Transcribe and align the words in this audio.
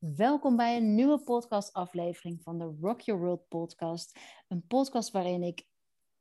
Welkom 0.00 0.56
bij 0.56 0.76
een 0.76 0.94
nieuwe 0.94 1.22
podcastaflevering 1.22 2.42
van 2.42 2.58
de 2.58 2.76
Rock 2.80 3.00
Your 3.00 3.20
World 3.20 3.48
podcast. 3.48 4.18
Een 4.48 4.66
podcast 4.66 5.10
waarin 5.10 5.42
ik 5.42 5.66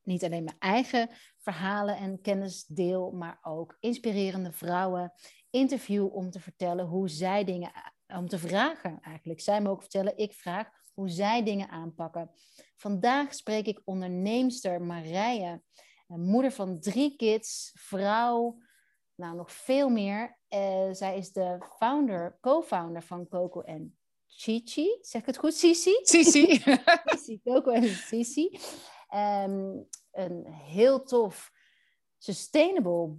niet 0.04 0.24
alleen 0.24 0.44
mijn 0.44 0.60
eigen 0.60 1.10
verhalen 1.38 1.98
en 1.98 2.22
kennis 2.22 2.66
deel, 2.66 3.12
maar 3.12 3.40
ook 3.42 3.78
inspirerende 3.80 4.52
vrouwen 4.52 5.14
interview 5.50 6.16
om 6.16 6.30
te 6.30 6.40
vertellen 6.40 6.86
hoe 6.86 7.10
zij 7.10 7.44
dingen, 7.44 7.72
om 8.08 8.28
te 8.28 8.40
vragen 8.40 9.00
eigenlijk. 9.02 9.42
Zij 9.42 9.62
me 9.62 9.70
ook 9.70 9.82
vertellen, 9.82 10.18
ik 10.18 10.34
vraag 10.34 10.70
hoe 10.94 11.10
zij 11.10 11.44
dingen 11.44 11.70
aanpakken. 11.70 12.32
Vandaag 12.76 13.34
spreek 13.34 13.66
ik 13.66 13.82
onderneemster 13.86 14.82
Marije, 14.82 15.62
moeder 16.08 16.52
van 16.52 16.80
drie 16.80 17.16
kids, 17.16 17.72
vrouw, 17.76 18.58
nou 19.20 19.36
nog 19.36 19.52
veel 19.52 19.90
meer. 19.90 20.38
Uh, 20.50 20.88
zij 20.92 21.18
is 21.18 21.32
de 21.32 21.66
founder, 21.78 22.38
co-founder 22.42 23.04
van 23.04 23.28
Coco 23.28 23.62
en 23.62 23.98
Chichi. 24.28 24.98
Zeg 25.02 25.22
ik 25.22 25.28
het 25.28 25.38
goed? 25.38 25.54
Sisi? 25.54 26.00
Sisi. 26.02 26.64
Sisi, 27.06 27.42
Coco 27.44 27.72
en 27.72 27.90
Sisi. 27.90 28.60
Um, 29.16 29.88
een 30.12 30.46
heel 30.48 31.04
tof, 31.04 31.52
sustainable 32.18 33.16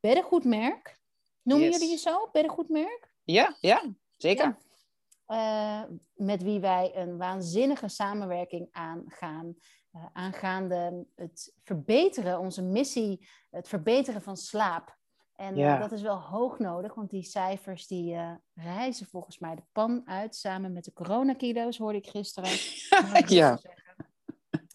beddengoedmerk. 0.00 1.00
Noemen 1.42 1.66
yes. 1.66 1.76
jullie 1.76 1.94
je 1.94 2.00
zo, 2.00 2.28
beddengoedmerk? 2.32 3.14
Ja, 3.22 3.56
ja, 3.60 3.94
zeker. 4.16 4.44
Ja. 4.44 5.82
Uh, 5.86 5.90
met 6.12 6.42
wie 6.42 6.60
wij 6.60 6.96
een 6.96 7.16
waanzinnige 7.16 7.88
samenwerking 7.88 8.68
aangaan. 8.70 9.54
Uh, 9.92 10.06
aangaande 10.12 11.06
het 11.14 11.54
verbeteren, 11.62 12.38
onze 12.38 12.62
missie, 12.62 13.28
het 13.50 13.68
verbeteren 13.68 14.22
van 14.22 14.36
slaap. 14.36 14.98
En 15.44 15.56
ja. 15.56 15.74
uh, 15.74 15.80
dat 15.80 15.92
is 15.92 16.02
wel 16.02 16.20
hoog 16.20 16.58
nodig, 16.58 16.94
want 16.94 17.10
die 17.10 17.22
cijfers 17.22 17.86
die 17.86 18.14
uh, 18.14 18.30
reizen 18.54 19.06
volgens 19.06 19.38
mij 19.38 19.54
de 19.54 19.62
pan 19.72 20.02
uit. 20.06 20.36
Samen 20.36 20.72
met 20.72 20.84
de 20.84 20.92
coronakilo's, 20.92 21.78
hoorde 21.78 21.98
ik 21.98 22.06
gisteren. 22.06 22.50
ja. 23.38 23.58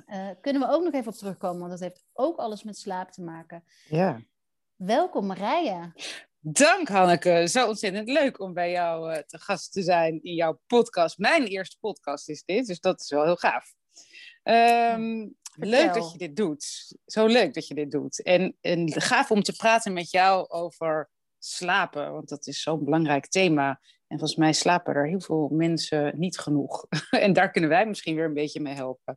Uh, 0.07 0.29
kunnen 0.41 0.61
we 0.61 0.67
ook 0.67 0.83
nog 0.83 0.93
even 0.93 1.11
op 1.11 1.17
terugkomen, 1.17 1.59
want 1.59 1.71
dat 1.71 1.79
heeft 1.79 2.05
ook 2.13 2.37
alles 2.37 2.63
met 2.63 2.77
slaap 2.77 3.11
te 3.11 3.21
maken. 3.21 3.63
Ja. 3.87 4.21
Welkom 4.75 5.25
Marije. 5.25 5.93
Dank 6.39 6.87
Hanneke, 6.87 7.47
zo 7.47 7.67
ontzettend 7.67 8.09
leuk 8.09 8.39
om 8.39 8.53
bij 8.53 8.71
jou 8.71 9.23
te 9.25 9.37
gast 9.37 9.71
te 9.71 9.81
zijn 9.81 10.23
in 10.23 10.33
jouw 10.33 10.59
podcast. 10.67 11.17
Mijn 11.17 11.43
eerste 11.43 11.77
podcast 11.79 12.29
is 12.29 12.43
dit, 12.43 12.67
dus 12.67 12.79
dat 12.79 13.01
is 13.01 13.09
wel 13.09 13.23
heel 13.23 13.35
gaaf. 13.35 13.73
Um, 14.43 15.37
Leuk 15.59 15.93
dat 15.93 16.11
je 16.11 16.17
dit 16.17 16.35
doet. 16.35 16.95
Zo 17.05 17.25
leuk 17.25 17.53
dat 17.53 17.67
je 17.67 17.73
dit 17.73 17.91
doet. 17.91 18.23
En, 18.23 18.57
en 18.61 19.01
gaaf 19.01 19.31
om 19.31 19.43
te 19.43 19.55
praten 19.55 19.93
met 19.93 20.11
jou 20.11 20.49
over 20.49 21.09
slapen, 21.39 22.13
want 22.13 22.29
dat 22.29 22.47
is 22.47 22.61
zo'n 22.61 22.83
belangrijk 22.83 23.27
thema. 23.27 23.69
En 24.07 24.17
volgens 24.17 24.39
mij 24.39 24.53
slapen 24.53 24.93
er 24.93 25.07
heel 25.07 25.21
veel 25.21 25.49
mensen 25.51 26.19
niet 26.19 26.39
genoeg. 26.39 26.85
en 27.09 27.33
daar 27.33 27.51
kunnen 27.51 27.69
wij 27.69 27.85
misschien 27.85 28.15
weer 28.15 28.25
een 28.25 28.33
beetje 28.33 28.61
mee 28.61 28.73
helpen. 28.73 29.15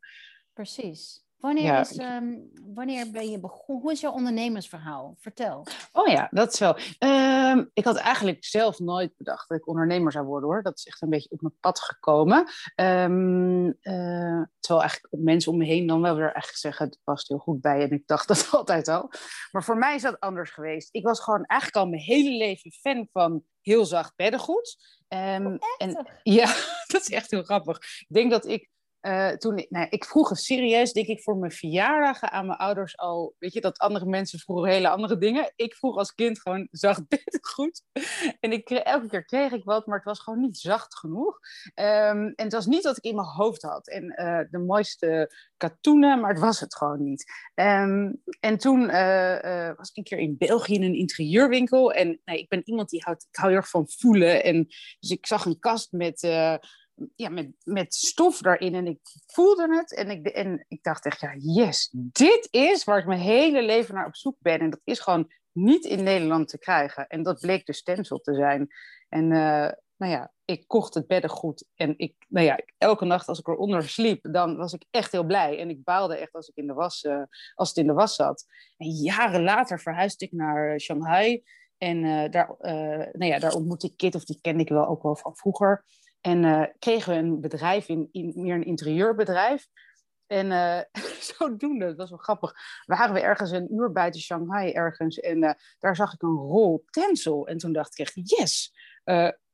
Precies. 0.53 1.25
Wanneer, 1.43 1.65
ja. 1.65 1.81
is, 1.81 1.99
um, 1.99 2.51
wanneer 2.75 3.11
ben 3.11 3.31
je 3.31 3.41
begonnen? 3.41 3.83
Hoe 3.83 3.93
is 3.93 4.01
jouw 4.01 4.13
ondernemersverhaal? 4.13 5.17
Vertel. 5.19 5.67
Oh 5.93 6.09
ja, 6.09 6.29
dat 6.31 6.53
is 6.53 6.59
wel. 6.59 6.77
Um, 6.99 7.71
ik 7.75 7.85
had 7.85 7.97
eigenlijk 7.97 8.45
zelf 8.45 8.79
nooit 8.79 9.17
bedacht 9.17 9.49
dat 9.49 9.59
ik 9.59 9.69
ondernemer 9.69 10.13
zou 10.13 10.27
worden 10.27 10.49
hoor. 10.49 10.63
Dat 10.63 10.79
is 10.79 10.87
echt 10.87 11.03
een 11.03 11.11
beetje 11.11 11.31
op 11.31 11.41
mijn 11.41 11.55
pad 11.61 11.81
gekomen. 11.81 12.47
Um, 12.77 13.67
uh, 13.67 14.43
terwijl 14.59 14.81
eigenlijk 14.81 15.07
mensen 15.11 15.53
om 15.53 15.59
me 15.59 15.65
heen 15.65 15.87
dan 15.87 16.01
wel 16.01 16.15
weer 16.15 16.25
eigenlijk 16.25 16.57
zeggen: 16.57 16.87
het 16.87 16.99
past 17.05 17.29
heel 17.29 17.39
goed 17.39 17.61
bij. 17.61 17.83
En 17.83 17.91
ik 17.91 18.07
dacht 18.07 18.29
dat 18.29 18.49
altijd 18.59 18.89
al. 18.89 19.11
Maar 19.51 19.65
voor 19.65 19.77
mij 19.77 19.95
is 19.95 20.03
dat 20.03 20.21
anders 20.21 20.51
geweest. 20.51 20.89
Ik 20.93 21.05
was 21.05 21.21
gewoon 21.21 21.45
eigenlijk 21.45 21.81
al 21.85 21.91
mijn 21.91 22.03
hele 22.03 22.37
leven 22.37 22.73
fan 22.73 23.09
van 23.13 23.45
heel 23.61 23.85
zacht 23.85 24.17
beddengoed. 24.17 24.77
Um, 25.09 25.59
en 25.79 26.07
ja, 26.23 26.47
dat 26.93 27.01
is 27.01 27.11
echt 27.11 27.31
heel 27.31 27.43
grappig. 27.43 27.77
Ik 27.77 28.07
denk 28.09 28.31
dat 28.31 28.47
ik 28.47 28.71
uh, 29.03 29.31
toen, 29.31 29.67
nou, 29.69 29.87
ik 29.91 30.05
vroeg 30.05 30.39
serieus, 30.39 30.93
denk 30.93 31.07
ik, 31.07 31.23
voor 31.23 31.37
mijn 31.37 31.53
verjaardagen 31.53 32.31
aan 32.31 32.47
mijn 32.47 32.59
ouders 32.59 32.97
al, 32.97 33.35
weet 33.39 33.53
je, 33.53 33.61
dat 33.61 33.79
andere 33.79 34.07
mensen 34.07 34.39
vroegen 34.39 34.71
hele 34.71 34.89
andere 34.89 35.19
dingen. 35.19 35.53
Ik 35.57 35.75
vroeg 35.75 35.97
als 35.97 36.15
kind 36.15 36.41
gewoon 36.41 36.69
zacht 36.71 37.03
goed. 37.55 37.83
En 38.41 38.53
ik, 38.53 38.71
elke 38.71 39.09
keer 39.09 39.25
kreeg 39.25 39.53
ik 39.53 39.65
wat, 39.65 39.87
maar 39.87 39.97
het 39.97 40.07
was 40.07 40.21
gewoon 40.21 40.41
niet 40.41 40.59
zacht 40.59 40.97
genoeg. 40.97 41.39
Um, 41.75 42.33
en 42.35 42.45
het 42.45 42.53
was 42.53 42.67
niet 42.67 42.85
wat 42.85 42.97
ik 42.97 43.05
in 43.05 43.15
mijn 43.15 43.27
hoofd 43.27 43.63
had. 43.63 43.89
En 43.89 44.05
uh, 44.05 44.41
de 44.51 44.59
mooiste 44.59 45.35
katoenen, 45.57 46.21
maar 46.21 46.31
het 46.31 46.41
was 46.41 46.61
het 46.61 46.77
gewoon 46.77 47.03
niet. 47.03 47.25
Um, 47.55 48.23
en 48.41 48.59
toen 48.59 48.81
uh, 48.83 49.71
was 49.77 49.91
ik 49.91 49.97
een 49.97 50.03
keer 50.03 50.19
in 50.19 50.37
België 50.39 50.75
in 50.75 50.83
een 50.83 50.99
interieurwinkel. 50.99 51.93
En 51.93 52.21
nee, 52.25 52.39
ik 52.39 52.49
ben 52.49 52.63
iemand 52.65 52.89
die 52.89 53.03
houdt, 53.03 53.27
ik 53.31 53.37
hou 53.37 53.49
heel 53.49 53.59
erg 53.59 53.71
van 53.71 53.89
voelen. 53.89 54.45
En 54.45 54.67
dus 55.01 55.11
ik 55.11 55.27
zag 55.27 55.45
een 55.45 55.59
kast 55.59 55.93
met 55.93 56.21
ja, 57.15 57.29
met, 57.29 57.51
met 57.65 57.95
stof 57.95 58.39
daarin. 58.39 58.75
En 58.75 58.87
ik 58.87 59.01
voelde 59.27 59.77
het. 59.77 59.95
En 59.95 60.11
ik, 60.11 60.27
en 60.27 60.65
ik 60.69 60.83
dacht 60.83 61.05
echt, 61.05 61.21
ja, 61.21 61.35
yes, 61.39 61.89
dit 61.93 62.49
is 62.51 62.85
waar 62.85 62.99
ik 62.99 63.07
mijn 63.07 63.21
hele 63.21 63.63
leven 63.63 63.95
naar 63.95 64.07
op 64.07 64.17
zoek 64.17 64.37
ben. 64.39 64.59
En 64.59 64.71
dat 64.71 64.81
is 64.85 65.01
gewoon 65.01 65.33
niet 65.53 65.85
in 65.85 66.03
Nederland 66.03 66.49
te 66.49 66.59
krijgen. 66.59 67.07
En 67.07 67.23
dat 67.23 67.41
bleek 67.41 67.67
dus 67.67 67.77
stencil 67.77 68.19
te 68.19 68.35
zijn. 68.35 68.69
En 69.09 69.25
uh, 69.25 69.71
nou 69.97 70.13
ja, 70.13 70.33
ik 70.45 70.69
kocht 70.69 70.95
het 70.95 71.07
beddengoed. 71.07 71.65
En 71.75 71.95
ik, 71.97 72.15
nou 72.29 72.47
ja, 72.47 72.61
elke 72.79 73.05
nacht 73.05 73.29
als 73.29 73.39
ik 73.39 73.49
eronder 73.49 73.89
sliep, 73.89 74.33
dan 74.33 74.57
was 74.57 74.73
ik 74.73 74.85
echt 74.91 75.13
heel 75.13 75.25
blij. 75.25 75.59
En 75.59 75.71
ik 75.71 75.85
baalde 75.85 76.17
echt 76.17 76.33
als, 76.33 76.49
ik 76.49 76.57
in 76.57 76.67
de 76.67 76.73
was, 76.73 77.03
uh, 77.03 77.23
als 77.55 77.69
het 77.69 77.79
in 77.79 77.87
de 77.87 77.93
was 77.93 78.15
zat. 78.15 78.45
En 78.77 78.89
jaren 78.89 79.43
later 79.43 79.81
verhuisde 79.81 80.25
ik 80.25 80.33
naar 80.33 80.81
Shanghai. 80.81 81.43
En 81.79 82.31
daar, 82.31 82.55
nou 83.13 83.25
ja, 83.25 83.39
daar 83.39 83.55
ontmoette 83.55 83.87
ik 83.87 83.97
Kit, 83.97 84.15
of 84.15 84.25
die 84.25 84.39
kende 84.41 84.63
ik 84.63 84.69
wel 84.69 84.87
ook 84.87 85.03
wel 85.03 85.17
van 85.17 85.37
vroeger. 85.37 85.85
En 86.23 86.43
uh, 86.43 86.65
kregen 86.79 87.13
we 87.13 87.19
een 87.19 87.41
bedrijf, 87.41 87.89
in, 87.89 88.09
in, 88.13 88.33
meer 88.35 88.55
een 88.55 88.65
interieurbedrijf. 88.65 89.67
En 90.27 90.47
uh, 90.47 90.81
zodoende, 91.39 91.87
dat 91.87 91.97
was 91.97 92.11
wel 92.11 92.19
grappig, 92.19 92.55
waren 92.87 93.15
we 93.15 93.21
ergens 93.21 93.51
een 93.51 93.75
uur 93.75 93.93
buiten 93.93 94.21
Shanghai 94.21 94.73
ergens. 94.73 95.19
En 95.19 95.43
uh, 95.43 95.53
daar 95.79 95.97
zag 95.97 96.13
ik 96.13 96.23
een 96.23 96.37
rol 96.37 96.85
tencel. 96.91 97.47
En 97.47 97.59
toen 97.59 97.73
dacht 97.73 97.99
ik 97.99 98.07
echt, 98.07 98.31
yes, 98.31 98.73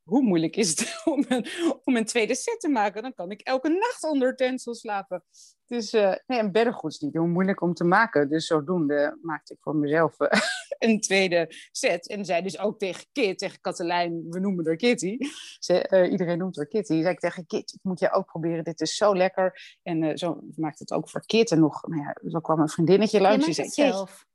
hoe 0.09 0.23
moeilijk 0.23 0.57
is 0.57 0.69
het 0.69 1.01
om 1.15 1.25
een, 1.29 1.47
om 1.85 1.97
een 1.97 2.05
tweede 2.05 2.35
set 2.35 2.61
te 2.61 2.69
maken? 2.69 3.03
Dan 3.03 3.15
kan 3.15 3.31
ik 3.31 3.41
elke 3.41 3.69
nacht 3.69 4.05
onder 4.05 4.37
tencel 4.37 4.75
slapen. 4.75 5.25
Dus 5.67 5.95
uh, 5.95 6.15
nee, 6.27 6.39
een 6.39 6.53
beddengoed 6.53 6.93
is 6.93 6.99
niet 6.99 7.13
heel 7.13 7.27
moeilijk 7.27 7.61
om 7.61 7.75
te 7.75 7.85
maken. 7.85 8.29
Dus 8.29 8.47
zodoende 8.47 9.19
maakte 9.23 9.53
ik 9.53 9.59
voor 9.61 9.77
mezelf 9.77 10.21
uh, 10.21 10.29
een 10.89 11.01
tweede 11.01 11.55
set. 11.73 12.09
En 12.09 12.25
zei 12.25 12.43
dus 12.43 12.59
ook 12.59 12.79
tegen 12.79 13.07
Kit, 13.13 13.39
tegen 13.39 13.61
Katelijn, 13.61 14.27
we 14.29 14.41
noemen 14.41 14.67
haar 14.67 14.77
Kitty. 14.77 15.19
Ze, 15.59 15.89
uh, 15.91 16.11
iedereen 16.11 16.39
noemt 16.39 16.57
haar 16.57 16.67
Kitty. 16.67 17.01
Zei 17.01 17.09
ik 17.09 17.19
tegen 17.19 17.47
Kit, 17.47 17.79
moet 17.83 18.01
jij 18.01 18.13
ook 18.13 18.27
proberen, 18.27 18.65
dit 18.65 18.81
is 18.81 18.97
zo 18.97 19.17
lekker. 19.17 19.79
En 19.83 20.19
zo 20.19 20.41
maakte 20.57 20.83
het 20.83 20.93
ook 20.93 21.11
voor 21.11 21.27
Kit. 21.27 21.51
En 21.51 21.61
nog, 21.61 21.87
nou 21.87 22.03
ja, 22.03 22.31
zo 22.31 22.41
kwam 22.41 22.61
een 22.61 22.69
vriendinnetje 22.69 23.21
langs. 23.21 23.47
Je 23.47 23.53
zei, 23.53 23.69
zelf. 23.69 24.27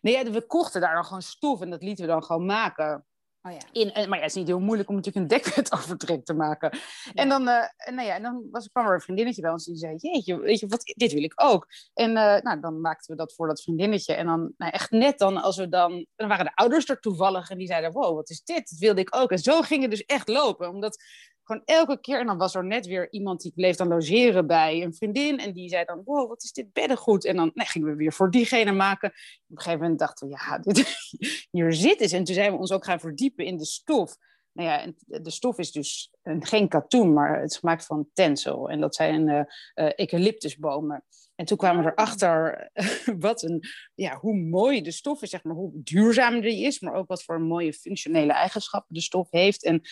Nee, 0.00 0.30
we 0.30 0.46
kochten 0.46 0.80
daar 0.80 0.94
dan 0.94 1.04
gewoon 1.04 1.22
stof 1.22 1.60
en 1.60 1.70
dat 1.70 1.82
lieten 1.82 2.04
we 2.04 2.10
dan 2.10 2.24
gewoon 2.24 2.44
maken. 2.44 3.04
Oh 3.42 3.52
ja. 3.52 3.58
In, 3.72 4.08
maar 4.08 4.18
ja, 4.18 4.24
het 4.24 4.30
is 4.30 4.34
niet 4.34 4.46
heel 4.46 4.60
moeilijk 4.60 4.88
om 4.88 4.94
natuurlijk 4.94 5.24
een 5.24 5.38
dekbed 5.38 5.72
overtrek 5.78 6.24
te 6.24 6.34
maken. 6.34 6.70
Ja. 7.04 7.12
En, 7.14 7.28
dan, 7.28 7.48
uh, 7.48 7.64
nou 7.94 8.02
ja, 8.02 8.14
en 8.14 8.22
dan 8.22 8.48
was, 8.50 8.68
kwam 8.68 8.86
er 8.86 8.94
een 8.94 9.00
vriendinnetje 9.00 9.42
bij 9.42 9.50
ons 9.50 9.64
die 9.64 9.76
zei: 9.76 9.96
Jeetje, 9.96 10.40
weet 10.40 10.60
je, 10.60 10.66
wat, 10.66 10.92
dit 10.96 11.12
wil 11.12 11.22
ik 11.22 11.32
ook. 11.36 11.66
En 11.94 12.10
uh, 12.10 12.40
nou, 12.40 12.60
dan 12.60 12.80
maakten 12.80 13.10
we 13.10 13.16
dat 13.16 13.34
voor 13.34 13.46
dat 13.46 13.62
vriendinnetje. 13.62 14.14
En 14.14 14.26
dan, 14.26 14.52
nou, 14.56 14.72
echt 14.72 14.90
net 14.90 15.18
dan, 15.18 15.36
als 15.36 15.56
we 15.56 15.68
dan. 15.68 16.06
Dan 16.16 16.28
waren 16.28 16.44
de 16.44 16.54
ouders 16.54 16.88
er 16.88 17.00
toevallig 17.00 17.50
en 17.50 17.58
die 17.58 17.66
zeiden: 17.66 17.92
Wow, 17.92 18.14
wat 18.14 18.30
is 18.30 18.42
dit? 18.42 18.70
Dat 18.70 18.78
wilde 18.78 19.00
ik 19.00 19.16
ook. 19.16 19.30
En 19.30 19.38
zo 19.38 19.60
ging 19.60 19.82
het 19.82 19.90
dus 19.90 20.04
echt 20.04 20.28
lopen. 20.28 20.68
Omdat 20.68 21.02
gewoon 21.50 21.78
elke 21.78 22.00
keer, 22.00 22.20
en 22.20 22.26
dan 22.26 22.38
was 22.38 22.54
er 22.54 22.64
net 22.64 22.86
weer 22.86 23.12
iemand 23.12 23.40
die 23.40 23.52
bleef 23.54 23.76
dan 23.76 23.88
logeren 23.88 24.46
bij 24.46 24.82
een 24.82 24.94
vriendin. 24.94 25.38
En 25.38 25.52
die 25.52 25.68
zei 25.68 25.84
dan, 25.84 26.02
wow, 26.04 26.28
wat 26.28 26.42
is 26.42 26.52
dit 26.52 26.72
beddengoed? 26.72 27.24
En 27.24 27.36
dan 27.36 27.52
gingen 27.54 27.88
we 27.88 27.94
weer 27.94 28.12
voor 28.12 28.30
diegene 28.30 28.72
maken. 28.72 29.08
Op 29.08 29.56
een 29.56 29.56
gegeven 29.56 29.80
moment 29.80 29.98
dachten 29.98 30.28
we, 30.28 30.34
ja, 30.34 30.58
dit, 30.58 30.96
hier 31.50 31.72
zit 31.72 32.00
het. 32.00 32.12
En 32.12 32.24
toen 32.24 32.34
zijn 32.34 32.52
we 32.52 32.58
ons 32.58 32.72
ook 32.72 32.84
gaan 32.84 33.00
verdiepen 33.00 33.44
in 33.44 33.56
de 33.56 33.64
stof. 33.64 34.16
Nou 34.52 34.68
ja, 34.68 34.92
de 35.20 35.30
stof 35.30 35.58
is 35.58 35.72
dus 35.72 36.10
geen 36.22 36.68
katoen, 36.68 37.12
maar 37.12 37.40
het 37.40 37.50
is 37.50 37.56
gemaakt 37.56 37.86
van 37.86 38.08
tencel. 38.12 38.70
En 38.70 38.80
dat 38.80 38.94
zijn 38.94 39.28
uh, 39.28 39.92
eucalyptusbomen. 39.96 41.04
En 41.34 41.46
toen 41.46 41.56
kwamen 41.56 41.84
we 41.84 41.90
erachter 41.90 42.70
wat 43.18 43.42
een, 43.42 43.62
ja, 43.94 44.16
hoe 44.16 44.36
mooi 44.36 44.82
de 44.82 44.90
stof 44.90 45.22
is, 45.22 45.30
zeg 45.30 45.44
maar, 45.44 45.54
hoe 45.54 45.70
duurzaam 45.74 46.40
die 46.40 46.64
is, 46.64 46.80
maar 46.80 46.94
ook 46.94 47.08
wat 47.08 47.22
voor 47.22 47.40
mooie 47.40 47.72
functionele 47.72 48.32
eigenschappen 48.32 48.94
de 48.94 49.00
stof 49.00 49.30
heeft. 49.30 49.64
En 49.64 49.82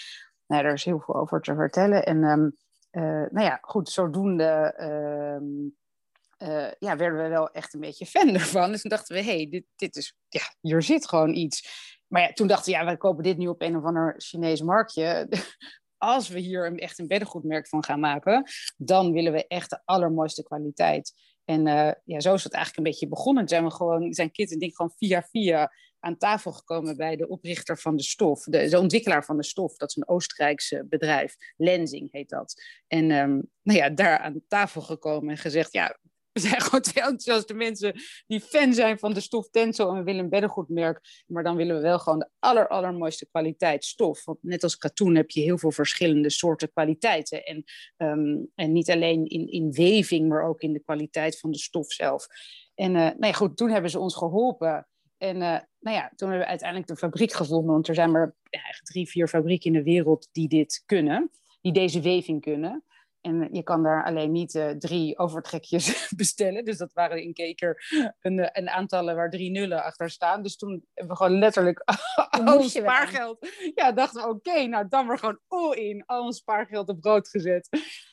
nou, 0.49 0.63
daar 0.63 0.73
is 0.73 0.85
heel 0.85 1.01
veel 1.01 1.15
over 1.15 1.41
te 1.41 1.55
vertellen. 1.55 2.05
En 2.05 2.25
um, 2.25 2.57
uh, 2.93 3.03
nou 3.31 3.41
ja, 3.41 3.59
goed, 3.63 3.89
zodoende 3.89 4.75
uh, 4.81 6.49
uh, 6.49 6.71
ja, 6.79 6.97
werden 6.97 7.23
we 7.23 7.29
wel 7.29 7.51
echt 7.51 7.75
een 7.75 7.81
beetje 7.81 8.07
fan 8.07 8.35
ervan. 8.35 8.71
Dus 8.71 8.81
toen 8.81 8.91
dachten 8.91 9.17
we, 9.17 9.23
hé, 9.23 9.37
hey, 9.37 9.49
dit, 9.49 9.65
dit 9.77 9.97
is, 9.97 10.17
ja, 10.29 10.43
hier 10.61 10.83
zit 10.83 11.09
gewoon 11.09 11.35
iets. 11.35 11.87
Maar 12.07 12.23
ja, 12.23 12.33
toen 12.33 12.47
dachten 12.47 12.73
we, 12.73 12.79
ja, 12.79 12.87
we 12.87 12.97
kopen 12.97 13.23
dit 13.23 13.37
nu 13.37 13.47
op 13.47 13.63
een 13.63 13.77
of 13.77 13.85
ander 13.85 14.15
Chinees 14.17 14.63
marktje. 14.63 15.29
Als 15.97 16.29
we 16.29 16.39
hier 16.39 16.79
echt 16.79 16.99
een 16.99 17.07
beddengoedmerk 17.07 17.69
van 17.69 17.85
gaan 17.85 18.01
maken, 18.01 18.45
dan 18.77 19.13
willen 19.13 19.33
we 19.33 19.47
echt 19.47 19.71
de 19.71 19.81
allermooiste 19.85 20.43
kwaliteit. 20.43 21.13
En 21.45 21.67
uh, 21.67 21.91
ja, 22.05 22.21
zo 22.21 22.35
is 22.35 22.45
het 22.45 22.53
eigenlijk 22.53 22.77
een 22.77 22.93
beetje 22.93 23.09
begonnen. 23.09 23.49
Zijn 23.49 23.65
we 23.65 23.71
gewoon, 23.71 24.13
zijn 24.13 24.31
Kit 24.31 24.53
en 24.53 24.59
Ding 24.59 24.77
gewoon 24.77 24.93
via 24.97 25.23
via 25.23 25.73
aan 26.01 26.17
tafel 26.17 26.53
gekomen 26.53 26.97
bij 26.97 27.17
de 27.17 27.29
oprichter 27.29 27.79
van 27.79 27.97
de 27.97 28.03
stof, 28.03 28.45
de, 28.45 28.69
de 28.69 28.79
ontwikkelaar 28.79 29.25
van 29.25 29.37
de 29.37 29.45
stof. 29.45 29.77
Dat 29.77 29.89
is 29.89 29.97
een 29.97 30.09
Oostenrijkse 30.09 30.87
bedrijf, 30.89 31.37
Lenzing 31.57 32.13
heet 32.13 32.29
dat. 32.29 32.63
En 32.87 33.11
um, 33.11 33.51
nou 33.63 33.79
ja, 33.79 33.91
daar 33.91 34.19
aan 34.19 34.41
tafel 34.49 34.81
gekomen 34.81 35.31
en 35.31 35.39
gezegd, 35.39 35.73
ja, 35.73 35.99
we 36.33 36.49
zijn 36.49 36.61
gewoon 36.67 36.81
twee 36.81 37.05
enthousiaste 37.05 37.55
mensen 37.55 37.95
die 38.27 38.41
fan 38.41 38.75
zijn 38.75 38.99
van 38.99 39.15
de 39.15 39.21
stof 39.21 39.49
Tenso 39.51 39.89
en 39.89 39.97
we 39.97 40.03
willen 40.03 40.25
een 40.25 40.31
beddengoedmerk. 40.31 41.25
Maar 41.27 41.43
dan 41.43 41.57
willen 41.57 41.77
we 41.77 41.83
wel 41.83 41.99
gewoon 41.99 42.19
de 42.19 42.29
aller, 42.39 42.69
allermooiste 42.69 43.29
kwaliteit 43.31 43.85
stof. 43.85 44.25
Want 44.25 44.39
net 44.43 44.63
als 44.63 44.77
katoen 44.77 45.15
heb 45.15 45.31
je 45.31 45.41
heel 45.41 45.59
veel 45.59 45.73
verschillende 45.73 46.31
soorten 46.31 46.73
kwaliteiten. 46.73 47.45
En, 47.45 47.65
um, 47.97 48.51
en 48.55 48.73
niet 48.73 48.91
alleen 48.91 49.27
in, 49.27 49.47
in 49.49 49.73
weving, 49.73 50.29
maar 50.29 50.49
ook 50.49 50.61
in 50.61 50.73
de 50.73 50.83
kwaliteit 50.83 51.39
van 51.39 51.51
de 51.51 51.59
stof 51.59 51.93
zelf. 51.93 52.27
En 52.75 52.91
uh, 52.91 53.01
nou 53.01 53.27
ja, 53.27 53.33
goed, 53.33 53.57
toen 53.57 53.71
hebben 53.71 53.91
ze 53.91 53.99
ons 53.99 54.17
geholpen. 54.17 54.89
En 55.19 55.37
uh, 55.37 55.59
nou 55.81 55.97
ja, 55.97 56.11
toen 56.17 56.29
hebben 56.29 56.39
we 56.39 56.51
uiteindelijk 56.51 56.89
de 56.89 56.97
fabriek 56.97 57.33
gevonden. 57.33 57.73
Want 57.73 57.89
er 57.89 57.95
zijn 57.95 58.11
maar 58.11 58.35
ja, 58.51 58.61
drie, 58.83 59.09
vier 59.09 59.29
fabrieken 59.29 59.67
in 59.67 59.79
de 59.79 59.83
wereld 59.83 60.29
die 60.33 60.49
dit 60.49 60.83
kunnen. 60.87 61.31
Die 61.61 61.73
deze 61.73 62.01
weving 62.01 62.41
kunnen. 62.41 62.85
En 63.21 63.49
je 63.53 63.63
kan 63.63 63.83
daar 63.83 64.05
alleen 64.05 64.33
niet 64.33 64.55
uh, 64.55 64.71
drie 64.71 65.19
overtrekjes 65.19 66.09
bestellen. 66.17 66.65
Dus 66.65 66.77
dat 66.77 66.93
waren 66.93 67.23
in 67.23 67.33
Keker 67.33 67.85
een, 68.21 68.39
eh, 68.39 68.49
een 68.53 68.69
aantallen 68.69 69.17
waar 69.17 69.31
drie 69.31 69.51
nullen 69.51 69.85
achter 69.85 70.11
staan. 70.11 70.43
Dus 70.43 70.57
toen 70.57 70.85
hebben 70.95 71.17
we 71.17 71.25
gewoon 71.25 71.39
letterlijk 71.39 71.83
al 72.31 72.57
ons 72.57 72.73
spaargeld. 72.73 73.49
Ja, 73.75 73.93
dachten 73.93 74.23
we, 74.23 74.29
oké, 74.29 74.51
okay, 74.51 74.67
nou 74.67 74.89
dan 74.89 75.07
maar 75.07 75.19
gewoon 75.19 75.41
all 75.49 75.73
in. 75.73 76.05
Al 76.07 76.23
ons 76.23 76.37
spaargeld 76.37 76.89
op 76.89 77.01
brood 77.01 77.29
gezet. 77.29 77.69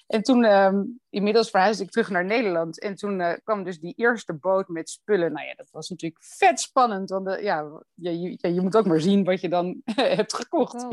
En 0.07 0.21
toen, 0.21 0.43
um, 0.43 0.99
inmiddels 1.09 1.49
verhuisde 1.49 1.83
ik 1.83 1.89
terug 1.89 2.09
naar 2.09 2.25
Nederland. 2.25 2.79
En 2.79 2.95
toen 2.95 3.19
uh, 3.19 3.33
kwam 3.43 3.63
dus 3.63 3.79
die 3.79 3.93
eerste 3.93 4.33
boot 4.33 4.67
met 4.67 4.89
spullen. 4.89 5.33
Nou 5.33 5.47
ja, 5.47 5.53
dat 5.53 5.69
was 5.71 5.89
natuurlijk 5.89 6.23
vet 6.23 6.59
spannend. 6.59 7.09
Want 7.09 7.27
uh, 7.27 7.41
ja, 7.43 7.81
je, 7.93 8.21
je, 8.21 8.53
je, 8.53 8.61
moet 8.61 8.77
ook 8.77 8.85
maar 8.85 9.01
zien 9.01 9.23
wat 9.23 9.41
je 9.41 9.49
dan 9.49 9.81
hebt 10.19 10.33
gekocht. 10.33 10.83
Oh. 10.83 10.91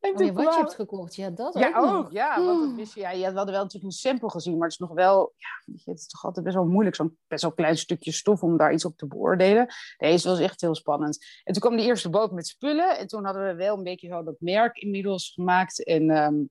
En 0.00 0.14
oh, 0.14 0.26
ja, 0.26 0.32
wat 0.32 0.54
je 0.54 0.60
hebt 0.60 0.74
gekocht, 0.74 1.14
ja, 1.14 1.30
dat 1.30 1.58
ja, 1.58 1.72
ook. 1.76 1.94
ook 1.94 2.12
ja, 2.12 2.44
want 2.44 2.60
het 2.60 2.74
wist, 2.74 2.94
ja, 2.94 3.10
je 3.10 3.24
hadden 3.24 3.54
wel 3.54 3.62
natuurlijk 3.62 3.84
een 3.84 3.98
sample 3.98 4.30
gezien. 4.30 4.52
Maar 4.52 4.68
het 4.68 4.72
is 4.72 4.78
nog 4.78 4.92
wel, 4.92 5.34
ja, 5.36 5.74
het 5.84 5.98
is 5.98 6.06
toch 6.06 6.24
altijd 6.24 6.44
best 6.44 6.56
wel 6.56 6.66
moeilijk. 6.66 6.96
Zo'n 6.96 7.18
best 7.26 7.42
wel 7.42 7.52
klein 7.52 7.76
stukje 7.76 8.12
stof 8.12 8.42
om 8.42 8.56
daar 8.56 8.72
iets 8.72 8.84
op 8.84 8.96
te 8.96 9.06
beoordelen. 9.06 9.66
Deze 9.96 10.28
was 10.28 10.40
echt 10.40 10.60
heel 10.60 10.74
spannend. 10.74 11.26
En 11.44 11.52
toen 11.52 11.62
kwam 11.62 11.76
die 11.76 11.86
eerste 11.86 12.10
boot 12.10 12.32
met 12.32 12.46
spullen. 12.46 12.98
En 12.98 13.06
toen 13.06 13.24
hadden 13.24 13.46
we 13.46 13.54
wel 13.54 13.76
een 13.76 13.82
beetje 13.82 14.08
zo 14.08 14.22
dat 14.22 14.36
merk 14.38 14.76
inmiddels 14.76 15.32
gemaakt. 15.34 15.84
En... 15.84 16.10
Um, 16.10 16.50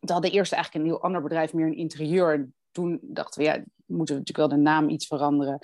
we 0.00 0.12
hadden 0.12 0.30
eerst 0.30 0.52
eigenlijk 0.52 0.84
een 0.84 0.90
heel 0.90 1.02
ander 1.02 1.22
bedrijf, 1.22 1.52
meer 1.52 1.66
een 1.66 1.76
interieur. 1.76 2.34
En 2.34 2.54
toen 2.70 2.98
dachten 3.02 3.40
we, 3.40 3.46
ja, 3.46 3.64
moeten 3.86 4.14
we 4.14 4.20
natuurlijk 4.20 4.36
wel 4.36 4.48
de 4.48 4.56
naam 4.56 4.88
iets 4.88 5.06
veranderen. 5.06 5.58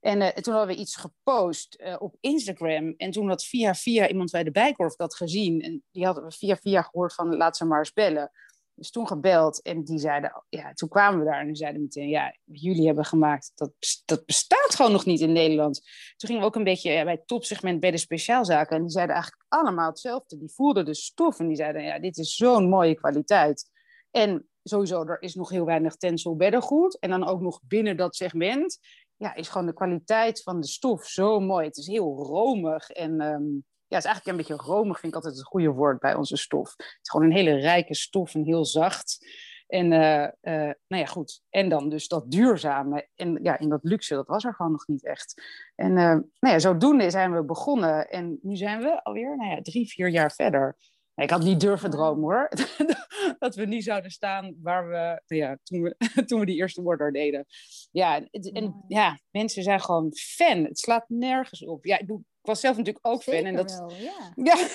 En 0.00 0.20
uh, 0.20 0.28
toen 0.28 0.54
hadden 0.54 0.74
we 0.74 0.80
iets 0.80 0.96
gepost 0.96 1.80
uh, 1.80 1.96
op 1.98 2.16
Instagram. 2.20 2.94
En 2.96 3.10
toen 3.10 3.28
had 3.28 3.44
via 3.44 3.74
via 3.74 4.08
iemand 4.08 4.30
bij 4.30 4.44
de 4.44 4.50
Bijkorf 4.50 4.94
dat 4.94 5.14
gezien. 5.14 5.60
En 5.60 5.82
die 5.90 6.04
hadden 6.04 6.24
we 6.24 6.30
via 6.30 6.56
via 6.56 6.82
gehoord 6.82 7.14
van 7.14 7.36
laat 7.36 7.56
ze 7.56 7.64
maar 7.64 7.78
eens 7.78 7.92
bellen. 7.92 8.30
Dus 8.78 8.90
toen 8.90 9.06
gebeld 9.06 9.62
en 9.62 9.84
die 9.84 9.98
zeiden, 9.98 10.44
ja, 10.48 10.72
toen 10.72 10.88
kwamen 10.88 11.18
we 11.18 11.24
daar 11.24 11.40
en 11.40 11.56
zeiden 11.56 11.82
meteen, 11.82 12.08
ja, 12.08 12.36
jullie 12.44 12.86
hebben 12.86 13.04
gemaakt, 13.04 13.52
dat, 13.54 13.70
dat 14.04 14.26
bestaat 14.26 14.74
gewoon 14.74 14.92
nog 14.92 15.04
niet 15.04 15.20
in 15.20 15.32
Nederland. 15.32 15.80
Toen 16.16 16.28
gingen 16.28 16.40
we 16.40 16.48
ook 16.48 16.56
een 16.56 16.64
beetje 16.64 17.04
bij 17.04 17.12
het 17.12 17.26
topsegment 17.26 17.80
bij 17.80 17.90
de 17.90 17.96
speciaalzaken 17.96 18.76
en 18.76 18.82
die 18.82 18.90
zeiden 18.90 19.14
eigenlijk 19.14 19.44
allemaal 19.48 19.88
hetzelfde. 19.88 20.38
Die 20.38 20.52
voelden 20.54 20.84
de 20.84 20.94
stof 20.94 21.38
en 21.38 21.46
die 21.46 21.56
zeiden, 21.56 21.82
ja, 21.82 21.98
dit 21.98 22.16
is 22.16 22.34
zo'n 22.34 22.68
mooie 22.68 22.94
kwaliteit. 22.94 23.70
En 24.10 24.48
sowieso, 24.62 25.04
er 25.04 25.22
is 25.22 25.34
nog 25.34 25.48
heel 25.48 25.64
weinig 25.64 25.96
tensel 25.96 26.36
beddengoed. 26.36 26.98
En 26.98 27.10
dan 27.10 27.26
ook 27.26 27.40
nog 27.40 27.60
binnen 27.62 27.96
dat 27.96 28.16
segment, 28.16 28.78
ja, 29.16 29.34
is 29.34 29.48
gewoon 29.48 29.66
de 29.66 29.72
kwaliteit 29.72 30.42
van 30.42 30.60
de 30.60 30.66
stof 30.66 31.06
zo 31.06 31.40
mooi. 31.40 31.66
Het 31.66 31.76
is 31.76 31.86
heel 31.86 32.16
romig 32.16 32.90
en 32.90 33.20
um, 33.20 33.64
ja, 33.88 33.96
is 33.96 34.04
eigenlijk 34.04 34.26
een 34.26 34.36
beetje 34.36 34.72
romig, 34.72 35.00
vind 35.00 35.12
ik 35.12 35.14
altijd 35.14 35.36
het 35.36 35.46
goede 35.46 35.70
woord 35.70 35.98
bij 35.98 36.14
onze 36.14 36.36
stof. 36.36 36.74
Het 36.76 36.98
is 37.02 37.10
gewoon 37.10 37.26
een 37.26 37.36
hele 37.36 37.54
rijke 37.54 37.94
stof 37.94 38.34
en 38.34 38.44
heel 38.44 38.64
zacht. 38.64 39.26
En 39.66 39.92
uh, 39.92 40.28
uh, 40.42 40.72
nou 40.88 41.02
ja, 41.02 41.04
goed. 41.04 41.42
En 41.50 41.68
dan 41.68 41.88
dus 41.88 42.08
dat 42.08 42.30
duurzame. 42.30 43.08
En 43.14 43.38
ja, 43.42 43.58
in 43.58 43.68
dat 43.68 43.82
luxe, 43.82 44.14
dat 44.14 44.26
was 44.26 44.44
er 44.44 44.54
gewoon 44.54 44.72
nog 44.72 44.86
niet 44.86 45.04
echt. 45.04 45.42
En 45.74 45.90
uh, 45.90 45.96
nou 46.38 46.54
ja, 46.54 46.58
zodoende 46.58 47.10
zijn 47.10 47.34
we 47.34 47.44
begonnen. 47.44 48.08
En 48.08 48.38
nu 48.42 48.56
zijn 48.56 48.80
we 48.80 49.04
alweer, 49.04 49.36
nou 49.36 49.50
ja, 49.50 49.62
drie, 49.62 49.88
vier 49.88 50.08
jaar 50.08 50.32
verder. 50.32 50.76
Ik 51.14 51.30
had 51.30 51.42
niet 51.42 51.60
durven 51.60 51.90
dromen 51.90 52.22
hoor. 52.22 52.48
dat 53.38 53.54
we 53.54 53.64
nu 53.64 53.80
zouden 53.80 54.10
staan 54.10 54.54
waar 54.62 54.88
we, 54.88 55.22
nou 55.26 55.42
ja, 55.42 55.58
toen 55.62 55.82
we, 55.82 55.96
toen 56.26 56.40
we 56.40 56.46
die 56.46 56.56
eerste 56.56 56.82
order 56.82 57.12
deden. 57.12 57.46
Ja, 57.90 58.28
en 58.52 58.84
ja, 58.88 59.18
mensen 59.30 59.62
zijn 59.62 59.80
gewoon 59.80 60.12
fan. 60.14 60.64
Het 60.64 60.78
slaat 60.78 61.04
nergens 61.08 61.64
op. 61.64 61.84
Ja, 61.84 61.98
ik 61.98 62.06
doe 62.06 62.22
was 62.48 62.60
zelf 62.60 62.76
natuurlijk 62.76 63.06
ook 63.06 63.22
fan. 63.22 63.44
En 63.44 63.56
dat, 63.56 63.70
wel, 63.78 63.92
ja. 63.92 64.32
ja. 64.50 64.68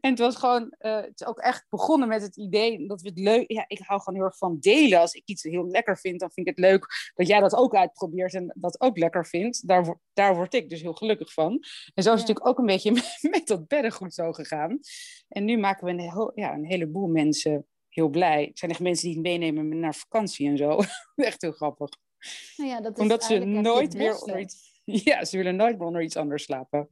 en 0.00 0.10
het 0.10 0.18
was 0.18 0.36
gewoon, 0.36 0.74
uh, 0.80 0.96
het 0.96 1.20
is 1.20 1.26
ook 1.26 1.38
echt 1.38 1.66
begonnen 1.68 2.08
met 2.08 2.22
het 2.22 2.36
idee 2.36 2.86
dat 2.86 3.00
we 3.00 3.08
het 3.08 3.18
leuk, 3.18 3.50
ja, 3.50 3.64
ik 3.66 3.78
hou 3.78 4.00
gewoon 4.00 4.18
heel 4.18 4.28
erg 4.28 4.36
van 4.36 4.56
delen. 4.60 5.00
Als 5.00 5.12
ik 5.12 5.22
iets 5.24 5.42
heel 5.42 5.66
lekker 5.66 5.98
vind, 5.98 6.20
dan 6.20 6.30
vind 6.30 6.48
ik 6.48 6.56
het 6.56 6.64
leuk 6.64 6.86
dat 7.14 7.26
jij 7.26 7.40
dat 7.40 7.54
ook 7.54 7.74
uitprobeert 7.74 8.34
en 8.34 8.52
dat 8.54 8.80
ook 8.80 8.98
lekker 8.98 9.26
vindt. 9.26 9.68
Daar, 9.68 9.98
daar 10.12 10.34
word 10.34 10.54
ik 10.54 10.68
dus 10.68 10.80
heel 10.80 10.92
gelukkig 10.92 11.32
van. 11.32 11.50
En 11.94 12.02
zo 12.02 12.12
is 12.12 12.20
het 12.20 12.28
natuurlijk 12.28 12.46
ook 12.46 12.58
een 12.58 12.66
beetje 12.66 12.90
met, 13.00 13.18
met 13.20 13.46
dat 13.46 13.68
beddengoed 13.68 14.14
zo 14.14 14.32
gegaan. 14.32 14.78
En 15.28 15.44
nu 15.44 15.58
maken 15.58 15.84
we 15.84 15.90
een, 15.90 16.10
heel, 16.10 16.32
ja, 16.34 16.54
een 16.54 16.66
heleboel 16.66 17.06
mensen 17.06 17.66
heel 17.88 18.08
blij. 18.08 18.44
Het 18.44 18.58
zijn 18.58 18.70
echt 18.70 18.80
mensen 18.80 19.06
die 19.06 19.14
het 19.14 19.26
meenemen 19.26 19.78
naar 19.78 19.94
vakantie 19.94 20.48
en 20.48 20.56
zo. 20.56 20.80
echt 21.16 21.42
heel 21.42 21.52
grappig. 21.52 21.88
Nou 22.56 22.70
ja, 22.70 22.80
dat 22.80 22.96
is 22.96 23.02
Omdat 23.02 23.24
ze 23.24 23.38
nooit 23.38 23.94
meer 23.94 24.20
onder 24.20 24.40
iets 24.40 24.73
Ja, 25.04 25.24
ze 25.24 25.36
willen 25.36 25.56
nooit 25.56 25.78
meer 25.78 25.86
onder 25.86 26.02
iets 26.02 26.16
anders 26.16 26.42
slapen. 26.42 26.88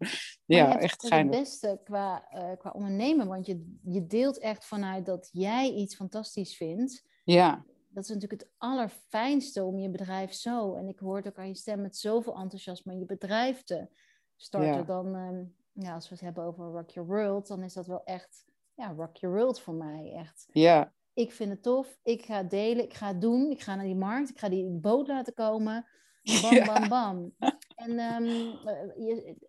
Ja, 0.47 0.79
echt 0.81 1.07
geinig. 1.07 1.35
Het 1.35 1.43
beste 1.43 1.81
qua, 1.85 2.29
uh, 2.35 2.57
qua 2.59 2.71
ondernemen, 2.71 3.27
want 3.27 3.47
je, 3.47 3.79
je 3.85 4.07
deelt 4.07 4.39
echt 4.39 4.67
vanuit 4.67 5.07
dat 5.07 5.29
jij 5.33 5.71
iets 5.71 5.95
fantastisch 5.95 6.57
vindt. 6.57 7.05
Ja. 7.25 7.65
Dat 7.89 8.05
is 8.05 8.11
natuurlijk 8.11 8.41
het 8.41 8.51
allerfijnste 8.59 9.65
om 9.65 9.79
je 9.79 9.91
bedrijf 9.91 10.33
zo, 10.33 10.75
en 10.75 10.89
ik 10.89 10.99
hoor 10.99 11.23
ook 11.27 11.39
aan 11.39 11.49
je 11.49 11.55
stem 11.55 11.81
met 11.81 11.97
zoveel 11.97 12.37
enthousiasme, 12.39 12.99
je 12.99 13.07
bedrijf 13.07 13.63
te 13.63 13.89
starten. 14.37 14.75
Ja. 14.75 14.83
Dan, 14.83 15.15
um, 15.15 15.55
ja, 15.73 15.95
als 15.95 16.09
we 16.09 16.15
het 16.15 16.25
hebben 16.25 16.45
over 16.45 16.65
Rock 16.65 16.91
Your 16.91 17.09
World, 17.09 17.47
dan 17.47 17.63
is 17.63 17.73
dat 17.73 17.87
wel 17.87 18.05
echt, 18.05 18.45
ja, 18.75 18.95
Rock 18.97 19.17
Your 19.17 19.37
World 19.37 19.61
voor 19.61 19.75
mij. 19.75 20.13
Echt. 20.17 20.49
Ja. 20.53 20.93
Ik 21.15 21.33
vind 21.33 21.51
het 21.51 21.63
tof, 21.63 21.99
ik 22.03 22.25
ga 22.25 22.43
delen, 22.43 22.85
ik 22.85 22.95
ga 22.95 23.09
het 23.09 23.21
doen, 23.21 23.51
ik 23.51 23.61
ga 23.61 23.75
naar 23.75 23.85
die 23.85 23.97
markt, 23.97 24.31
ik 24.31 24.39
ga 24.39 24.49
die 24.49 24.71
boot 24.71 25.09
laten 25.09 25.35
komen. 25.35 25.87
Bam, 26.43 26.65
bam, 26.67 26.89
bam. 26.89 27.35
En 27.75 28.01
um, 28.01 28.59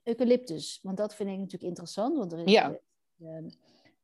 eucalyptus, 0.04 0.80
want 0.82 0.98
dat 0.98 1.16
vind 1.16 1.30
ik 1.30 1.38
natuurlijk 1.38 1.64
interessant, 1.64 2.18
want 2.18 2.32
er 2.32 2.40
is 2.40 2.52
ja. 2.52 2.80
de, 3.16 3.52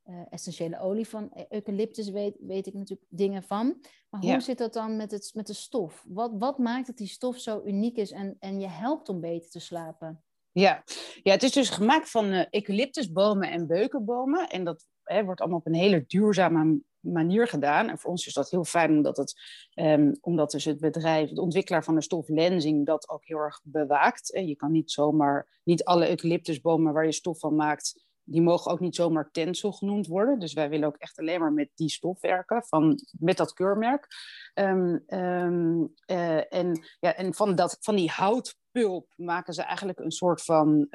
uh, 0.10 0.22
essentiële 0.30 0.80
olie 0.80 1.08
van 1.08 1.32
eucalyptus, 1.50 2.10
weet, 2.10 2.36
weet 2.40 2.68
ik 2.68 2.74
natuurlijk 2.74 3.08
dingen 3.10 3.44
van. 3.44 3.78
Maar 4.10 4.22
hoe 4.22 4.30
ja. 4.30 4.40
zit 4.40 4.58
dat 4.58 4.74
dan 4.74 4.96
met, 4.96 5.12
het, 5.12 5.32
met 5.34 5.48
de 5.48 5.54
stof? 5.54 6.06
Wat, 6.08 6.32
wat 6.38 6.58
maakt 6.58 6.88
dat 6.88 6.98
die 6.98 7.08
stof 7.08 7.38
zo 7.38 7.62
uniek 7.66 7.98
is 7.98 8.12
en, 8.12 8.36
en 8.40 8.60
je 8.60 8.68
helpt 8.68 9.10
om 9.10 9.20
beter 9.20 9.50
te 9.50 9.60
slapen? 9.60 10.24
Ja, 10.52 10.84
ja 11.24 11.32
het 11.32 11.44
is 11.44 11.52
dus 11.52 11.70
gemaakt 11.70 12.10
van 12.10 12.34
uh, 12.34 12.46
eucalyptusbomen 12.50 13.52
en 13.52 13.68
beukenbomen. 13.68 14.50
En 14.50 14.64
dat 14.64 14.86
hè, 15.04 15.24
wordt 15.26 15.42
allemaal 15.42 15.60
op 15.60 15.66
een 15.66 15.74
hele 15.74 16.04
duurzame 16.08 16.82
manier 17.00 17.48
gedaan. 17.48 17.90
En 17.90 18.00
voor 18.00 18.10
ons 18.10 18.28
is 18.28 18.34
dat 18.34 18.50
heel 18.50 18.64
fijn, 18.64 18.92
omdat, 18.92 19.18
het, 19.18 19.42
um, 19.76 20.18
omdat 20.22 20.52
dus 20.52 20.66
het 20.66 20.80
bedrijf, 20.80 21.30
de 21.30 21.42
ontwikkelaar 21.42 21.84
van 21.84 21.96
de 21.96 22.02
stof 22.02 22.28
Lenzing, 22.28 22.86
dat 22.86 23.10
ook 23.10 23.26
heel 23.26 23.38
erg 23.38 23.60
bewaakt. 23.64 24.34
En 24.34 24.48
je 24.48 24.56
kan 24.56 24.72
niet 24.72 24.92
zomaar, 24.92 25.60
niet 25.64 25.84
alle 25.84 26.10
eucalyptusbomen 26.10 26.94
waar 26.94 27.06
je 27.06 27.12
stof 27.12 27.40
van 27.40 27.56
maakt, 27.56 28.08
die 28.24 28.42
mogen 28.42 28.72
ook 28.72 28.80
niet 28.80 28.96
zomaar 28.96 29.32
tensel 29.32 29.72
genoemd 29.72 30.08
worden. 30.08 30.40
Dus 30.40 30.54
wij 30.54 30.70
willen 30.70 30.88
ook 30.88 30.98
echt 30.98 31.20
alleen 31.20 31.40
maar 31.40 31.54
met 31.54 31.70
die 31.76 31.90
stof 31.90 32.22
werken, 32.22 32.64
van, 32.64 33.00
met 33.20 33.38
dat 33.38 33.54
keurmerk. 33.54 34.08
Um, 34.54 35.04
um, 35.08 35.94
uh, 36.06 36.54
en, 36.54 36.84
ja, 37.00 37.16
en 37.16 37.34
van, 37.34 37.56
dat, 37.56 37.78
van 37.80 37.96
die 37.96 38.10
houtpulp 38.10 39.14
maken 39.16 39.54
ze 39.54 39.62
eigenlijk 39.62 40.00
een 40.00 40.12
soort 40.12 40.42
van... 40.42 40.88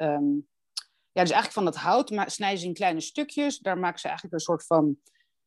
Ja, 1.15 1.21
dus 1.21 1.31
eigenlijk 1.31 1.65
van 1.65 1.65
dat 1.65 1.83
hout 1.83 2.31
snijden 2.31 2.59
ze 2.59 2.65
in 2.65 2.73
kleine 2.73 3.01
stukjes. 3.01 3.59
Daar 3.59 3.77
maken 3.77 3.99
ze 3.99 4.07
eigenlijk 4.07 4.35
een 4.35 4.45
soort 4.45 4.65
van 4.65 4.97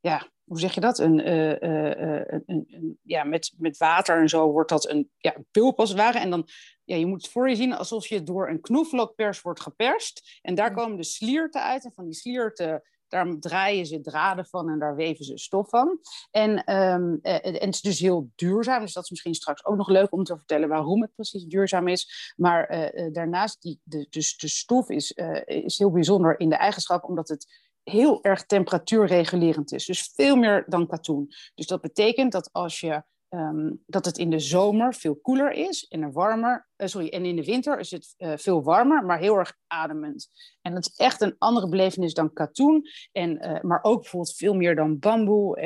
ja, 0.00 0.28
hoe 0.44 0.60
zeg 0.60 0.74
je 0.74 0.80
dat? 0.80 0.98
Een, 0.98 1.18
uh, 1.18 1.60
uh, 1.60 2.22
een, 2.26 2.42
een, 2.46 2.98
ja, 3.02 3.24
met, 3.24 3.54
met 3.58 3.76
water 3.76 4.20
en 4.20 4.28
zo 4.28 4.50
wordt 4.50 4.70
dat 4.70 4.88
een 4.88 5.10
ja, 5.16 5.34
pulp 5.50 5.78
als 5.78 5.88
het 5.88 5.98
ware. 5.98 6.18
En 6.18 6.30
dan, 6.30 6.48
ja, 6.84 6.96
je 6.96 7.06
moet 7.06 7.22
het 7.22 7.32
voor 7.32 7.48
je 7.48 7.56
zien 7.56 7.72
alsof 7.72 8.06
je 8.06 8.22
door 8.22 8.48
een 8.48 8.60
knoflookpers 8.60 9.42
wordt 9.42 9.60
geperst. 9.60 10.38
En 10.42 10.54
daar 10.54 10.74
komen 10.74 10.96
de 10.96 11.04
slierten 11.04 11.62
uit. 11.62 11.84
En 11.84 11.92
van 11.92 12.04
die 12.04 12.14
slierten, 12.14 12.82
daar 13.08 13.38
draaien 13.38 13.86
ze 13.86 14.00
draden 14.00 14.46
van 14.46 14.70
en 14.70 14.78
daar 14.78 14.96
weven 14.96 15.24
ze 15.24 15.38
stof 15.38 15.68
van. 15.68 15.98
En, 16.30 16.50
um, 16.74 17.18
en 17.22 17.52
het 17.52 17.74
is 17.74 17.80
dus 17.80 17.98
heel 17.98 18.30
duurzaam. 18.34 18.80
Dus 18.80 18.92
dat 18.92 19.04
is 19.04 19.10
misschien 19.10 19.34
straks 19.34 19.64
ook 19.64 19.76
nog 19.76 19.88
leuk 19.88 20.12
om 20.12 20.24
te 20.24 20.36
vertellen 20.36 20.68
waarom 20.68 21.02
het 21.02 21.14
precies 21.14 21.44
duurzaam 21.44 21.88
is. 21.88 22.32
Maar 22.36 22.94
uh, 22.94 23.12
daarnaast, 23.12 23.62
die, 23.62 23.80
de, 23.82 24.06
dus 24.10 24.36
de 24.36 24.48
stof 24.48 24.88
is, 24.88 25.12
is 25.44 25.78
heel 25.78 25.90
bijzonder 25.90 26.40
in 26.40 26.48
de 26.48 26.56
eigenschap, 26.56 27.04
omdat 27.04 27.28
het 27.28 27.67
heel 27.90 28.22
erg 28.22 28.46
temperatuurregulerend 28.46 29.72
is. 29.72 29.84
Dus 29.84 30.12
veel 30.14 30.36
meer 30.36 30.64
dan 30.66 30.86
katoen. 30.86 31.28
Dus 31.54 31.66
dat 31.66 31.80
betekent 31.80 32.32
dat 32.32 32.48
als 32.52 32.80
je 32.80 33.02
ehm, 33.28 33.70
dat 33.86 34.04
het 34.04 34.18
in 34.18 34.30
de 34.30 34.38
zomer 34.38 34.94
veel 34.94 35.16
koeler 35.16 35.52
is 35.52 35.86
en, 35.88 36.02
er 36.02 36.12
warmer, 36.12 36.68
uh, 36.76 36.86
sorry, 36.86 37.08
en 37.08 37.24
in 37.24 37.36
de 37.36 37.44
winter 37.44 37.78
is 37.78 37.90
het 37.90 38.14
uh, 38.18 38.32
veel 38.36 38.62
warmer, 38.62 39.04
maar 39.04 39.18
heel 39.18 39.36
erg 39.36 39.56
ademend. 39.66 40.28
En 40.62 40.74
dat 40.74 40.86
is 40.86 40.96
echt 40.96 41.20
een 41.20 41.34
andere 41.38 41.68
belevenis 41.68 42.14
dan 42.14 42.32
katoen, 42.32 42.82
en, 43.12 43.46
uh, 43.46 43.60
maar 43.60 43.82
ook 43.82 44.00
bijvoorbeeld 44.00 44.36
veel 44.36 44.54
meer 44.54 44.76
dan 44.76 44.98
bamboe. 44.98 45.60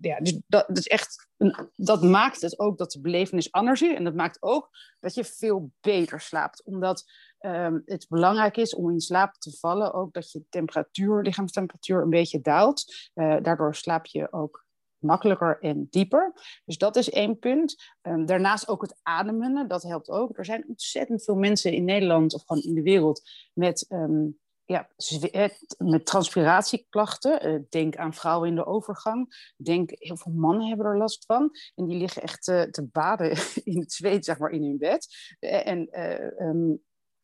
ja, 0.00 0.20
dus 0.20 0.40
dat, 0.46 0.66
dat, 0.66 0.78
is 0.78 0.86
echt 0.86 1.28
een, 1.36 1.68
dat 1.76 2.02
maakt 2.02 2.40
het 2.40 2.58
ook 2.58 2.78
dat 2.78 2.90
de 2.90 3.00
belevenis 3.00 3.52
anders 3.52 3.82
is. 3.82 3.94
En 3.94 4.04
dat 4.04 4.14
maakt 4.14 4.42
ook 4.42 4.68
dat 5.00 5.14
je 5.14 5.24
veel 5.24 5.70
beter 5.80 6.20
slaapt. 6.20 6.64
Omdat 6.64 7.04
um, 7.40 7.82
het 7.84 8.06
belangrijk 8.08 8.56
is 8.56 8.74
om 8.74 8.90
in 8.90 9.00
slaap 9.00 9.34
te 9.34 9.56
vallen, 9.58 9.94
ook 9.94 10.12
dat 10.12 10.30
je 10.30 10.44
temperatuur, 10.48 11.22
lichaamstemperatuur 11.22 12.02
een 12.02 12.10
beetje 12.10 12.40
daalt. 12.40 13.10
daardoor 13.14 13.74
slaap 13.74 14.06
je 14.06 14.32
ook 14.32 14.68
makkelijker 15.00 15.58
en 15.60 15.86
dieper. 15.90 16.32
Dus 16.64 16.78
dat 16.78 16.96
is 16.96 17.10
één 17.10 17.38
punt. 17.38 17.76
Um, 18.02 18.26
daarnaast 18.26 18.68
ook 18.68 18.82
het 18.82 18.98
ademen, 19.02 19.68
dat 19.68 19.82
helpt 19.82 20.08
ook. 20.08 20.38
Er 20.38 20.44
zijn 20.44 20.64
ontzettend 20.68 21.24
veel 21.24 21.36
mensen 21.36 21.72
in 21.72 21.84
Nederland 21.84 22.34
of 22.34 22.42
gewoon 22.46 22.62
in 22.62 22.74
de 22.74 22.82
wereld 22.82 23.22
met, 23.52 23.86
um, 23.88 24.38
ja, 24.64 24.88
met 25.78 26.06
transpiratieklachten. 26.06 27.48
Uh, 27.48 27.60
denk 27.68 27.96
aan 27.96 28.14
vrouwen 28.14 28.48
in 28.48 28.54
de 28.54 28.66
overgang. 28.66 29.52
Denk, 29.56 29.90
heel 29.94 30.16
veel 30.16 30.32
mannen 30.32 30.68
hebben 30.68 30.86
er 30.86 30.98
last 30.98 31.24
van. 31.26 31.50
En 31.74 31.86
die 31.86 31.96
liggen 31.96 32.22
echt 32.22 32.44
te 32.44 32.88
baden 32.92 33.30
in 33.72 33.78
het 33.80 33.92
zweet, 33.92 34.24
zeg 34.24 34.38
maar, 34.38 34.50
in 34.50 34.62
hun 34.62 34.78
bed. 34.78 35.06
En 35.38 35.88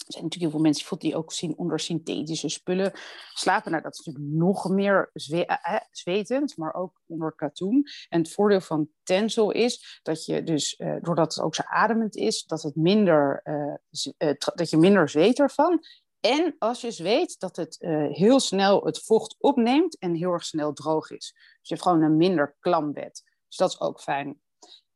er 0.06 0.12
zijn 0.12 0.24
natuurlijk 0.24 0.52
heel 0.52 0.60
veel 0.60 0.70
mensen 0.70 0.98
die 0.98 1.16
ook 1.16 1.32
zien 1.32 1.56
onder 1.56 1.80
synthetische 1.80 2.48
spullen 2.48 2.92
slapen. 3.32 3.70
Nou, 3.70 3.82
dat 3.82 3.92
is 3.98 4.04
natuurlijk 4.04 4.34
nog 4.34 4.68
meer 4.68 5.10
eh, 5.12 5.40
eh, 5.40 5.80
zwetend, 5.90 6.56
maar 6.56 6.74
ook 6.74 7.00
onder 7.06 7.34
katoen. 7.34 7.86
En 8.08 8.18
het 8.18 8.32
voordeel 8.32 8.60
van 8.60 8.88
Tensel 9.02 9.50
is 9.50 10.00
dat 10.02 10.24
je 10.24 10.42
dus, 10.42 10.78
uh, 10.78 10.96
doordat 11.00 11.34
het 11.34 11.44
ook 11.44 11.54
zo 11.54 11.62
ademend 11.62 12.16
is, 12.16 12.44
dat, 12.44 12.62
het 12.62 12.76
minder, 12.76 13.40
uh, 13.44 14.34
dat 14.54 14.70
je 14.70 14.76
minder 14.76 15.08
zweet 15.08 15.38
ervan. 15.38 15.84
En 16.20 16.56
als 16.58 16.80
je 16.80 16.90
zweet, 16.90 17.38
dat 17.38 17.56
het 17.56 17.76
heel 18.10 18.40
snel 18.40 18.84
het 18.84 18.98
vocht 19.04 19.36
opneemt 19.38 19.98
en 19.98 20.14
heel 20.14 20.32
erg 20.32 20.44
snel 20.44 20.72
droog 20.72 21.10
is. 21.10 21.32
Dus 21.34 21.68
je 21.68 21.74
hebt 21.74 21.82
gewoon 21.82 22.02
een 22.02 22.16
minder 22.16 22.56
klam 22.60 22.92
bed. 22.92 23.22
Dus 23.48 23.56
dat 23.56 23.70
is 23.70 23.80
ook 23.80 24.00
fijn. 24.00 24.40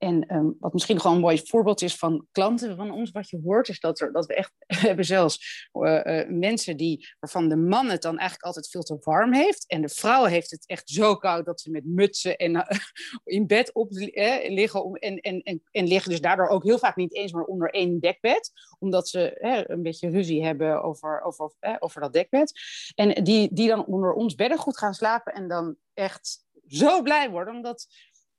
En 0.00 0.34
um, 0.34 0.56
wat 0.60 0.72
misschien 0.72 1.00
gewoon 1.00 1.16
een 1.16 1.22
mooi 1.22 1.40
voorbeeld 1.44 1.82
is 1.82 1.96
van 1.96 2.26
klanten 2.32 2.76
van 2.76 2.90
ons, 2.90 3.10
wat 3.10 3.28
je 3.28 3.40
hoort, 3.44 3.68
is 3.68 3.80
dat, 3.80 4.00
er, 4.00 4.12
dat 4.12 4.26
we 4.26 4.34
echt 4.34 4.52
hebben 4.86 5.04
zelfs 5.04 5.68
uh, 5.72 6.00
uh, 6.04 6.28
mensen 6.28 6.76
die, 6.76 7.08
waarvan 7.18 7.48
de 7.48 7.56
man 7.56 7.88
het 7.88 8.02
dan 8.02 8.18
eigenlijk 8.18 8.42
altijd 8.42 8.68
veel 8.68 8.82
te 8.82 8.96
warm 9.00 9.32
heeft. 9.32 9.66
En 9.66 9.82
de 9.82 9.88
vrouw 9.88 10.24
heeft 10.24 10.50
het 10.50 10.66
echt 10.66 10.90
zo 10.90 11.16
koud 11.16 11.44
dat 11.44 11.60
ze 11.60 11.70
met 11.70 11.84
mutsen 11.84 12.36
en, 12.36 12.54
uh, 12.54 12.62
in 13.36 13.46
bed 13.46 13.72
op 13.72 13.90
liggen. 13.90 14.84
Om, 14.84 14.96
en, 14.96 15.18
en, 15.20 15.42
en, 15.42 15.62
en 15.70 15.86
liggen 15.86 16.10
dus 16.10 16.20
daardoor 16.20 16.48
ook 16.48 16.64
heel 16.64 16.78
vaak 16.78 16.96
niet 16.96 17.14
eens 17.14 17.32
maar 17.32 17.44
onder 17.44 17.70
één 17.70 18.00
dekbed. 18.00 18.52
Omdat 18.78 19.08
ze 19.08 19.36
een 19.70 19.82
beetje 19.82 20.10
ruzie 20.10 20.44
hebben 20.44 20.82
over, 20.82 21.20
over, 21.22 21.52
over 21.78 22.00
dat 22.00 22.12
dekbed. 22.12 22.60
En 22.94 23.24
die, 23.24 23.48
die 23.52 23.68
dan 23.68 23.86
onder 23.86 24.12
ons 24.12 24.34
beddengoed 24.34 24.78
gaan 24.78 24.94
slapen 24.94 25.32
en 25.32 25.48
dan 25.48 25.76
echt 25.94 26.44
zo 26.66 27.02
blij 27.02 27.30
worden. 27.30 27.54
Omdat 27.54 27.86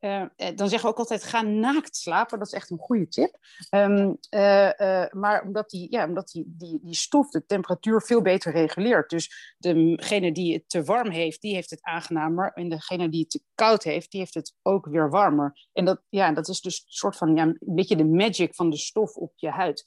uh, 0.01 0.25
dan 0.55 0.69
zeggen 0.69 0.81
we 0.81 0.87
ook 0.87 0.97
altijd, 0.97 1.23
ga 1.23 1.41
naakt 1.41 1.95
slapen. 1.95 2.37
Dat 2.37 2.47
is 2.47 2.53
echt 2.53 2.69
een 2.69 2.77
goede 2.77 3.07
tip. 3.07 3.37
Um, 3.69 4.17
uh, 4.29 4.69
uh, 4.77 5.05
maar 5.11 5.43
omdat, 5.43 5.69
die, 5.69 5.91
ja, 5.91 6.07
omdat 6.07 6.29
die, 6.29 6.43
die, 6.47 6.79
die 6.83 6.95
stof 6.95 7.29
de 7.29 7.45
temperatuur 7.45 8.01
veel 8.01 8.21
beter 8.21 8.51
reguleert. 8.51 9.09
Dus 9.09 9.55
degene 9.57 10.31
die 10.31 10.53
het 10.53 10.69
te 10.69 10.83
warm 10.83 11.09
heeft, 11.09 11.41
die 11.41 11.53
heeft 11.53 11.69
het 11.69 11.83
aangenamer. 11.83 12.51
En 12.53 12.69
degene 12.69 13.09
die 13.09 13.21
het 13.21 13.29
te 13.29 13.43
koud 13.55 13.83
heeft, 13.83 14.11
die 14.11 14.19
heeft 14.19 14.33
het 14.33 14.55
ook 14.61 14.85
weer 14.85 15.09
warmer. 15.09 15.67
En 15.73 15.85
dat, 15.85 16.01
ja, 16.09 16.31
dat 16.31 16.47
is 16.47 16.61
dus 16.61 16.77
een 16.77 16.91
soort 16.91 17.15
van 17.15 17.35
ja, 17.35 17.43
een 17.43 17.57
beetje 17.59 17.95
de 17.95 18.05
magic 18.05 18.55
van 18.55 18.69
de 18.69 18.77
stof 18.77 19.15
op 19.15 19.33
je 19.35 19.49
huid. 19.49 19.85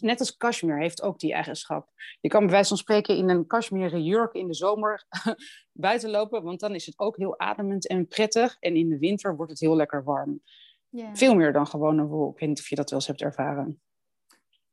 Net 0.00 0.20
als 0.20 0.36
cashmere 0.36 0.80
heeft 0.80 1.02
ook 1.02 1.18
die 1.18 1.32
eigenschap. 1.32 1.88
Je 2.20 2.28
kan 2.28 2.40
bij 2.40 2.50
wijze 2.50 2.68
van 2.68 2.76
spreken 2.76 3.16
in 3.16 3.28
een 3.28 3.46
cashmere 3.46 4.02
jurk 4.02 4.34
in 4.34 4.46
de 4.46 4.54
zomer 4.54 5.06
buiten 5.80 6.10
lopen, 6.10 6.42
want 6.42 6.60
dan 6.60 6.74
is 6.74 6.86
het 6.86 6.98
ook 6.98 7.16
heel 7.16 7.38
ademend 7.38 7.86
en 7.86 8.06
prettig. 8.06 8.56
En 8.60 8.76
in 8.76 8.88
de 8.88 8.98
winter 8.98 9.36
wordt 9.36 9.50
het 9.50 9.60
heel 9.60 9.76
lekker 9.76 10.04
warm. 10.04 10.42
Yeah. 10.88 11.14
Veel 11.14 11.34
meer 11.34 11.52
dan 11.52 11.66
gewone 11.66 12.06
wol. 12.06 12.30
Ik 12.30 12.38
weet 12.38 12.48
niet 12.48 12.58
of 12.60 12.68
je 12.68 12.76
dat 12.76 12.90
wel 12.90 12.98
eens 12.98 13.08
hebt 13.08 13.22
ervaren. 13.22 13.80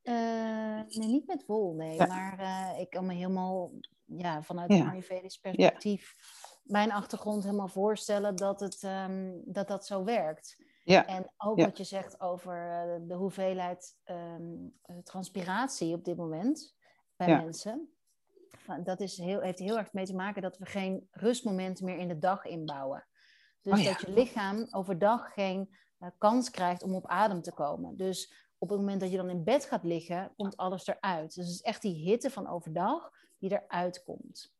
Uh, 0.03 0.81
nee, 0.87 1.07
niet 1.07 1.27
met 1.27 1.45
wol, 1.45 1.73
nee. 1.73 1.95
Ja. 1.95 2.05
Maar 2.05 2.39
uh, 2.39 2.79
ik 2.79 2.89
kan 2.89 3.05
me 3.05 3.13
helemaal 3.13 3.71
ja, 4.05 4.43
vanuit 4.43 4.71
ja. 4.71 4.79
een 4.79 4.89
Ayurvedisch 4.89 5.37
perspectief 5.37 6.15
mijn 6.67 6.91
achtergrond 6.91 7.43
helemaal 7.43 7.67
voorstellen 7.67 8.35
dat 8.35 8.59
het, 8.59 8.83
um, 8.83 9.41
dat, 9.45 9.67
dat 9.67 9.85
zo 9.85 10.03
werkt. 10.03 10.57
Ja. 10.83 11.05
En 11.05 11.33
ook 11.37 11.59
wat 11.61 11.77
je 11.77 11.83
zegt 11.83 12.21
over 12.21 12.55
uh, 12.55 13.07
de 13.07 13.13
hoeveelheid 13.13 13.97
um, 14.05 14.73
transpiratie 15.03 15.93
op 15.93 16.05
dit 16.05 16.17
moment 16.17 16.75
bij 17.15 17.27
mensen 17.27 17.96
dat 18.83 18.99
is 18.99 19.17
heel, 19.17 19.39
heeft 19.41 19.59
heel 19.59 19.77
erg 19.77 19.93
mee 19.93 20.05
te 20.05 20.15
maken 20.15 20.41
dat 20.41 20.57
we 20.57 20.65
geen 20.65 21.07
rustmomenten 21.11 21.85
meer 21.85 21.97
in 21.97 22.07
de 22.07 22.17
dag 22.17 22.45
inbouwen. 22.45 23.05
Dus 23.61 23.73
oh, 23.73 23.79
ja. 23.79 23.91
dat 23.91 24.01
je 24.01 24.11
lichaam 24.11 24.67
overdag 24.71 25.33
geen 25.33 25.75
uh, 25.99 26.09
kans 26.17 26.49
krijgt 26.49 26.83
om 26.83 26.95
op 26.95 27.07
adem 27.07 27.41
te 27.41 27.53
komen. 27.53 27.97
Dus 27.97 28.33
op 28.57 28.69
het 28.69 28.79
moment 28.79 29.01
dat 29.01 29.11
je 29.11 29.17
dan 29.17 29.29
in 29.29 29.43
bed 29.43 29.65
gaat 29.65 29.83
liggen, 29.83 30.33
komt 30.35 30.57
alles 30.57 30.87
eruit. 30.87 31.35
Dus 31.35 31.45
het 31.45 31.55
is 31.55 31.61
echt 31.61 31.81
die 31.81 32.09
hitte 32.09 32.29
van 32.29 32.47
overdag 32.47 33.11
die 33.37 33.51
eruit 33.51 34.03
komt. 34.03 34.53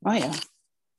Oh 0.00 0.16
ja. 0.16 0.30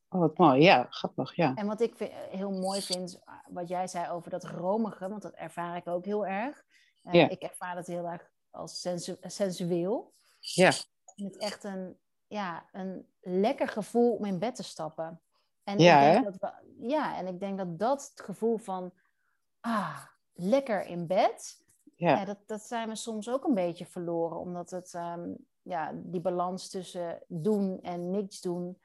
Oh, 0.10 0.20
wat 0.20 0.38
mooi. 0.38 0.62
Ja, 0.62 0.88
grappig. 0.90 1.36
Ja. 1.36 1.56
En 1.56 1.68
wat 1.68 1.82
ik 1.82 1.96
vind, 1.96 2.12
heel 2.13 2.52
mooi 2.52 2.82
vind, 2.82 3.22
wat 3.50 3.68
jij 3.68 3.88
zei 3.88 4.10
over 4.10 4.30
dat 4.30 4.44
romige, 4.44 5.10
want 5.10 5.22
dat 5.22 5.34
ervaar 5.34 5.78
ik 5.78 5.88
ook 5.88 6.06
heel 6.06 6.25
erg. 6.25 6.63
Uh. 7.04 7.30
Ik 7.32 7.42
ervaar 7.42 7.75
dat 7.75 7.88
heel 7.88 8.06
erg 8.06 8.32
als 8.50 8.82
sensu 8.82 9.16
sensueel. 9.22 10.13
Ja. 10.40 10.72
Met 11.16 11.38
echt 11.38 11.63
een 11.63 11.98
ja, 12.34 12.66
een 12.72 13.08
lekker 13.22 13.68
gevoel 13.68 14.16
om 14.16 14.25
in 14.25 14.40
bed 14.40 14.56
te 14.56 14.63
stappen. 14.63 15.22
En 15.63 15.80
ja, 15.80 16.02
ik 16.02 16.12
denk 16.12 16.25
dat 16.25 16.38
we, 16.38 16.88
ja, 16.88 17.18
en 17.18 17.28
ik 17.28 17.40
denk 17.40 17.58
dat 17.58 17.80
dat 17.80 18.12
het 18.13 18.25
gevoel 18.25 18.58
van 18.58 18.94
ah, 19.60 20.06
lekker 20.34 20.86
in 20.86 21.08
bed, 21.08 21.66
ja. 21.96 22.18
ja. 22.18 22.25
dat, 22.25 22.38
dat 22.46 22.62
zijn 22.62 22.90
we 22.90 22.96
soms 22.96 23.30
ook 23.30 23.44
een 23.44 23.54
beetje 23.54 23.86
verloren. 23.86 24.38
Omdat 24.38 24.70
het, 24.70 24.94
um, 24.94 25.38
ja, 25.62 25.92
die 25.94 26.22
balans 26.22 26.70
tussen 26.70 27.24
doen 27.28 27.82
en 27.82 28.10
niks 28.12 28.42
doen, 28.42 28.78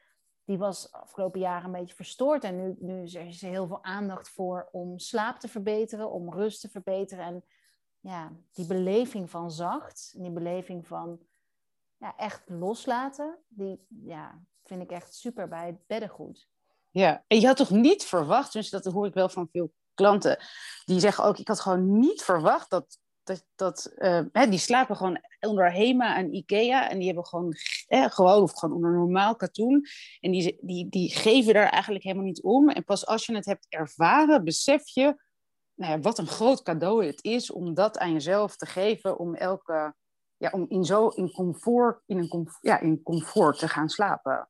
die 0.45 0.59
was 0.59 0.93
afgelopen 0.93 1.41
jaren 1.41 1.65
een 1.65 1.81
beetje 1.81 1.95
verstoord. 1.95 2.45
En 2.45 2.57
nu, 2.57 2.77
nu 2.79 3.03
is 3.03 3.15
er 3.15 3.51
heel 3.51 3.67
veel 3.67 3.85
aandacht 3.85 4.29
voor 4.29 4.69
om 4.73 4.99
slaap 4.99 5.39
te 5.39 5.49
verbeteren, 5.49 6.11
om 6.11 6.33
rust 6.33 6.61
te 6.61 6.69
verbeteren. 6.69 7.25
En 7.25 7.45
ja, 8.01 8.33
die 8.53 8.67
beleving 8.67 9.31
van 9.31 9.51
zacht, 9.51 10.15
die 10.17 10.31
beleving 10.31 10.87
van 10.87 11.21
ja, 11.99 12.17
echt 12.17 12.43
loslaten, 12.47 13.39
die 13.49 13.87
ja, 13.89 14.43
vind 14.65 14.83
ik 14.83 14.91
echt 14.91 15.15
super 15.15 15.49
bij 15.49 15.67
het 15.67 15.87
beddengoed. 15.87 16.49
Ja, 16.91 17.25
en 17.27 17.41
je 17.41 17.47
had 17.47 17.57
toch 17.57 17.71
niet 17.71 18.05
verwacht, 18.05 18.53
dus 18.53 18.71
dat 18.71 18.85
hoor 18.85 19.07
ik 19.07 19.15
wel 19.15 19.29
van 19.29 19.49
veel 19.53 19.73
klanten, 19.95 20.39
die 20.85 21.01
zeggen 21.01 21.25
ook, 21.25 21.39
ik 21.39 21.49
had 21.49 21.61
gewoon 21.61 21.99
niet 21.99 22.23
verwacht 22.23 22.71
dat, 22.71 22.99
dat, 23.23 23.45
dat 23.55 23.93
uh, 23.97 24.21
hè, 24.33 24.49
die 24.49 24.59
slapen 24.59 24.97
gewoon 24.97 25.21
onder 25.41 25.73
HEMA 25.73 26.17
en 26.17 26.35
IKEA 26.35 26.91
en 26.91 26.97
die 26.97 27.07
hebben 27.07 27.27
gewoon, 27.27 27.55
eh, 27.87 28.11
gewoon 28.11 28.43
of 28.43 28.53
gewoon 28.53 28.75
onder 28.75 28.93
normaal 28.93 29.37
katoen 29.37 29.87
en 30.21 30.31
die, 30.31 30.59
die, 30.61 30.89
die 30.89 31.11
geven 31.11 31.55
daar 31.55 31.69
eigenlijk 31.69 32.05
helemaal 32.05 32.25
niet 32.25 32.43
om. 32.43 32.69
En 32.69 32.85
pas 32.85 33.07
als 33.07 33.27
je 33.27 33.35
het 33.35 33.45
hebt 33.45 33.67
ervaren, 33.69 34.45
besef 34.45 34.89
je 34.89 35.27
nou 35.75 35.93
ja, 35.93 36.01
wat 36.01 36.19
een 36.19 36.27
groot 36.27 36.63
cadeau 36.63 37.07
het 37.07 37.25
is 37.25 37.51
om 37.51 37.75
dat 37.75 37.99
aan 37.99 38.13
jezelf 38.13 38.57
te 38.57 38.67
geven, 38.67 39.19
om 39.19 39.35
elke 39.35 39.95
ja, 40.39 40.51
om 40.51 40.67
in 40.69 40.85
zo 40.85 41.09
in 41.09 41.33
comfort, 41.33 42.03
in 42.07 42.19
een 42.19 42.29
comfort, 42.29 42.59
ja, 42.61 42.81
in 42.81 43.03
comfort 43.03 43.59
te 43.59 43.69
gaan 43.69 43.89
slapen. 43.89 44.49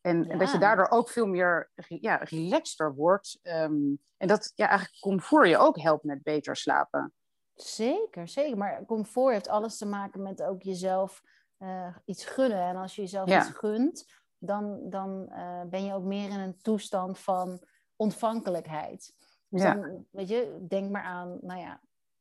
En, 0.00 0.24
ja. 0.24 0.30
en, 0.30 0.38
dat 0.38 0.52
je 0.52 0.58
daardoor 0.58 0.88
ook 0.88 1.08
veel 1.08 1.26
meer 1.26 1.70
ja, 1.86 2.16
relaxter 2.16 2.94
wordt. 2.94 3.38
Um, 3.42 3.98
en 4.16 4.28
dat 4.28 4.52
ja, 4.54 4.68
eigenlijk 4.68 5.00
comfort 5.00 5.48
je 5.48 5.58
ook 5.58 5.80
helpt 5.80 6.04
met 6.04 6.22
beter 6.22 6.56
slapen. 6.56 7.12
Zeker, 7.54 8.28
zeker. 8.28 8.56
Maar 8.56 8.84
comfort 8.86 9.32
heeft 9.32 9.48
alles 9.48 9.78
te 9.78 9.86
maken 9.86 10.22
met 10.22 10.42
ook 10.42 10.62
jezelf 10.62 11.22
uh, 11.58 11.96
iets 12.04 12.24
gunnen. 12.24 12.62
En 12.62 12.76
als 12.76 12.94
je 12.94 13.02
jezelf 13.02 13.28
ja. 13.28 13.38
iets 13.38 13.58
gunt, 13.58 14.12
dan, 14.38 14.90
dan 14.90 15.26
uh, 15.30 15.62
ben 15.62 15.84
je 15.84 15.94
ook 15.94 16.04
meer 16.04 16.30
in 16.30 16.38
een 16.38 16.58
toestand 16.62 17.18
van 17.18 17.62
ontvankelijkheid. 17.96 19.14
Dus 19.48 19.62
ja. 19.62 19.74
dan, 19.74 20.06
weet 20.10 20.28
je, 20.28 20.64
denk 20.68 20.90
maar 20.90 21.02
aan, 21.02 21.38
nou 21.40 21.60
ja, 21.60 21.80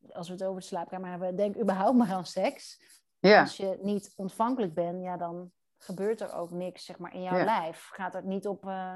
als 0.10 0.28
we 0.28 0.34
het 0.34 0.44
over 0.44 0.60
de 0.60 0.68
slaapkamer 0.68 1.10
hebben, 1.10 1.36
denk 1.36 1.58
überhaupt 1.58 1.98
maar 1.98 2.12
aan 2.12 2.26
seks. 2.26 2.82
Ja. 3.20 3.42
Als 3.42 3.58
je 3.58 3.78
niet 3.82 4.14
ontvankelijk 4.16 4.74
bent, 4.74 5.04
ja, 5.04 5.18
dan 5.18 5.52
gebeurt 5.78 6.22
er 6.22 6.34
ook 6.34 6.52
niks 6.52 6.86
zeg 6.86 6.98
maar, 6.98 7.14
in 7.14 7.22
jouw 7.22 7.44
lijf. 7.44 7.90
Gaat 7.94 8.16
er 8.16 8.26
niet 8.26 8.48
op, 8.48 8.66
uh, 8.66 8.96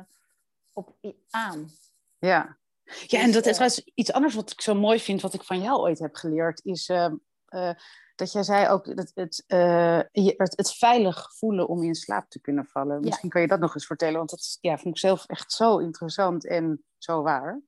op 0.73 0.95
aan. 1.29 1.69
Ja. 2.17 2.59
Ja, 3.07 3.19
en 3.19 3.31
dus, 3.31 3.43
dat 3.43 3.59
is 3.59 3.79
uh, 3.79 3.85
iets 3.93 4.11
anders 4.11 4.35
wat 4.35 4.51
ik 4.51 4.61
zo 4.61 4.73
mooi 4.73 4.99
vind, 4.99 5.21
wat 5.21 5.33
ik 5.33 5.43
van 5.43 5.61
jou 5.61 5.79
ooit 5.79 5.99
heb 5.99 6.15
geleerd, 6.15 6.65
is 6.65 6.89
uh, 6.89 7.07
dat 8.15 8.31
jij 8.31 8.43
zei 8.43 8.69
ook 8.69 8.95
dat 8.95 9.11
het, 9.13 9.43
het, 9.47 10.55
het, 10.55 10.73
veilig 10.73 11.35
voelen 11.35 11.67
om 11.67 11.83
in 11.83 11.95
slaap 11.95 12.29
te 12.29 12.41
kunnen 12.41 12.65
vallen. 12.65 12.95
Ja. 12.95 13.05
Misschien 13.05 13.29
kan 13.29 13.41
je 13.41 13.47
dat 13.47 13.59
nog 13.59 13.73
eens 13.73 13.85
vertellen, 13.85 14.17
want 14.17 14.29
dat 14.29 14.57
ja, 14.61 14.77
vond 14.77 14.95
ik 14.95 15.01
zelf 15.01 15.25
echt 15.25 15.51
zo 15.51 15.77
interessant 15.77 16.47
en 16.47 16.83
zo 16.97 17.21
waar. 17.21 17.61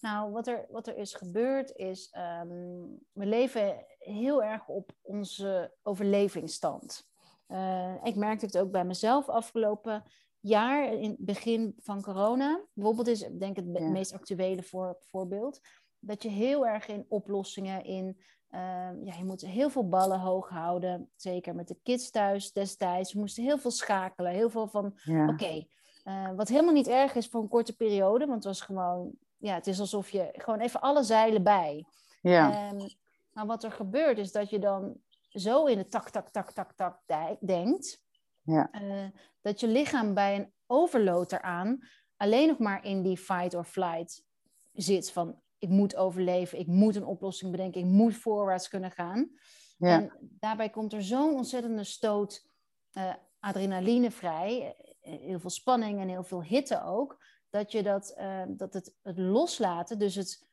Nou, 0.00 0.32
wat 0.32 0.46
er, 0.46 0.66
wat 0.70 0.86
er 0.86 0.96
is 0.96 1.14
gebeurd 1.14 1.76
is, 1.76 2.14
um, 2.42 2.98
we 3.12 3.26
leven 3.26 3.84
heel 3.98 4.42
erg 4.42 4.68
op 4.68 4.92
onze 5.00 5.74
overlevingsstand. 5.82 7.08
Uh, 7.48 7.94
ik 8.02 8.16
merkte 8.16 8.46
het 8.46 8.58
ook 8.58 8.70
bij 8.70 8.84
mezelf 8.84 9.28
afgelopen 9.28 10.04
jaar, 10.40 10.92
in 10.92 11.10
het 11.10 11.24
begin 11.24 11.74
van 11.78 12.02
corona. 12.02 12.60
Bijvoorbeeld 12.72 13.08
is, 13.08 13.18
denk 13.18 13.58
ik, 13.58 13.64
het 13.72 13.90
meest 13.90 14.12
actuele 14.12 14.62
voor, 14.62 14.96
voorbeeld. 15.00 15.60
Dat 15.98 16.22
je 16.22 16.28
heel 16.28 16.66
erg 16.66 16.88
in 16.88 17.06
oplossingen, 17.08 17.84
in 17.84 18.20
Ehm, 18.50 19.04
ja, 19.04 19.14
je 19.18 19.24
moet 19.24 19.40
heel 19.40 19.70
veel 19.70 19.88
ballen 19.88 20.18
hoog 20.18 20.48
houden. 20.48 21.10
Zeker 21.16 21.54
met 21.54 21.68
de 21.68 21.78
kids 21.82 22.10
thuis 22.10 22.52
destijds. 22.52 23.12
We 23.12 23.18
moesten 23.18 23.44
heel 23.44 23.58
veel 23.58 23.70
schakelen. 23.70 24.32
Heel 24.32 24.50
veel 24.50 24.66
van, 24.68 24.86
oké, 25.28 25.66
eh, 26.04 26.30
wat 26.36 26.48
helemaal 26.48 26.72
niet 26.72 26.88
erg 26.88 27.14
is 27.14 27.26
voor 27.26 27.40
een 27.40 27.48
korte 27.48 27.76
periode. 27.76 28.26
Want 28.26 28.44
het 28.44 28.44
was 28.44 28.60
gewoon, 28.60 29.12
ja, 29.40 29.54
het 29.54 29.66
is 29.66 29.80
alsof 29.80 30.10
je 30.10 30.28
gewoon 30.32 30.60
even 30.60 30.80
alle 30.80 31.02
zeilen 31.02 31.42
bij. 31.42 31.86
Ja. 32.22 32.70
Um, 32.70 32.88
maar 33.32 33.46
wat 33.46 33.64
er 33.64 33.72
gebeurt 33.72 34.18
is 34.18 34.32
dat 34.32 34.50
je 34.50 34.58
dan 34.58 35.00
zo 35.28 35.64
in 35.66 35.78
de 35.78 35.88
tak, 35.88 36.10
tak, 36.10 36.30
tak, 36.30 36.52
tak, 36.52 36.72
tak 36.72 37.00
denkt. 37.40 38.04
Ja. 38.42 38.70
Uh, 38.82 39.08
dat 39.40 39.60
je 39.60 39.68
lichaam 39.68 40.14
bij 40.14 40.36
een 40.36 40.52
overload 40.66 41.32
eraan 41.32 41.78
alleen 42.16 42.48
nog 42.48 42.58
maar 42.58 42.84
in 42.84 43.02
die 43.02 43.16
fight 43.16 43.54
or 43.54 43.64
flight 43.64 44.24
zit. 44.72 45.12
Van 45.12 45.40
ik 45.58 45.68
moet 45.68 45.96
overleven, 45.96 46.58
ik 46.58 46.66
moet 46.66 46.96
een 46.96 47.06
oplossing 47.06 47.50
bedenken, 47.50 47.80
ik 47.80 47.86
moet 47.86 48.16
voorwaarts 48.16 48.68
kunnen 48.68 48.90
gaan. 48.90 49.30
Ja. 49.78 50.00
En 50.00 50.12
daarbij 50.20 50.70
komt 50.70 50.92
er 50.92 51.02
zo'n 51.02 51.34
ontzettende 51.34 51.84
stoot 51.84 52.48
uh, 52.92 53.14
adrenaline 53.38 54.10
vrij, 54.10 54.76
eh, 55.00 55.20
heel 55.20 55.40
veel 55.40 55.50
spanning 55.50 56.00
en 56.00 56.08
heel 56.08 56.24
veel 56.24 56.42
hitte 56.42 56.82
ook, 56.82 57.24
dat 57.50 57.72
je 57.72 57.82
dat, 57.82 58.14
uh, 58.18 58.42
dat 58.48 58.72
het, 58.72 58.94
het 59.02 59.18
loslaten, 59.18 59.98
dus 59.98 60.14
het 60.14 60.46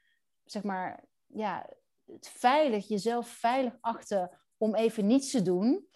zeg 0.45 0.63
maar, 0.63 1.03
ja, 1.25 1.69
het 2.05 2.27
veilig, 2.27 2.87
jezelf 2.87 3.27
veilig 3.27 3.77
achten 3.81 4.29
om 4.57 4.75
even 4.75 5.05
niets 5.05 5.31
te 5.31 5.41
doen, 5.41 5.87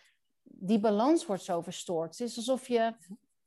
die 0.44 0.80
balans 0.80 1.26
wordt 1.26 1.44
zo 1.44 1.62
verstoord. 1.62 2.18
Het 2.18 2.30
is 2.30 2.38
alsof 2.38 2.68
je 2.68 2.94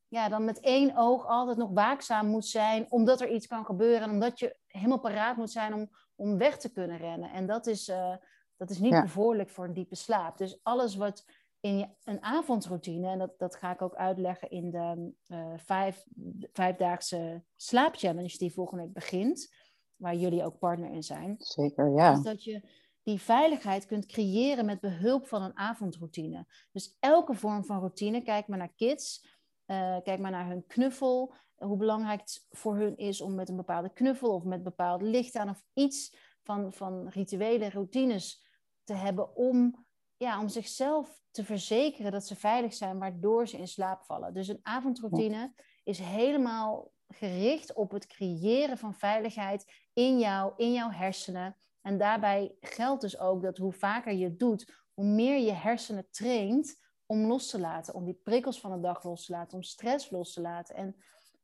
ja, 0.08 0.28
dan 0.28 0.44
met 0.44 0.60
één 0.60 0.96
oog 0.96 1.26
altijd 1.26 1.56
nog 1.56 1.70
waakzaam 1.70 2.26
moet 2.26 2.46
zijn, 2.46 2.86
omdat 2.88 3.20
er 3.20 3.30
iets 3.30 3.46
kan 3.46 3.64
gebeuren 3.64 4.02
en 4.02 4.10
omdat 4.10 4.38
je 4.38 4.56
helemaal 4.66 5.00
paraat 5.00 5.36
moet 5.36 5.50
zijn 5.50 5.74
om, 5.74 5.90
om 6.14 6.38
weg 6.38 6.58
te 6.58 6.72
kunnen 6.72 6.96
rennen. 6.96 7.30
En 7.30 7.46
dat 7.46 7.66
is, 7.66 7.88
uh, 7.88 8.16
dat 8.56 8.70
is 8.70 8.78
niet 8.78 8.92
ja. 8.92 9.02
bevorderlijk 9.02 9.50
voor 9.50 9.64
een 9.64 9.74
diepe 9.74 9.94
slaap. 9.94 10.38
Dus 10.38 10.58
alles 10.62 10.94
wat 10.96 11.24
in 11.64 11.78
je, 11.78 11.88
een 12.04 12.22
avondroutine, 12.22 13.08
en 13.08 13.18
dat, 13.18 13.38
dat 13.38 13.56
ga 13.56 13.72
ik 13.72 13.82
ook 13.82 13.94
uitleggen 13.94 14.50
in 14.50 14.70
de 14.70 15.12
uh, 15.28 15.52
vijf, 15.56 16.04
vijfdaagse 16.52 17.44
slaapchallenge 17.56 18.38
die 18.38 18.52
volgende 18.52 18.82
week 18.84 18.92
begint, 18.92 19.54
waar 19.96 20.14
jullie 20.14 20.44
ook 20.44 20.58
partner 20.58 20.90
in 20.90 21.02
zijn. 21.02 21.34
Zeker, 21.38 21.94
ja. 21.94 22.12
Is 22.12 22.22
dat 22.22 22.44
je 22.44 22.68
die 23.02 23.20
veiligheid 23.20 23.86
kunt 23.86 24.06
creëren 24.06 24.64
met 24.64 24.80
behulp 24.80 25.26
van 25.26 25.42
een 25.42 25.56
avondroutine. 25.56 26.46
Dus 26.72 26.96
elke 27.00 27.34
vorm 27.34 27.64
van 27.64 27.78
routine, 27.78 28.22
kijk 28.22 28.46
maar 28.46 28.58
naar 28.58 28.74
kids, 28.76 29.26
uh, 29.66 29.96
kijk 30.02 30.18
maar 30.18 30.30
naar 30.30 30.48
hun 30.48 30.66
knuffel. 30.66 31.34
Hoe 31.54 31.76
belangrijk 31.76 32.20
het 32.20 32.46
voor 32.50 32.76
hun 32.76 32.96
is 32.96 33.20
om 33.20 33.34
met 33.34 33.48
een 33.48 33.56
bepaalde 33.56 33.92
knuffel 33.92 34.34
of 34.34 34.44
met 34.44 34.62
bepaald 34.62 35.02
licht 35.02 35.36
aan 35.36 35.48
of 35.48 35.62
iets 35.74 36.16
van, 36.42 36.72
van 36.72 37.08
rituele 37.08 37.70
routines 37.70 38.46
te 38.82 38.94
hebben 38.94 39.36
om, 39.36 39.86
ja, 40.16 40.40
om 40.40 40.48
zichzelf 40.48 41.22
te 41.34 41.44
verzekeren 41.44 42.12
dat 42.12 42.26
ze 42.26 42.36
veilig 42.36 42.74
zijn, 42.74 42.98
waardoor 42.98 43.48
ze 43.48 43.58
in 43.58 43.68
slaap 43.68 44.04
vallen. 44.04 44.34
Dus 44.34 44.48
een 44.48 44.60
avondroutine 44.62 45.54
is 45.84 45.98
helemaal 45.98 46.92
gericht 47.08 47.74
op 47.74 47.90
het 47.90 48.06
creëren 48.06 48.78
van 48.78 48.94
veiligheid 48.94 49.72
in 49.92 50.18
jou, 50.18 50.52
in 50.56 50.72
jouw 50.72 50.90
hersenen. 50.90 51.56
En 51.80 51.98
daarbij 51.98 52.54
geldt 52.60 53.00
dus 53.00 53.18
ook 53.18 53.42
dat 53.42 53.58
hoe 53.58 53.72
vaker 53.72 54.12
je 54.12 54.24
het 54.24 54.38
doet, 54.38 54.86
hoe 54.92 55.04
meer 55.04 55.38
je 55.38 55.52
hersenen 55.52 56.06
traint 56.10 56.80
om 57.06 57.26
los 57.26 57.50
te 57.50 57.60
laten, 57.60 57.94
om 57.94 58.04
die 58.04 58.20
prikkels 58.22 58.60
van 58.60 58.72
de 58.72 58.80
dag 58.80 59.02
los 59.02 59.26
te 59.26 59.32
laten, 59.32 59.56
om 59.56 59.62
stress 59.62 60.10
los 60.10 60.32
te 60.32 60.40
laten. 60.40 60.74
En 60.76 60.96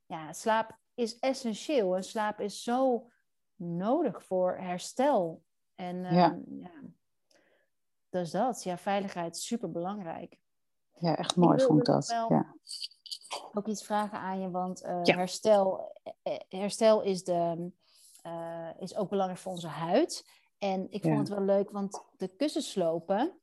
ja, 0.07 0.33
slaap 0.33 0.79
is 0.95 1.19
essentieel 1.19 1.97
en 1.97 2.05
slaap 2.05 2.41
is 2.41 2.63
zo 2.63 3.11
nodig 3.57 4.25
voor 4.25 4.57
herstel. 4.57 5.45
En 5.75 6.03
ja. 6.03 6.39
ja. 6.49 6.71
Dus 8.11 8.31
dat, 8.31 8.63
ja, 8.63 8.79
veiligheid 8.79 9.37
is 9.37 9.47
super 9.47 9.71
belangrijk. 9.71 10.39
Ja, 10.99 11.17
echt 11.17 11.37
mooi 11.37 11.57
ik 11.57 11.63
vond 11.63 11.85
dat. 11.87 12.07
Ja. 12.07 12.55
Ook 13.53 13.67
iets 13.67 13.85
vragen 13.85 14.19
aan 14.19 14.41
je, 14.41 14.51
want 14.51 14.85
uh, 14.85 15.01
ja. 15.03 15.15
herstel, 15.15 15.93
eh, 16.23 16.39
herstel 16.49 17.03
is, 17.03 17.25
de, 17.25 17.71
uh, 18.27 18.69
is 18.79 18.97
ook 18.97 19.09
belangrijk 19.09 19.41
voor 19.41 19.53
onze 19.53 19.69
huid. 19.69 20.25
En 20.59 20.87
ik 20.91 21.03
vond 21.03 21.19
het 21.19 21.29
wel 21.29 21.45
leuk, 21.45 21.71
want 21.71 22.05
de 22.17 22.29
kussenslopen, 22.29 23.41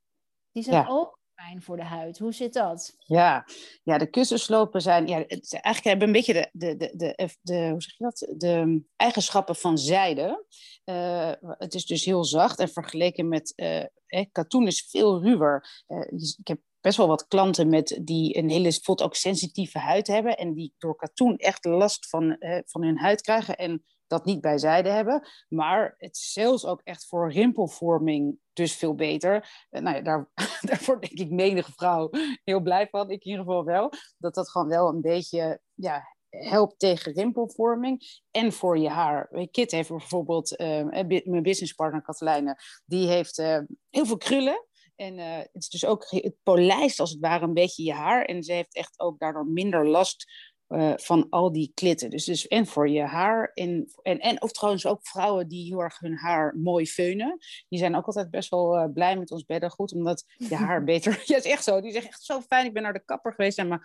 die 0.52 0.62
zijn 0.62 0.88
ook 0.88 1.17
voor 1.56 1.76
de 1.76 1.84
huid. 1.84 2.18
Hoe 2.18 2.32
zit 2.32 2.52
dat? 2.52 2.96
Ja, 2.98 3.46
ja 3.82 3.98
de 3.98 4.10
kussenslopen 4.10 4.80
zijn, 4.80 5.06
ja, 5.06 5.18
het, 5.18 5.52
eigenlijk 5.52 5.84
hebben 5.84 6.06
een 6.06 6.12
beetje 6.12 6.32
de, 6.32 6.48
de, 6.52 6.76
de, 6.76 6.92
de, 6.96 7.36
de, 7.40 7.68
hoe 7.70 7.82
zeg 7.82 7.96
je 7.96 8.04
dat? 8.04 8.32
de 8.36 8.82
eigenschappen 8.96 9.56
van 9.56 9.78
zijde. 9.78 10.46
Uh, 10.84 11.32
het 11.40 11.74
is 11.74 11.86
dus 11.86 12.04
heel 12.04 12.24
zacht 12.24 12.58
en 12.58 12.68
vergeleken 12.68 13.28
met 13.28 13.52
eh, 13.56 14.24
katoen 14.32 14.66
is 14.66 14.86
veel 14.90 15.22
ruwer. 15.22 15.84
Uh, 15.88 16.20
ik 16.38 16.48
heb 16.48 16.60
best 16.80 16.96
wel 16.96 17.08
wat 17.08 17.26
klanten 17.26 17.68
met 17.68 18.00
die 18.02 18.36
een 18.36 18.50
hele 18.50 18.62
bijvoorbeeld 18.62 19.08
ook 19.08 19.14
sensitieve 19.14 19.78
huid 19.78 20.06
hebben 20.06 20.36
en 20.36 20.54
die 20.54 20.74
door 20.78 20.96
katoen 20.96 21.36
echt 21.36 21.64
last 21.64 22.08
van, 22.08 22.36
van 22.66 22.82
hun 22.82 22.98
huid 22.98 23.20
krijgen 23.20 23.56
en 23.56 23.84
dat 24.08 24.24
niet 24.24 24.40
bij 24.40 24.58
zijde 24.58 24.88
hebben. 24.88 25.28
Maar 25.48 25.94
het 25.98 26.16
is 26.16 26.32
zelfs 26.32 26.64
ook 26.64 26.80
echt 26.84 27.06
voor 27.06 27.32
rimpelvorming 27.32 28.38
dus 28.52 28.76
veel 28.76 28.94
beter. 28.94 29.66
Uh, 29.70 29.82
nou 29.82 29.96
ja, 29.96 30.02
daar, 30.02 30.30
daarvoor 30.68 31.00
denk 31.00 31.12
ik 31.12 31.30
menige 31.30 31.72
vrouw 31.72 32.10
heel 32.44 32.60
blij 32.60 32.88
van. 32.90 33.10
Ik 33.10 33.24
in 33.24 33.30
ieder 33.30 33.44
geval 33.44 33.64
wel. 33.64 33.92
Dat 34.18 34.34
dat 34.34 34.50
gewoon 34.50 34.68
wel 34.68 34.88
een 34.88 35.00
beetje 35.00 35.60
ja, 35.74 36.16
helpt 36.28 36.78
tegen 36.78 37.12
rimpelvorming 37.12 38.22
en 38.30 38.52
voor 38.52 38.78
je 38.78 38.88
haar. 38.88 39.46
Kit 39.50 39.70
heeft 39.70 39.88
bijvoorbeeld, 39.88 40.60
uh, 40.60 40.82
mijn 41.24 41.42
businesspartner 41.42 42.02
Katelijne, 42.02 42.58
die 42.84 43.08
heeft 43.08 43.38
uh, 43.38 43.58
heel 43.90 44.06
veel 44.06 44.16
krullen. 44.16 44.66
En 44.96 45.18
het 45.18 45.48
is 45.52 45.68
dus 45.68 45.84
ook, 45.84 46.10
het 46.10 46.36
polijst 46.42 47.00
als 47.00 47.10
het 47.10 47.20
ware 47.20 47.44
een 47.44 47.54
beetje 47.54 47.82
je 47.82 47.92
haar. 47.92 48.24
En 48.24 48.42
ze 48.42 48.52
heeft 48.52 48.74
echt 48.74 49.00
ook 49.00 49.18
daardoor 49.18 49.46
minder 49.46 49.88
last 49.88 50.26
uh, 50.68 50.92
van 50.96 51.26
al 51.30 51.52
die 51.52 51.70
klitten. 51.74 52.10
Dus, 52.10 52.24
dus 52.24 52.46
en 52.46 52.66
voor 52.66 52.88
je 52.88 53.02
haar. 53.02 53.50
En, 53.54 53.90
en, 54.02 54.18
en 54.18 54.42
of 54.42 54.52
trouwens 54.52 54.86
ook 54.86 55.06
vrouwen 55.06 55.48
die 55.48 55.66
heel 55.66 55.82
erg 55.82 55.98
hun 55.98 56.16
haar 56.16 56.56
mooi 56.56 56.86
feunen. 56.86 57.38
Die 57.68 57.78
zijn 57.78 57.96
ook 57.96 58.06
altijd 58.06 58.30
best 58.30 58.50
wel 58.50 58.78
uh, 58.78 58.92
blij 58.92 59.16
met 59.16 59.30
ons 59.30 59.44
beddengoed. 59.44 59.92
Omdat 59.92 60.24
je 60.36 60.54
haar 60.66 60.84
beter... 60.84 61.22
ja, 61.26 61.36
is 61.36 61.44
echt 61.44 61.64
zo. 61.64 61.80
Die 61.80 61.92
zeggen 61.92 62.10
echt 62.10 62.22
zo 62.22 62.40
fijn. 62.40 62.66
Ik 62.66 62.72
ben 62.72 62.82
naar 62.82 62.92
de 62.92 63.04
kapper 63.04 63.32
geweest. 63.32 63.58
En 63.58 63.68
mijn 63.68 63.80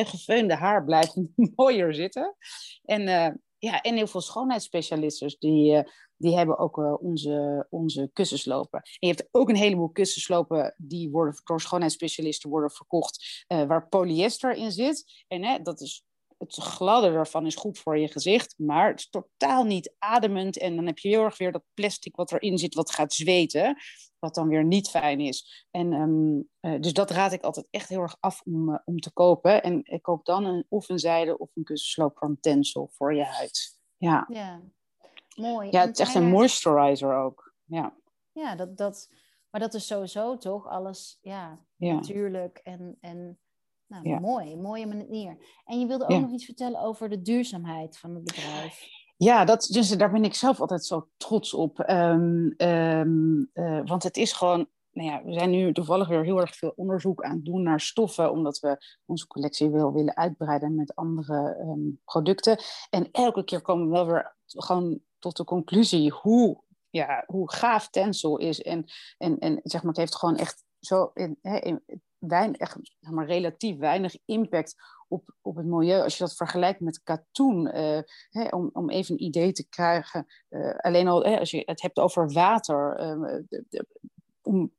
uh, 0.00 0.06
gefeunde 0.06 0.54
haar 0.54 0.84
blijft 0.84 1.16
mooier 1.56 1.94
zitten. 1.94 2.36
En, 2.84 3.02
ja, 3.58 3.80
en 3.80 3.96
heel 3.96 4.06
veel 4.06 4.20
schoonheidsspecialisten. 4.20 5.36
Die, 5.38 5.82
die 6.16 6.36
hebben 6.36 6.58
ook 6.58 7.00
onze, 7.02 7.66
onze 7.70 8.10
kussenslopen. 8.12 8.80
En 8.82 9.08
je 9.08 9.14
hebt 9.14 9.28
ook 9.30 9.48
een 9.48 9.56
heleboel 9.56 9.90
kussenslopen 9.90 10.74
die 10.76 11.10
worden 11.10 11.40
door 11.44 11.60
schoonheidsspecialisten 11.60 12.50
worden 12.50 12.70
verkocht. 12.70 13.44
waar 13.46 13.88
polyester 13.88 14.54
in 14.54 14.72
zit. 14.72 15.24
En 15.28 15.44
hè, 15.44 15.58
dat 15.62 15.80
is 15.80 16.04
het 16.42 16.64
gladde 16.64 17.08
ervan 17.08 17.46
is 17.46 17.54
goed 17.54 17.78
voor 17.78 17.98
je 17.98 18.08
gezicht, 18.08 18.54
maar 18.58 18.88
het 18.88 18.98
is 18.98 19.08
totaal 19.08 19.64
niet 19.64 19.94
ademend. 19.98 20.58
En 20.58 20.76
dan 20.76 20.86
heb 20.86 20.98
je 20.98 21.08
heel 21.08 21.24
erg 21.24 21.38
weer 21.38 21.52
dat 21.52 21.64
plastic 21.74 22.16
wat 22.16 22.32
erin 22.32 22.58
zit, 22.58 22.74
wat 22.74 22.90
gaat 22.90 23.12
zweten, 23.12 23.76
wat 24.18 24.34
dan 24.34 24.48
weer 24.48 24.64
niet 24.64 24.88
fijn 24.88 25.20
is. 25.20 25.66
En, 25.70 25.92
um, 25.92 26.80
dus 26.80 26.92
dat 26.92 27.10
raad 27.10 27.32
ik 27.32 27.42
altijd 27.42 27.66
echt 27.70 27.88
heel 27.88 28.00
erg 28.00 28.16
af 28.20 28.42
om, 28.44 28.68
uh, 28.68 28.78
om 28.84 28.98
te 28.98 29.12
kopen. 29.12 29.62
En 29.62 29.80
ik 29.84 30.02
koop 30.02 30.24
dan 30.24 30.44
een, 30.44 30.66
of 30.68 30.88
een 30.88 30.98
zijde 30.98 31.38
of 31.38 31.50
een 31.54 31.64
kussensloop 31.64 32.18
van 32.18 32.36
Tencel 32.40 32.90
voor 32.92 33.14
je 33.14 33.24
huid. 33.24 33.80
Ja, 33.96 34.26
ja. 34.28 34.62
mooi. 35.36 35.68
Ja, 35.70 35.80
het 35.80 35.98
is 35.98 36.06
echt 36.06 36.14
een 36.14 36.30
moisturizer 36.30 37.14
ook. 37.14 37.54
Ja, 37.64 37.96
ja 38.32 38.56
dat, 38.56 38.76
dat, 38.76 39.08
maar 39.50 39.60
dat 39.60 39.74
is 39.74 39.86
sowieso 39.86 40.36
toch 40.36 40.66
alles 40.66 41.18
ja, 41.20 41.64
ja. 41.76 41.94
natuurlijk 41.94 42.58
en... 42.62 42.96
en 43.00 43.36
nou, 43.92 44.08
ja. 44.08 44.18
mooi, 44.18 44.56
mooie 44.56 44.86
manier. 44.86 45.36
En 45.64 45.80
je 45.80 45.86
wilde 45.86 46.08
ook 46.08 46.20
nog 46.20 46.32
iets 46.32 46.44
vertellen 46.44 46.80
over 46.80 47.08
de 47.08 47.22
duurzaamheid 47.22 47.98
van 47.98 48.14
het 48.14 48.24
bedrijf. 48.24 48.84
Ja, 49.16 49.44
dat, 49.44 49.68
dus 49.72 49.88
daar 49.88 50.10
ben 50.10 50.24
ik 50.24 50.34
zelf 50.34 50.60
altijd 50.60 50.84
zo 50.84 51.08
trots 51.16 51.54
op. 51.54 51.78
Um, 51.90 52.54
um, 52.56 53.50
uh, 53.54 53.80
want 53.84 54.02
het 54.02 54.16
is 54.16 54.32
gewoon, 54.32 54.68
nou 54.90 55.08
ja, 55.08 55.24
we 55.24 55.32
zijn 55.32 55.50
nu 55.50 55.72
toevallig 55.72 56.08
weer 56.08 56.24
heel 56.24 56.40
erg 56.40 56.56
veel 56.56 56.72
onderzoek 56.76 57.22
aan 57.22 57.34
het 57.34 57.44
doen 57.44 57.62
naar 57.62 57.80
stoffen, 57.80 58.32
omdat 58.32 58.58
we 58.58 58.84
onze 59.04 59.26
collectie 59.26 59.70
wil 59.70 59.92
willen 59.92 60.16
uitbreiden 60.16 60.74
met 60.74 60.94
andere 60.94 61.56
um, 61.60 62.00
producten. 62.04 62.58
En 62.90 63.08
elke 63.10 63.44
keer 63.44 63.60
komen 63.60 63.86
we 63.86 63.92
wel 63.92 64.06
weer 64.06 64.36
gewoon 64.46 65.00
tot 65.18 65.36
de 65.36 65.44
conclusie 65.44 66.10
hoe, 66.12 66.62
ja, 66.90 67.24
hoe 67.26 67.52
gaaf 67.52 67.90
Tencel 67.90 68.38
is. 68.38 68.62
En, 68.62 68.84
en, 69.18 69.38
en 69.38 69.60
zeg 69.62 69.82
maar, 69.82 69.92
het 69.92 70.00
heeft 70.00 70.16
gewoon 70.16 70.36
echt 70.36 70.64
zo 70.78 71.10
in, 71.14 71.38
in 71.42 71.82
weinig, 72.28 72.60
echt, 72.60 72.78
maar 73.00 73.26
relatief 73.26 73.78
weinig 73.78 74.16
impact 74.24 74.74
op, 75.08 75.34
op 75.40 75.56
het 75.56 75.66
milieu, 75.66 76.02
als 76.02 76.16
je 76.16 76.24
dat 76.24 76.36
vergelijkt 76.36 76.80
met 76.80 77.02
katoen, 77.02 77.66
hè, 78.30 78.48
om, 78.50 78.70
om 78.72 78.90
even 78.90 79.14
een 79.14 79.24
idee 79.24 79.52
te 79.52 79.68
krijgen, 79.68 80.26
alleen 80.76 81.08
al 81.08 81.24
hè, 81.24 81.38
als 81.38 81.50
je 81.50 81.62
het 81.64 81.82
hebt 81.82 81.98
over 81.98 82.32
water, 82.32 82.96
de, 83.48 83.64
de, 83.68 83.86
om 84.42 84.72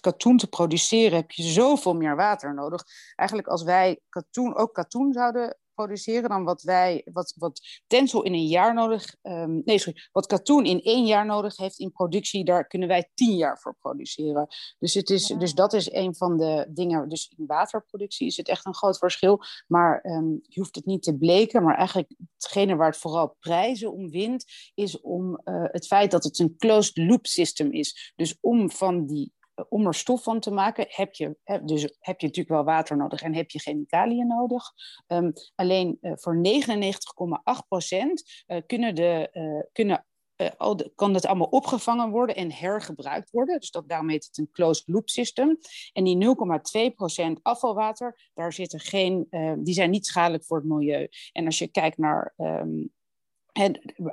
katoen 0.00 0.36
te 0.36 0.48
produceren 0.48 1.16
heb 1.16 1.30
je 1.30 1.42
zoveel 1.42 1.94
meer 1.94 2.16
water 2.16 2.54
nodig. 2.54 2.84
Eigenlijk 3.14 3.48
als 3.48 3.62
wij 3.62 4.00
katoen, 4.08 4.56
ook 4.56 4.74
katoen 4.74 5.12
zouden 5.12 5.56
produceren 5.76 6.28
dan 6.28 6.44
wat 6.44 6.62
wij, 6.62 7.06
wat, 7.12 7.34
wat 7.36 7.60
Tencel 7.86 8.22
in 8.22 8.32
een 8.32 8.46
jaar 8.46 8.74
nodig, 8.74 9.14
um, 9.22 9.62
nee 9.64 9.78
sorry, 9.78 10.08
wat 10.12 10.26
katoen 10.26 10.64
in 10.64 10.80
één 10.80 11.06
jaar 11.06 11.26
nodig 11.26 11.56
heeft 11.56 11.78
in 11.78 11.92
productie, 11.92 12.44
daar 12.44 12.66
kunnen 12.66 12.88
wij 12.88 13.10
tien 13.14 13.36
jaar 13.36 13.58
voor 13.58 13.76
produceren. 13.80 14.46
Dus, 14.78 14.94
het 14.94 15.10
is, 15.10 15.26
dus 15.26 15.54
dat 15.54 15.72
is 15.72 15.92
een 15.92 16.14
van 16.14 16.36
de 16.36 16.66
dingen, 16.68 17.08
dus 17.08 17.34
in 17.36 17.46
waterproductie 17.46 18.26
is 18.26 18.36
het 18.36 18.48
echt 18.48 18.66
een 18.66 18.74
groot 18.74 18.98
verschil, 18.98 19.40
maar 19.66 20.04
um, 20.04 20.38
je 20.42 20.60
hoeft 20.60 20.74
het 20.74 20.86
niet 20.86 21.02
te 21.02 21.16
bleken, 21.16 21.62
maar 21.62 21.76
eigenlijk 21.76 22.14
hetgene 22.38 22.76
waar 22.76 22.90
het 22.90 22.96
vooral 22.96 23.36
prijzen 23.40 23.92
om 23.92 24.10
wint, 24.10 24.44
is 24.74 25.00
om 25.00 25.40
uh, 25.44 25.64
het 25.64 25.86
feit 25.86 26.10
dat 26.10 26.24
het 26.24 26.38
een 26.38 26.56
closed 26.56 26.96
loop 26.96 27.26
system 27.26 27.72
is. 27.72 28.12
Dus 28.16 28.38
om 28.40 28.70
van 28.70 29.06
die 29.06 29.32
om 29.68 29.86
er 29.86 29.94
stof 29.94 30.22
van 30.22 30.40
te 30.40 30.50
maken, 30.50 30.86
heb 30.88 31.14
je, 31.14 31.36
dus 31.64 31.82
heb 31.82 32.20
je 32.20 32.26
natuurlijk 32.26 32.48
wel 32.48 32.64
water 32.64 32.96
nodig 32.96 33.22
en 33.22 33.34
heb 33.34 33.50
je 33.50 33.58
chemicaliën 33.58 34.26
nodig. 34.26 34.64
Um, 35.06 35.32
alleen 35.54 35.98
uh, 36.00 36.12
voor 36.14 36.36
99,8 36.36 37.66
procent 37.68 38.44
uh, 38.46 38.60
kunnen 38.66 38.94
de, 38.94 39.30
kunnen, 39.72 40.06
al 40.56 40.76
de, 40.76 40.92
kan 40.94 41.14
het 41.14 41.26
allemaal 41.26 41.46
opgevangen 41.46 42.10
worden 42.10 42.36
en 42.36 42.52
hergebruikt 42.52 43.30
worden. 43.30 43.60
Dus 43.60 43.70
dat, 43.70 43.88
daarom 43.88 44.08
heet 44.08 44.24
het 44.24 44.38
een 44.38 44.50
closed 44.52 44.88
loop 44.88 45.08
system. 45.08 45.58
En 45.92 46.04
die 46.04 46.36
0,2 46.88 46.94
procent 46.94 47.38
afvalwater, 47.42 48.30
daar 48.34 48.52
zitten 48.52 48.80
geen, 48.80 49.26
die 49.58 49.74
zijn 49.74 49.90
niet 49.90 50.06
schadelijk 50.06 50.44
voor 50.44 50.56
het 50.56 50.66
milieu. 50.66 51.08
En 51.32 51.46
als 51.46 51.58
je 51.58 51.68
kijkt 51.68 51.98
naar 51.98 52.34
um, 52.36 52.94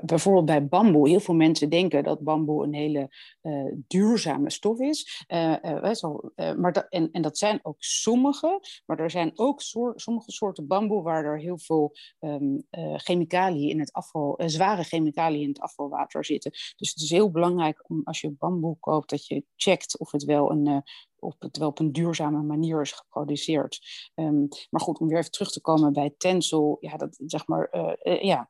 bijvoorbeeld 0.02 0.46
bij 0.46 0.68
bamboe, 0.68 1.10
heel 1.10 1.20
veel 1.20 1.36
mensen 1.36 1.70
denken 1.70 2.04
dat 2.04 2.20
bamboe 2.20 2.64
een 2.64 2.74
hele 2.74 3.16
uh, 3.42 3.74
duurzame 3.88 4.50
stof 4.50 4.80
is. 4.80 5.26
Uh, 5.28 5.56
uh, 5.64 6.54
maar 6.54 6.88
en, 6.90 7.12
en 7.12 7.22
dat 7.22 7.38
zijn 7.38 7.60
ook 7.62 7.84
sommige, 7.84 8.60
maar 8.86 9.00
er 9.00 9.12
zijn 9.12 9.32
ook 9.36 9.62
sommige 9.96 10.32
soorten 10.32 10.68
bamboe 10.68 11.02
waar 11.02 11.26
er 11.26 11.40
heel 11.40 11.58
veel 11.58 11.96
um, 12.20 12.64
chemicaliën 12.96 13.70
in 13.70 13.80
het 13.80 13.92
afval, 13.92 14.40
zware 14.46 14.84
chemicaliën 14.84 15.42
in 15.42 15.48
het 15.48 15.60
afvalwater 15.60 16.26
zitten. 16.26 16.52
Dus 16.52 16.90
het 16.90 17.02
is 17.02 17.10
heel 17.10 17.32
belangrijk 17.32 17.90
om 17.90 18.02
als 18.04 18.22
je 18.22 18.32
bamboe 18.32 18.78
koopt, 18.80 19.10
dat 19.10 19.28
je 19.28 19.46
checkt 19.56 20.00
of 20.00 20.12
het 20.12 20.24
wel 20.24 20.52
een 20.52 20.84
op 21.24 21.42
het 21.42 21.58
wel 21.58 21.68
op 21.68 21.80
een 21.80 21.92
duurzame 21.92 22.42
manier 22.42 22.82
is 22.82 22.92
geproduceerd. 22.92 23.80
Um, 24.16 24.48
maar 24.70 24.82
goed, 24.82 25.00
om 25.00 25.08
weer 25.08 25.18
even 25.18 25.32
terug 25.32 25.52
te 25.52 25.62
komen 25.62 25.94
bij 25.94 26.14
Tencel, 26.18 26.78
ja, 26.80 26.98
dat 26.98 27.20
zeg 27.26 27.48
maar, 27.48 27.70
uh, 27.72 27.94
uh, 28.04 28.22
ja, 28.22 28.50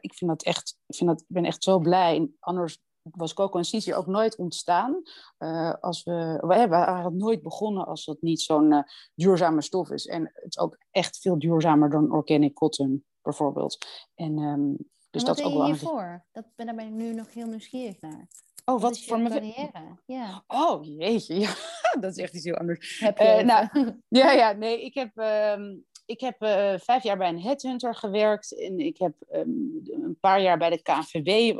ik 0.00 0.14
vind 0.14 0.30
dat 0.30 0.42
echt, 0.42 0.78
ik 0.86 0.94
vind 0.94 1.10
dat, 1.10 1.20
ik 1.20 1.26
ben 1.28 1.44
echt 1.44 1.62
zo 1.62 1.78
blij. 1.78 2.30
Anders 2.40 2.78
was 3.02 3.34
Coco 3.34 3.58
en 3.58 3.64
Cici 3.64 3.94
ook 3.94 4.06
nooit 4.06 4.36
ontstaan. 4.36 5.02
Uh, 5.38 5.74
als 5.80 6.02
we, 6.02 6.42
we 6.46 6.54
hebben 6.54 6.78
eigenlijk 6.78 7.16
nooit 7.16 7.42
begonnen 7.42 7.86
als 7.86 8.06
het 8.06 8.22
niet 8.22 8.40
zo'n 8.40 8.84
duurzame 9.14 9.62
stof 9.62 9.90
is. 9.90 10.06
En 10.06 10.22
het 10.22 10.46
is 10.46 10.58
ook 10.58 10.78
echt 10.90 11.18
veel 11.18 11.38
duurzamer 11.38 11.90
dan 11.90 12.12
organic 12.12 12.54
cotton, 12.54 13.04
bijvoorbeeld. 13.22 13.86
En, 14.14 14.38
um, 14.38 14.76
dus 15.10 15.22
en 15.22 15.28
wat 15.28 15.36
dat 15.36 15.46
ook 15.46 15.52
wel. 15.52 15.66
hiervoor? 15.66 16.26
Dat 16.32 16.44
ben, 16.54 16.66
daar 16.66 16.74
ben 16.74 16.86
ik 16.86 16.92
nu 16.92 17.14
nog 17.14 17.34
heel 17.34 17.46
nieuwsgierig 17.46 18.00
naar. 18.00 18.28
Oh, 18.64 18.80
wat, 18.80 19.00
voor 19.00 19.18
mijn 19.18 19.30
carrière? 19.30 19.98
Ja. 20.06 20.44
Oh, 20.46 20.84
jeetje. 20.84 21.34
Ja, 21.34 21.54
dat 22.00 22.10
is 22.10 22.22
echt 22.22 22.34
iets 22.34 22.44
heel 22.44 22.56
anders. 22.56 22.98
Heb 22.98 23.18
je 23.18 23.36
uh, 23.38 23.44
nou, 23.44 23.68
ja, 24.20 24.32
ja, 24.32 24.52
nee. 24.52 24.84
Ik 24.84 24.94
heb, 24.94 25.10
um, 25.58 25.84
ik 26.06 26.20
heb 26.20 26.42
uh, 26.42 26.74
vijf 26.76 27.02
jaar 27.02 27.16
bij 27.16 27.28
een 27.28 27.40
headhunter 27.40 27.94
gewerkt. 27.94 28.58
En 28.58 28.78
ik 28.78 28.98
heb 28.98 29.12
um, 29.32 29.80
een 29.84 30.16
paar 30.20 30.42
jaar 30.42 30.58
bij 30.58 30.70
de 30.70 30.82
KNVB 30.82 31.58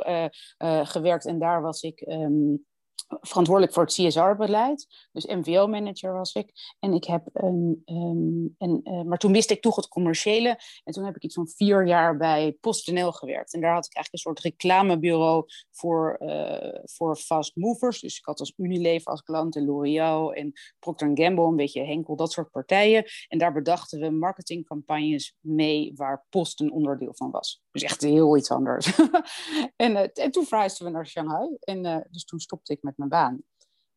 uh, 0.57 0.85
gewerkt. 0.85 1.25
En 1.25 1.39
daar 1.39 1.61
was 1.61 1.81
ik 1.81 2.01
um, 2.07 2.65
verantwoordelijk 3.07 3.73
voor 3.73 3.83
het 3.83 3.93
CSR-beleid. 3.93 4.87
Dus 5.11 5.25
MVO-manager 5.25 6.13
was 6.13 6.33
ik. 6.33 6.51
En 6.79 6.93
ik 6.93 7.03
heb 7.03 7.29
een, 7.33 7.81
um, 7.85 8.55
een 8.57 8.81
uh, 8.83 9.01
maar 9.01 9.17
toen 9.17 9.31
wist 9.31 9.51
ik 9.51 9.61
toch 9.61 9.75
het 9.75 9.87
commerciële. 9.87 10.59
En 10.83 10.93
toen 10.93 11.05
heb 11.05 11.15
ik 11.15 11.23
iets 11.23 11.35
van 11.35 11.47
vier 11.47 11.87
jaar 11.87 12.17
bij 12.17 12.57
PostNL 12.59 13.11
gewerkt. 13.11 13.53
En 13.53 13.61
daar 13.61 13.73
had 13.73 13.85
ik 13.85 13.95
eigenlijk 13.95 14.13
een 14.13 14.33
soort 14.33 14.53
reclamebureau 14.53 15.45
voor, 15.71 16.17
uh, 16.19 16.79
voor 16.83 17.15
fast 17.15 17.55
movers. 17.55 17.99
Dus 17.99 18.17
ik 18.17 18.25
had 18.25 18.39
als 18.39 18.53
Unilever 18.57 19.11
als 19.11 19.21
klant 19.21 19.55
en 19.55 19.65
L'Oreal 19.65 20.33
en 20.33 20.53
Procter 20.79 21.11
Gamble, 21.13 21.45
een 21.45 21.55
beetje 21.55 21.85
Henkel, 21.85 22.15
dat 22.15 22.31
soort 22.31 22.51
partijen. 22.51 23.05
En 23.27 23.37
daar 23.37 23.53
bedachten 23.53 23.99
we 23.99 24.09
marketingcampagnes 24.09 25.35
mee 25.39 25.91
waar 25.95 26.25
Post 26.29 26.61
een 26.61 26.71
onderdeel 26.71 27.13
van 27.13 27.31
was. 27.31 27.61
Dus 27.71 27.83
echt 27.83 28.01
heel 28.01 28.37
iets 28.37 28.51
anders. 28.51 28.95
en, 29.75 29.91
uh, 29.91 30.07
en 30.13 30.31
toen 30.31 30.45
verhuisden 30.45 30.85
we 30.85 30.91
naar 30.91 31.07
Shanghai. 31.07 31.57
En 31.59 32.07
dus 32.11 32.25
toen 32.25 32.39
stopte 32.39 32.73
ik 32.73 32.81
met 32.81 32.96
mijn 32.97 33.09
baan. 33.09 33.43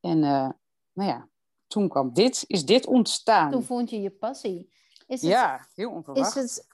En 0.00 0.16
uh, 0.16 0.48
nou 0.92 1.10
ja, 1.10 1.28
toen 1.66 1.88
kwam 1.88 2.12
dit, 2.12 2.44
is 2.46 2.64
dit 2.64 2.86
ontstaan. 2.86 3.50
Toen 3.50 3.62
vond 3.62 3.90
je 3.90 4.00
je 4.00 4.10
passie. 4.10 4.72
Is 5.06 5.22
het, 5.22 5.30
ja, 5.30 5.66
heel 5.74 5.90
onverwacht. 5.90 6.36
Is 6.36 6.42
het, 6.42 6.66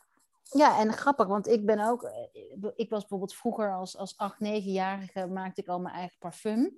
ja, 0.42 0.78
en 0.78 0.92
grappig, 0.92 1.26
want 1.26 1.48
ik 1.48 1.66
ben 1.66 1.80
ook, 1.80 2.02
eh, 2.02 2.70
ik 2.74 2.90
was 2.90 3.00
bijvoorbeeld 3.00 3.34
vroeger 3.34 3.74
als, 3.74 3.96
als 3.96 4.16
8, 4.16 4.34
9-jarige 4.44 5.26
maakte 5.26 5.60
ik 5.60 5.68
al 5.68 5.80
mijn 5.80 5.94
eigen 5.94 6.16
parfum. 6.18 6.76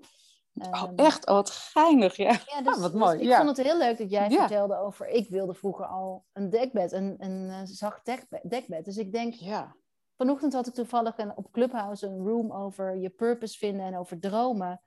Oh, 0.52 0.82
um, 0.82 0.96
echt? 0.96 1.26
Oh, 1.26 1.34
wat 1.34 1.50
geinig, 1.50 2.16
ja. 2.16 2.32
ja 2.46 2.62
dus, 2.62 2.78
wat 2.78 2.92
dus 2.92 3.00
mooi. 3.00 3.18
ik 3.18 3.24
ja. 3.24 3.36
vond 3.36 3.56
het 3.56 3.66
heel 3.66 3.78
leuk 3.78 3.98
dat 3.98 4.10
jij 4.10 4.28
ja. 4.28 4.38
vertelde 4.38 4.76
over, 4.76 5.08
ik 5.08 5.28
wilde 5.28 5.54
vroeger 5.54 5.86
al 5.86 6.24
een 6.32 6.50
dekbed, 6.50 6.92
een, 6.92 7.16
een, 7.18 7.50
een 7.50 7.66
zacht 7.66 8.04
dekbed, 8.04 8.40
dekbed. 8.50 8.84
Dus 8.84 8.96
ik 8.96 9.12
denk, 9.12 9.34
ja. 9.34 9.76
vanochtend 10.16 10.52
had 10.52 10.66
ik 10.66 10.74
toevallig 10.74 11.18
een, 11.18 11.36
op 11.36 11.50
Clubhouse 11.52 12.06
een 12.06 12.26
room 12.26 12.52
over 12.52 12.96
je 12.96 13.10
purpose 13.10 13.58
vinden 13.58 13.86
en 13.86 13.96
over 13.96 14.20
dromen. 14.20 14.80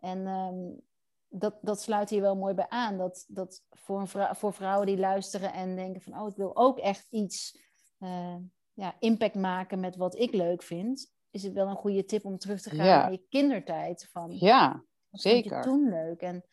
En 0.00 0.26
um, 0.26 0.80
dat, 1.28 1.58
dat 1.60 1.80
sluit 1.80 2.10
hier 2.10 2.20
wel 2.20 2.36
mooi 2.36 2.54
bij 2.54 2.68
aan. 2.68 2.98
Dat, 2.98 3.24
dat 3.28 3.64
voor, 3.70 4.00
een 4.00 4.08
vrou 4.08 4.36
voor 4.36 4.52
vrouwen 4.52 4.86
die 4.86 4.98
luisteren 4.98 5.52
en 5.52 5.76
denken 5.76 6.00
van... 6.00 6.20
oh, 6.20 6.28
ik 6.28 6.36
wil 6.36 6.56
ook 6.56 6.78
echt 6.78 7.06
iets 7.10 7.58
uh, 7.98 8.36
ja, 8.72 8.96
impact 8.98 9.34
maken 9.34 9.80
met 9.80 9.96
wat 9.96 10.18
ik 10.18 10.32
leuk 10.32 10.62
vind... 10.62 11.12
is 11.30 11.42
het 11.42 11.52
wel 11.52 11.68
een 11.68 11.76
goede 11.76 12.04
tip 12.04 12.24
om 12.24 12.38
terug 12.38 12.60
te 12.60 12.70
gaan 12.70 12.86
ja. 12.86 13.02
naar 13.02 13.12
je 13.12 13.26
kindertijd. 13.28 14.08
Van, 14.12 14.30
ja, 14.30 14.84
zeker. 15.10 15.50
Vond 15.50 15.64
je 15.64 15.70
toen 15.70 15.88
leuk? 15.88 16.20
En, 16.20 16.44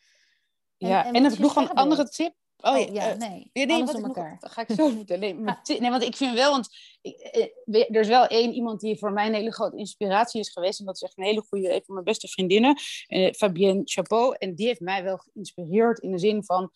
en, 0.78 0.88
ja, 0.88 1.04
en, 1.04 1.14
en, 1.14 1.24
en 1.24 1.40
nog 1.40 1.56
een 1.56 1.70
andere 1.72 2.08
tip 2.08 2.34
Oh, 2.60 2.76
oh 2.76 2.94
ja, 2.94 3.12
uh, 3.12 3.18
nee. 3.18 3.50
nee, 3.52 3.66
nee 3.66 3.84
wat 3.84 4.00
nog, 4.00 4.36
ga 4.40 4.66
ik 4.66 4.76
zo 4.76 4.90
moeten. 4.96 5.20
Nee, 5.20 5.34
nee, 5.78 5.90
want 5.90 6.02
ik 6.02 6.16
vind 6.16 6.34
wel, 6.34 6.50
want 6.50 6.68
ik, 7.00 7.56
er 7.64 8.00
is 8.00 8.08
wel 8.08 8.26
één 8.26 8.52
iemand 8.52 8.80
die 8.80 8.98
voor 8.98 9.12
mij 9.12 9.26
een 9.26 9.34
hele 9.34 9.52
grote 9.52 9.76
inspiratie 9.76 10.40
is 10.40 10.52
geweest. 10.52 10.80
En 10.80 10.86
dat 10.86 10.94
is 10.94 11.02
echt 11.02 11.18
een 11.18 11.24
hele 11.24 11.44
goede, 11.48 11.74
een 11.74 11.82
van 11.84 11.94
mijn 11.94 12.06
beste 12.06 12.28
vriendinnen, 12.28 12.78
uh, 13.08 13.32
Fabienne 13.32 13.82
Chapeau. 13.84 14.36
En 14.38 14.54
die 14.54 14.66
heeft 14.66 14.80
mij 14.80 15.04
wel 15.04 15.16
geïnspireerd 15.16 15.98
in 15.98 16.10
de 16.10 16.18
zin 16.18 16.44
van, 16.44 16.70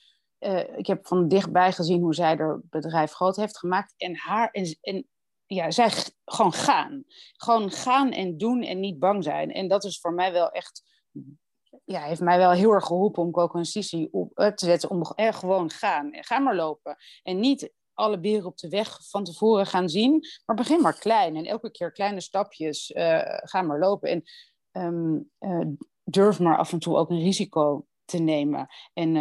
ik 0.77 0.87
heb 0.87 1.07
van 1.07 1.29
dichtbij 1.29 1.73
gezien 1.73 2.01
hoe 2.01 2.15
zij 2.15 2.37
haar 2.37 2.61
bedrijf 2.63 3.13
groot 3.13 3.37
heeft 3.37 3.59
gemaakt. 3.59 3.95
En 3.97 4.17
haar, 4.17 4.51
en, 4.51 4.79
en 4.81 5.09
ja, 5.47 5.71
zij 5.71 5.91
gewoon 6.25 6.53
gaan. 6.53 7.05
Gewoon 7.33 7.71
gaan 7.71 8.13
en 8.13 8.39
doen 8.39 8.63
en 8.63 8.81
niet 8.81 8.99
bang 8.99 9.25
zijn. 9.25 9.53
En 9.53 9.69
dat 9.69 9.85
is 9.85 10.01
voor 10.01 10.13
mij 10.13 10.33
wel 10.33 10.51
echt 10.51 10.83
ja, 11.85 12.03
heeft 12.03 12.21
mij 12.21 12.39
wel 12.39 12.51
heel 12.51 12.73
erg 12.73 12.85
geholpen 12.85 13.53
om 13.53 13.65
Sisi 13.65 14.09
op 14.11 14.33
te 14.35 14.65
zetten. 14.65 14.91
Om 14.91 15.03
er 15.15 15.35
gewoon 15.35 15.71
gaan. 15.71 16.09
Ga 16.13 16.39
maar 16.39 16.55
lopen. 16.55 16.97
En 17.23 17.41
niet 17.41 17.73
alle 17.95 18.21
beren 18.21 18.47
op 18.47 18.57
de 18.57 18.69
weg 18.69 18.99
van 19.09 19.25
tevoren 19.25 19.67
gaan 19.67 19.89
zien. 19.89 20.27
Maar 20.47 20.57
begin 20.57 20.81
maar 20.81 20.99
klein. 20.99 21.37
En 21.37 21.45
elke 21.45 21.71
keer 21.71 21.93
kleine 21.93 22.21
stapjes. 22.21 22.91
Uh, 22.91 23.21
ga 23.25 23.63
maar 23.63 23.79
lopen. 23.79 24.25
En 24.73 25.31
uh, 25.41 25.67
durf 26.05 26.41
maar 26.41 26.57
af 26.59 26.73
en 26.73 26.79
toe 26.79 26.97
ook 26.97 27.11
een 27.11 27.23
risico 27.23 27.87
te 28.05 28.19
nemen. 28.19 28.69
En, 28.93 29.15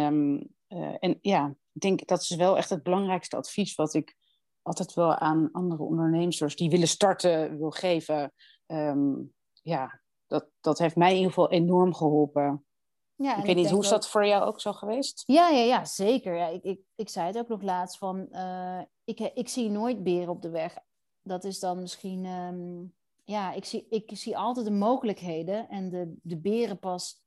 uh, 0.68 0.96
en 0.98 1.18
ja, 1.20 1.54
ik 1.72 1.80
denk 1.80 2.06
dat 2.06 2.20
is 2.20 2.34
wel 2.34 2.56
echt 2.56 2.70
het 2.70 2.82
belangrijkste 2.82 3.36
advies 3.36 3.74
wat 3.74 3.94
ik 3.94 4.16
altijd 4.62 4.94
wel 4.94 5.14
aan 5.14 5.48
andere 5.52 5.82
ondernemers 5.82 6.56
die 6.56 6.70
willen 6.70 6.88
starten 6.88 7.58
wil 7.58 7.70
geven. 7.70 8.32
Um, 8.66 9.32
ja, 9.62 10.00
dat, 10.30 10.46
dat 10.60 10.78
heeft 10.78 10.96
mij 10.96 11.10
in 11.10 11.16
ieder 11.16 11.32
geval 11.32 11.50
enorm 11.50 11.94
geholpen. 11.94 12.64
Ja, 13.14 13.36
ik 13.36 13.44
weet 13.44 13.56
niet, 13.56 13.70
hoe 13.70 13.82
is 13.82 13.88
dat 13.88 14.08
voor 14.08 14.26
jou 14.26 14.44
ook 14.44 14.60
zo 14.60 14.72
geweest? 14.72 15.22
Ja, 15.26 15.48
ja, 15.48 15.62
ja 15.62 15.84
zeker. 15.84 16.36
Ja, 16.36 16.46
ik, 16.46 16.62
ik, 16.62 16.80
ik 16.94 17.08
zei 17.08 17.26
het 17.26 17.38
ook 17.38 17.48
nog 17.48 17.62
laatst 17.62 17.98
van, 17.98 18.26
uh, 18.30 18.80
ik, 19.04 19.20
ik 19.20 19.48
zie 19.48 19.70
nooit 19.70 20.02
beren 20.02 20.28
op 20.28 20.42
de 20.42 20.50
weg. 20.50 20.78
Dat 21.22 21.44
is 21.44 21.58
dan 21.58 21.80
misschien, 21.80 22.24
um, 22.24 22.94
ja, 23.24 23.52
ik 23.52 23.64
zie, 23.64 23.86
ik 23.88 24.10
zie 24.12 24.38
altijd 24.38 24.66
de 24.66 24.72
mogelijkheden 24.72 25.68
en 25.68 25.88
de, 25.88 26.14
de 26.22 26.36
beren 26.36 26.78
pas, 26.78 27.22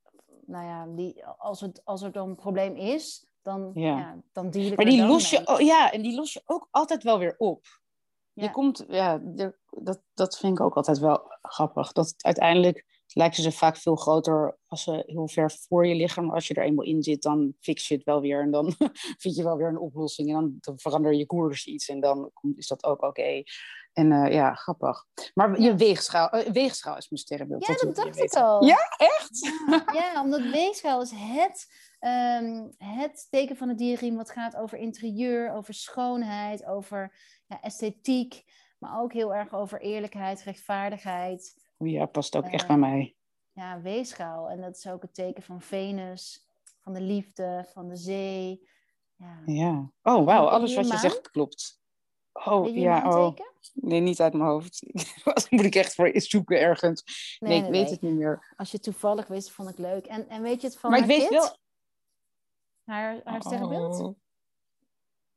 nou 0.46 0.66
ja, 0.66 0.88
die, 0.96 1.26
als, 1.26 1.62
het, 1.62 1.82
als 1.86 2.02
er 2.02 2.12
dan 2.12 2.30
een 2.30 2.36
probleem 2.36 2.76
is, 2.76 3.26
dan, 3.42 3.72
ja. 3.74 3.98
ja 3.98 4.18
dan 4.32 4.50
deal 4.50 4.72
ik 4.72 4.76
Maar 4.76 4.86
die 4.86 5.06
los 5.06 5.30
je, 5.30 5.48
oh, 5.48 5.60
ja, 5.60 5.92
en 5.92 6.02
die 6.02 6.16
los 6.16 6.34
je 6.34 6.42
ook 6.46 6.68
altijd 6.72 7.04
wel 7.04 7.20
weer 7.20 7.36
op. 7.38 7.82
Je 8.34 8.52
komt, 8.52 8.86
ja, 8.88 9.22
dat, 9.72 10.02
dat 10.13 10.38
vind 10.38 10.60
ik 10.60 10.66
ook 10.66 10.76
altijd 10.76 11.00
wel 11.00 11.22
grappig. 11.42 11.92
Dat 11.92 12.13
uiteindelijk 12.18 12.92
lijken 13.08 13.44
ze 13.44 13.52
vaak 13.52 13.78
veel 13.78 13.96
groter 13.96 14.58
als 14.68 14.84
ze 14.84 15.04
heel 15.06 15.28
ver 15.28 15.52
voor 15.68 15.88
je 15.88 15.96
liggen. 15.96 16.26
Maar 16.26 16.36
als 16.36 16.48
je 16.48 16.54
er 16.54 16.63
eenmaal 16.63 16.86
in 16.86 17.04
zit, 17.04 17.22
dan 17.22 17.54
fix 17.60 17.88
je 17.88 17.96
het 17.96 18.04
wel 18.04 18.22
weer. 18.22 18.42
En 18.42 18.52
dan 18.52 18.74
vind 19.22 19.36
je 19.36 19.44
wel 19.44 19.58
weer 19.58 19.68
een 19.68 19.80
oplossing. 19.80 20.28
En 20.28 20.34
dan, 20.34 20.56
dan 20.60 20.80
verander 20.80 21.13
je 21.13 21.26
koers 21.26 21.66
iets. 21.66 21.89
En 21.89 22.00
dan 22.00 22.32
is 22.56 22.68
dat 22.68 22.84
ook 22.84 23.02
oké. 23.02 23.44
En 23.94 24.12
uh, 24.12 24.34
ja, 24.34 24.54
grappig. 24.54 25.06
Maar 25.34 25.62
je 25.62 25.76
weegschaal, 25.76 26.36
uh, 26.36 26.48
weegschaal 26.48 26.98
is 26.98 27.10
mijn 27.10 27.22
sterrenbeeld. 27.22 27.68
Ja, 27.68 27.74
dat, 27.74 27.96
dacht 27.96 28.20
ik 28.20 28.34
al. 28.34 28.63
Ja, 28.66 28.96
echt? 28.98 29.54
Ja, 29.68 29.84
ja 29.94 30.22
omdat 30.22 30.42
weegschaal 30.42 31.02
is 31.02 31.12
het, 31.16 31.68
um, 32.00 32.74
het 32.78 33.28
teken 33.30 33.56
van 33.56 33.70
het 33.70 33.78
dierriem 33.78 34.16
wat 34.16 34.32
gaat 34.32 34.56
over 34.56 34.78
interieur, 34.78 35.54
over 35.54 35.74
schoonheid, 35.74 36.66
over 36.66 37.16
ja, 37.48 37.62
esthetiek. 37.62 38.44
Maar 38.80 39.02
ook 39.02 39.13
heel 39.13 39.36
erg 39.36 39.54
over 39.54 39.82
eerlijkheid, 39.82 40.44
rechtvaardigheid. 40.44 41.62
Ja, 41.86 42.06
past 42.06 42.36
ook 42.36 42.46
echt 42.46 42.67
bij 42.67 42.78
mij. 42.78 43.15
Ja, 43.52 43.82
weegschaal. 43.82 44.50
En 44.50 44.62
dat 44.62 44.76
is 44.76 44.88
ook 44.88 45.02
het 45.02 45.13
teken 45.13 45.43
van 45.43 45.62
Venus, 45.62 46.48
van 46.82 46.93
de 46.93 47.02
liefde, 47.02 47.65
van 47.74 47.88
de 47.88 47.96
zee. 47.96 48.67
Ja. 49.15 49.41
ja. 49.46 49.91
Oh, 50.02 50.26
wauw. 50.26 50.48
Alles 50.48 50.76
wat 50.76 50.88
je 50.88 50.98
zegt 50.98 51.32
klopt. 51.32 51.82
Oh, 52.34 52.76
ja. 52.76 53.10
Oh. 53.10 53.38
Nee, 53.74 54.00
niet 54.00 54.22
uit 54.22 54.34
mijn 54.34 54.50
hoofd. 54.50 54.84
Dat 55.24 55.52
moet 55.52 55.65
ik 55.65 55.76
echt 55.76 55.96
voor 55.96 56.12
zoeken 56.13 56.60
ergens. 56.60 57.04
Nee, 57.39 57.50
nee 57.50 57.63
ik 57.63 57.72
weet 57.72 57.89
het 57.89 58.02
niet 58.02 58.13
meer. 58.13 58.54
Als 58.56 58.72
je 58.72 58.80
toevallig 58.80 59.28
wist, 59.28 59.52
vond 59.52 59.69
ik 59.69 59.78
leuk. 59.78 60.06
En, 60.06 60.30
en 60.30 60.41
weet 60.41 60.62
je 60.62 60.67
het 60.67 60.78
van 60.78 60.89
maar 60.89 61.00
haar 61.00 61.10
ik 61.10 61.19
weet 61.19 61.30
wel... 61.30 61.58
Haar, 62.84 63.22
haar 63.24 63.41
sterrenbeeld? 63.41 64.00
Oh. 64.00 64.15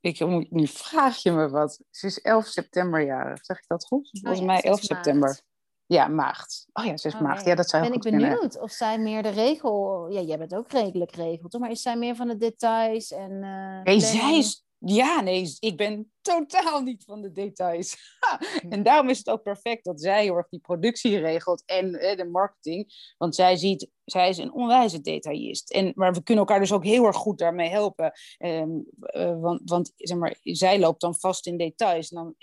Ik, 0.01 0.51
nu 0.51 0.67
vraag 0.67 1.17
je 1.17 1.31
me 1.31 1.49
wat. 1.49 1.81
Ze 1.91 2.07
is 2.07 2.21
11 2.21 2.47
september 2.47 3.05
jarig. 3.05 3.45
Zeg 3.45 3.59
ik 3.59 3.67
dat 3.67 3.87
goed? 3.87 4.11
Oh 4.13 4.21
Volgens 4.21 4.47
mij 4.47 4.61
11 4.61 4.81
september. 4.81 5.41
Ja, 5.87 6.09
maagd. 6.09 6.67
Oh 6.73 6.85
ja, 6.85 6.97
ze 6.97 7.09
is 7.09 7.15
oh, 7.15 7.21
maagd. 7.21 7.45
Ja, 7.45 7.55
dat 7.55 7.69
zou 7.69 7.83
Ben 7.83 7.93
ik 7.93 8.03
benieuwd 8.03 8.61
of 8.61 8.71
zij 8.71 8.99
meer 8.99 9.23
de 9.23 9.29
regel... 9.29 10.07
Ja, 10.11 10.21
jij 10.21 10.39
bent 10.39 10.55
ook 10.55 10.71
redelijk 10.71 11.15
regel, 11.15 11.49
toch? 11.49 11.61
Maar 11.61 11.71
is 11.71 11.83
zij 11.83 11.97
meer 11.97 12.17
van 12.17 12.29
de 12.29 12.37
details 12.37 13.11
en... 13.11 13.31
Uh, 13.31 13.83
nee, 13.83 14.01
zij 14.01 14.39
is 14.39 14.67
ja, 14.79 15.21
nee, 15.21 15.57
ik 15.59 15.77
ben 15.77 16.13
totaal 16.21 16.81
niet 16.81 17.05
van 17.05 17.23
de 17.23 17.33
details. 17.33 17.97
en 18.69 18.83
daarom 18.83 19.09
is 19.09 19.19
het 19.19 19.31
ook 19.31 19.43
perfect 19.43 19.85
dat 19.85 20.01
zij 20.01 20.23
heel 20.23 20.37
erg 20.37 20.49
die 20.49 20.61
productie 20.61 21.19
regelt 21.19 21.63
en 21.67 21.93
de 21.93 22.29
marketing. 22.31 23.15
Want 23.19 23.35
zij 23.35 23.57
ziet, 23.57 23.89
zij 24.05 24.29
is 24.29 24.39
een 24.39 24.53
onwijze 24.53 25.01
detailist. 25.01 25.71
En, 25.71 25.93
maar 25.95 26.13
we 26.13 26.23
kunnen 26.23 26.45
elkaar 26.45 26.61
dus 26.61 26.73
ook 26.73 26.85
heel 26.85 27.05
erg 27.05 27.17
goed 27.17 27.39
daarmee 27.39 27.69
helpen. 27.69 28.13
Ehm, 28.39 28.71
uh, 29.01 29.41
want 29.41 29.61
want 29.65 29.93
zeg 29.97 30.19
maar, 30.19 30.37
zij 30.43 30.79
loopt 30.79 31.01
dan 31.01 31.15
vast 31.15 31.47
in 31.47 31.57
details. 31.57 32.11
En 32.11 32.17
dan, 32.17 32.35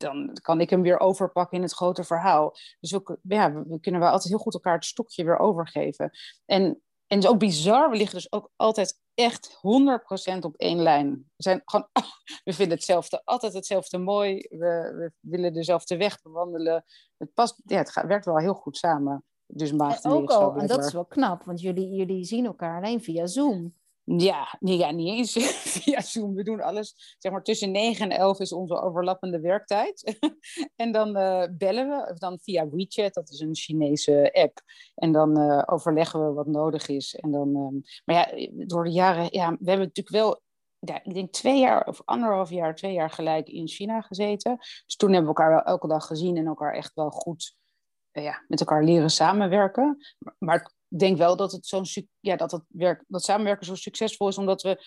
dan 0.00 0.38
kan 0.42 0.60
ik 0.60 0.70
hem 0.70 0.82
weer 0.82 1.00
overpakken 1.00 1.56
in 1.56 1.62
het 1.62 1.74
grote 1.74 2.04
verhaal. 2.04 2.54
Dus 2.80 2.90
we, 2.90 3.18
ja, 3.22 3.52
we 3.52 3.80
kunnen 3.80 4.00
wel 4.00 4.10
altijd 4.10 4.28
heel 4.28 4.42
goed 4.42 4.54
elkaar 4.54 4.74
het 4.74 4.84
stokje 4.84 5.24
weer 5.24 5.38
overgeven. 5.38 6.10
En 6.46 6.82
en 7.10 7.16
het 7.16 7.24
is 7.24 7.30
ook 7.30 7.38
bizar, 7.38 7.90
we 7.90 7.96
liggen 7.96 8.16
dus 8.16 8.32
ook 8.32 8.50
altijd 8.56 9.00
echt 9.14 9.60
100% 10.36 10.38
op 10.40 10.56
één 10.56 10.82
lijn. 10.82 11.10
We, 11.10 11.42
zijn 11.42 11.62
gewoon, 11.64 11.88
we 12.44 12.52
vinden 12.52 12.76
hetzelfde, 12.76 13.22
altijd 13.24 13.52
hetzelfde 13.52 13.98
mooi. 13.98 14.46
We, 14.48 14.92
we 14.96 15.12
willen 15.20 15.52
dezelfde 15.52 15.96
weg 15.96 16.22
bewandelen. 16.22 16.84
Het, 17.16 17.34
past, 17.34 17.62
ja, 17.64 17.76
het 17.76 17.90
gaat, 17.90 18.06
werkt 18.06 18.24
wel 18.24 18.38
heel 18.38 18.54
goed 18.54 18.76
samen. 18.76 19.24
Dus 19.46 19.72
maagd 19.72 20.04
en, 20.04 20.10
ook 20.10 20.30
al, 20.30 20.56
en 20.56 20.66
dat 20.66 20.84
is 20.84 20.92
wel 20.92 21.04
knap, 21.04 21.44
want 21.44 21.60
jullie, 21.60 21.94
jullie 21.94 22.24
zien 22.24 22.46
elkaar 22.46 22.76
alleen 22.76 23.02
via 23.02 23.26
Zoom. 23.26 23.74
Ja, 24.16 24.56
niet 24.60 24.80
eens 24.96 25.32
via 25.82 26.00
Zoom. 26.00 26.34
We 26.34 26.42
doen 26.42 26.60
alles. 26.60 27.16
Zeg 27.18 27.32
maar 27.32 27.42
tussen 27.42 27.70
9 27.70 28.10
en 28.10 28.18
11 28.18 28.40
is 28.40 28.52
onze 28.52 28.80
overlappende 28.80 29.40
werktijd. 29.40 30.18
en 30.76 30.92
dan 30.92 31.16
uh, 31.16 31.44
bellen 31.50 31.88
we, 31.88 32.10
of 32.10 32.18
dan 32.18 32.38
via 32.42 32.68
WeChat, 32.68 33.14
dat 33.14 33.30
is 33.30 33.40
een 33.40 33.54
Chinese 33.54 34.32
app. 34.32 34.60
En 34.94 35.12
dan 35.12 35.38
uh, 35.38 35.62
overleggen 35.66 36.26
we 36.26 36.32
wat 36.32 36.46
nodig 36.46 36.88
is. 36.88 37.14
En 37.14 37.30
dan, 37.30 37.56
um, 37.56 37.82
maar 38.04 38.16
ja, 38.16 38.48
door 38.66 38.84
de 38.84 38.90
jaren, 38.90 39.28
ja, 39.30 39.50
we 39.50 39.70
hebben 39.70 39.86
natuurlijk 39.86 40.16
wel, 40.16 40.42
ja, 40.78 41.04
ik 41.04 41.14
denk 41.14 41.32
twee 41.32 41.58
jaar 41.58 41.86
of 41.86 42.02
anderhalf 42.04 42.50
jaar, 42.50 42.74
twee 42.74 42.92
jaar 42.92 43.10
gelijk 43.10 43.48
in 43.48 43.68
China 43.68 44.00
gezeten. 44.00 44.56
Dus 44.56 44.96
toen 44.96 45.12
hebben 45.12 45.32
we 45.32 45.40
elkaar 45.40 45.54
wel 45.54 45.72
elke 45.72 45.88
dag 45.88 46.06
gezien 46.06 46.36
en 46.36 46.46
elkaar 46.46 46.74
echt 46.74 46.94
wel 46.94 47.10
goed 47.10 47.56
uh, 48.12 48.24
ja, 48.24 48.44
met 48.48 48.60
elkaar 48.60 48.84
leren 48.84 49.10
samenwerken. 49.10 49.98
Maar, 50.38 50.72
denk 50.98 51.18
wel 51.18 51.36
dat 51.36 51.52
het 51.52 51.66
zo'n 51.66 51.86
ja, 52.20 52.36
dat, 52.36 52.50
het 52.50 52.62
werk, 52.68 53.04
dat 53.08 53.22
samenwerken 53.22 53.66
zo 53.66 53.74
succesvol 53.74 54.28
is, 54.28 54.38
omdat 54.38 54.62
we 54.62 54.84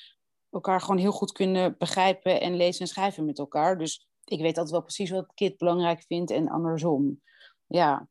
elkaar 0.49 0.81
gewoon 0.81 0.97
heel 0.97 1.11
goed 1.11 1.31
kunnen 1.31 1.75
begrijpen 1.77 2.41
en 2.41 2.55
lezen 2.55 2.81
en 2.81 2.87
schrijven 2.87 3.25
met 3.25 3.39
elkaar. 3.39 3.77
Dus 3.77 4.07
ik 4.23 4.39
weet 4.39 4.57
altijd 4.57 4.69
wel 4.69 4.81
precies 4.81 5.09
wat 5.09 5.31
Kit 5.33 5.57
belangrijk 5.57 6.03
vindt 6.07 6.31
en 6.31 6.49
andersom. 6.49 7.21
Ja, 7.65 8.07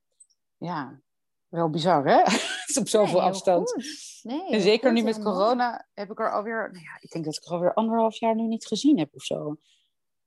ja. 0.57 1.01
wel 1.49 1.71
bizar 1.71 2.07
hè? 2.07 2.21
op 2.81 2.89
zoveel 2.89 3.19
nee, 3.19 3.29
afstand. 3.29 3.75
Nee, 4.23 4.51
en 4.51 4.61
zeker 4.61 4.93
nu 4.93 5.03
met 5.03 5.23
corona 5.23 5.89
heb 5.95 6.11
ik 6.11 6.21
er 6.21 6.33
alweer, 6.33 6.71
nou 6.73 6.85
ja, 6.85 6.97
ik 7.01 7.11
denk 7.11 7.25
dat 7.25 7.37
ik 7.37 7.45
er 7.45 7.53
alweer 7.53 7.75
anderhalf 7.75 8.19
jaar 8.19 8.35
nu 8.35 8.47
niet 8.47 8.67
gezien 8.67 8.99
heb 8.99 9.15
of 9.15 9.23
zo. 9.23 9.57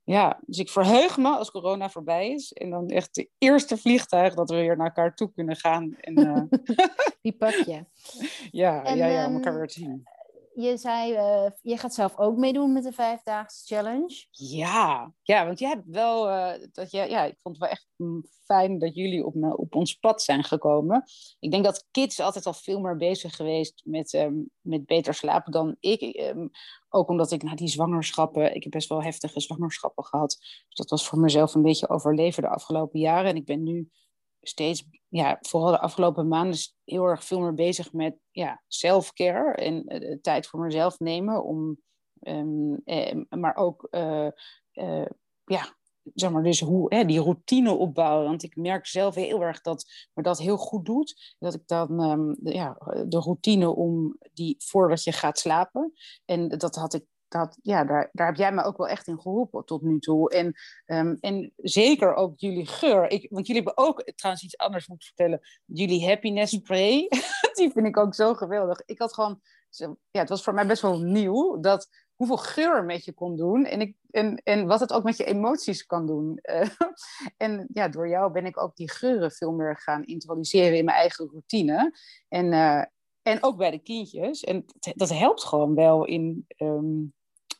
Ja, 0.05 0.39
dus 0.45 0.57
ik 0.57 0.69
verheug 0.69 1.17
me 1.17 1.29
als 1.29 1.51
corona 1.51 1.89
voorbij 1.89 2.29
is. 2.29 2.53
En 2.53 2.69
dan 2.69 2.89
echt 2.89 3.15
de 3.15 3.29
eerste 3.37 3.77
vliegtuig 3.77 4.33
dat 4.33 4.49
we 4.49 4.55
weer 4.55 4.77
naar 4.77 4.87
elkaar 4.87 5.15
toe 5.15 5.31
kunnen 5.31 5.55
gaan. 5.55 5.95
En, 5.99 6.19
uh... 6.19 6.41
Die 7.21 7.37
pak 7.37 7.53
je. 7.53 7.85
Ja, 8.51 8.83
en, 8.83 8.97
ja, 8.97 9.07
ja, 9.07 9.27
om 9.27 9.33
elkaar 9.33 9.51
ehm, 9.51 9.57
weer 9.57 9.67
te 9.67 9.79
zien 9.79 10.03
je 10.55 10.77
zei, 10.77 11.13
uh, 11.13 11.51
je 11.61 11.77
gaat 11.77 11.93
zelf 11.93 12.17
ook 12.17 12.37
meedoen 12.37 12.73
met 12.73 12.83
de 12.83 12.91
Vijfdaagse 12.91 13.75
Challenge. 13.75 14.25
Ja, 14.31 15.13
ja 15.21 15.45
want 15.45 15.59
jij 15.59 15.69
hebt 15.69 15.85
wel, 15.85 16.29
uh, 16.29 16.53
dat 16.71 16.91
je, 16.91 16.97
ja, 16.97 17.23
ik 17.23 17.37
vond 17.41 17.55
het 17.55 17.63
wel 17.63 17.69
echt 17.69 17.87
mm, 17.95 18.23
fijn 18.43 18.79
dat 18.79 18.95
jullie 18.95 19.25
op, 19.25 19.35
op 19.57 19.75
ons 19.75 19.93
pad 19.93 20.21
zijn 20.21 20.43
gekomen. 20.43 21.03
Ik 21.39 21.51
denk 21.51 21.63
dat 21.63 21.87
kids 21.91 22.19
altijd 22.19 22.45
al 22.45 22.53
veel 22.53 22.79
meer 22.79 22.97
bezig 22.97 23.35
geweest 23.35 23.81
met, 23.85 24.13
um, 24.13 24.49
met 24.61 24.85
beter 24.85 25.13
slapen 25.13 25.51
dan 25.51 25.75
ik. 25.79 26.01
Um, 26.01 26.49
ook 26.89 27.09
omdat 27.09 27.31
ik 27.31 27.43
na 27.43 27.55
die 27.55 27.67
zwangerschappen, 27.67 28.55
ik 28.55 28.63
heb 28.63 28.71
best 28.71 28.89
wel 28.89 29.03
heftige 29.03 29.39
zwangerschappen 29.39 30.05
gehad. 30.05 30.37
Dus 30.39 30.75
dat 30.75 30.89
was 30.89 31.07
voor 31.07 31.19
mezelf 31.19 31.55
een 31.55 31.61
beetje 31.61 31.89
overleven 31.89 32.43
de 32.43 32.49
afgelopen 32.49 32.99
jaren. 32.99 33.29
En 33.29 33.35
ik 33.35 33.45
ben 33.45 33.63
nu 33.63 33.89
steeds, 34.47 34.89
ja, 35.07 35.37
vooral 35.41 35.71
de 35.71 35.79
afgelopen 35.79 36.27
maanden 36.27 36.59
heel 36.83 37.05
erg 37.05 37.23
veel 37.23 37.39
meer 37.39 37.53
bezig 37.53 37.93
met 37.93 38.17
ja, 38.31 38.61
self-care 38.67 39.55
en 39.55 40.03
uh, 40.03 40.17
tijd 40.21 40.47
voor 40.47 40.59
mezelf 40.59 40.99
nemen. 40.99 41.43
Om, 41.43 41.77
um, 42.19 42.81
eh, 42.85 43.21
maar 43.29 43.55
ook, 43.55 43.87
uh, 43.91 44.27
uh, 44.73 45.05
ja, 45.45 45.75
zeg 46.13 46.31
maar, 46.31 46.43
dus 46.43 46.59
hoe, 46.59 46.95
hè, 46.95 47.05
die 47.05 47.21
routine 47.21 47.71
opbouwen. 47.71 48.25
Want 48.25 48.43
ik 48.43 48.55
merk 48.55 48.85
zelf 48.85 49.15
heel 49.15 49.41
erg 49.41 49.61
dat 49.61 49.85
me 50.13 50.23
dat 50.23 50.39
heel 50.39 50.57
goed 50.57 50.85
doet. 50.85 51.35
Dat 51.39 51.53
ik 51.53 51.67
dan, 51.67 51.97
de, 52.39 52.53
ja, 52.53 52.77
de 53.07 53.19
routine 53.19 53.69
om 53.69 54.17
die 54.33 54.55
voordat 54.57 55.03
je 55.03 55.11
gaat 55.11 55.39
slapen. 55.39 55.93
En 56.25 56.47
dat 56.47 56.75
had 56.75 56.93
ik 56.93 57.05
dat, 57.39 57.57
ja, 57.61 57.83
daar, 57.83 58.09
daar 58.11 58.27
heb 58.27 58.35
jij 58.35 58.51
me 58.51 58.63
ook 58.63 58.77
wel 58.77 58.87
echt 58.87 59.07
in 59.07 59.19
geholpen 59.19 59.65
tot 59.65 59.81
nu 59.81 59.99
toe. 59.99 60.29
En, 60.29 60.53
um, 60.85 61.17
en 61.19 61.53
zeker 61.55 62.13
ook 62.13 62.39
jullie 62.39 62.67
geur. 62.67 63.09
Ik, 63.09 63.27
want 63.29 63.47
jullie 63.47 63.63
hebben 63.63 63.85
ook 63.85 64.03
trouwens 64.15 64.45
iets 64.45 64.57
anders 64.57 64.87
moeten 64.87 65.07
vertellen. 65.07 65.41
Jullie 65.65 66.07
happiness 66.07 66.53
spray, 66.53 67.07
die 67.57 67.71
vind 67.71 67.87
ik 67.87 67.97
ook 67.97 68.13
zo 68.13 68.33
geweldig. 68.33 68.81
Ik 68.85 68.99
had 68.99 69.13
gewoon, 69.13 69.39
ja, 70.11 70.19
het 70.19 70.29
was 70.29 70.43
voor 70.43 70.53
mij 70.53 70.67
best 70.67 70.81
wel 70.81 70.99
nieuw 70.99 71.59
dat 71.59 71.87
hoeveel 72.15 72.37
geur 72.37 72.83
met 72.83 73.05
je 73.05 73.13
kon 73.13 73.35
doen 73.35 73.65
en, 73.65 73.81
ik, 73.81 73.95
en, 74.11 74.41
en 74.43 74.67
wat 74.67 74.79
het 74.79 74.93
ook 74.93 75.03
met 75.03 75.17
je 75.17 75.25
emoties 75.25 75.85
kan 75.85 76.05
doen. 76.07 76.39
Uh, 76.41 76.69
en 77.37 77.67
ja, 77.73 77.87
door 77.87 78.07
jou 78.07 78.31
ben 78.31 78.45
ik 78.45 78.61
ook 78.61 78.75
die 78.75 78.91
geuren 78.91 79.31
veel 79.31 79.51
meer 79.51 79.77
gaan 79.77 80.05
introduceren 80.05 80.77
in 80.77 80.85
mijn 80.85 80.97
eigen 80.97 81.29
routine. 81.29 81.97
En, 82.27 82.45
uh, 82.45 82.83
en 83.21 83.43
ook 83.43 83.57
bij 83.57 83.71
de 83.71 83.79
kindjes. 83.79 84.43
En 84.43 84.65
dat 84.95 85.09
helpt 85.09 85.43
gewoon 85.43 85.75
wel 85.75 86.05
in, 86.05 86.45
um, 86.57 87.13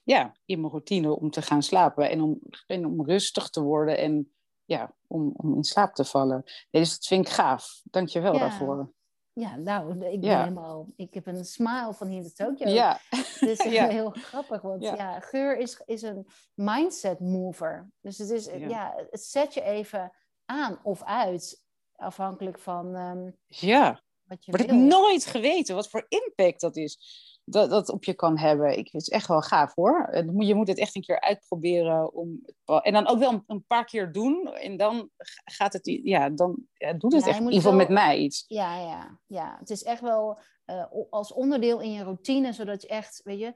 ja, 0.06 0.36
in 0.46 0.60
mijn 0.60 0.72
routine 0.72 1.20
om 1.20 1.30
te 1.30 1.42
gaan 1.42 1.64
slapen 1.64 2.10
en 2.10 2.22
om, 2.22 2.40
en 2.68 2.86
om 2.86 3.06
rustig 3.06 3.50
te 3.50 3.62
worden 3.62 3.98
en 3.98 4.34
ja, 4.66 4.96
om, 5.08 5.34
om 5.36 5.56
in 5.56 5.64
slaap 5.64 5.94
te 5.94 6.06
vallen. 6.06 6.42
Nee, 6.72 6.82
dus 6.82 6.92
dat 6.92 7.06
vind 7.06 7.28
ik 7.28 7.34
gaaf. 7.34 7.82
Dank 7.84 8.08
je 8.08 8.20
wel 8.20 8.34
ja. 8.34 8.40
daarvoor. 8.40 8.94
Ja, 9.34 9.56
nou, 9.56 9.92
ik 9.92 10.20
ben 10.20 10.30
ja. 10.30 10.40
helemaal... 10.40 10.88
Ik 10.96 11.14
heb 11.14 11.28
een 11.28 11.46
smile 11.46 11.94
van 11.94 12.08
hier 12.08 12.24
in 12.24 12.34
Tokio. 12.34 12.70
Ja. 12.70 13.00
Is 13.40 13.64
ja. 13.78 13.88
heel 13.98 14.10
grappig, 14.10 14.62
want 14.62 14.84
ja. 14.84 15.20
geur 15.20 15.58
is, 15.58 15.82
is 15.86 16.02
een 16.02 16.28
mindset 16.54 17.20
mover. 17.20 17.90
Dus 18.02 18.18
het, 18.18 18.30
is, 18.30 18.46
ja. 18.46 18.94
het 19.10 19.24
zet 19.24 19.54
je 19.54 19.62
even 19.62 20.12
aan 20.46 20.80
of 20.84 21.04
uit, 21.04 21.64
afhankelijk 21.96 22.60
van... 22.60 22.96
Um, 22.96 23.38
ja, 23.46 24.04
wat 24.24 24.46
je 24.46 24.52
maar 24.52 24.62
ik 24.62 24.70
heb 24.70 24.80
nooit 24.80 25.26
geweten 25.26 25.76
wat 25.76 25.90
voor 25.90 26.06
impact 26.08 26.62
dat 26.62 26.76
is 26.76 27.00
dat, 27.46 27.70
dat 27.70 27.90
op 27.90 28.04
je 28.04 28.14
kan 28.14 28.38
hebben. 28.38 28.78
Ik, 28.78 28.92
het 28.92 29.02
is 29.02 29.10
echt 29.10 29.28
wel 29.28 29.42
gaaf 29.42 29.76
hoor. 29.76 30.24
Je 30.38 30.56
moet 30.56 30.68
het 30.68 30.78
echt 30.78 30.96
een 30.96 31.02
keer 31.02 31.22
uitproberen. 31.22 32.14
Om, 32.14 32.42
en 32.82 32.94
dan 32.94 33.08
ook 33.08 33.20
wel 33.20 33.44
een, 33.48 33.66
paar 33.68 33.86
keer 33.86 34.12
doen. 34.12 34.48
En 34.48 34.78
dan 34.78 35.10
gaat 35.44 35.74
het, 35.74 36.00
ja, 36.04 36.30
dan 36.30 36.58
ja, 36.74 36.94
doet 36.94 37.14
het 37.14 37.28
echt 37.28 37.40
in 37.40 37.44
ieder 37.44 37.62
geval 37.62 37.76
met 37.76 37.90
mij 37.90 38.18
iets. 38.18 38.46
Ja, 38.48 38.80
ja, 38.80 39.20
ja. 39.28 39.56
Het 39.60 39.70
is 39.70 39.84
echt 39.84 40.02
wel 40.02 40.40
uh, 40.66 40.86
als 41.10 41.34
onderdeel 41.34 41.80
in 41.80 41.92
je 41.92 42.04
routine, 42.04 42.54
zodat 42.54 42.82
je 42.82 42.88
echt, 42.88 43.22
weet 43.24 43.40
je, 43.40 43.54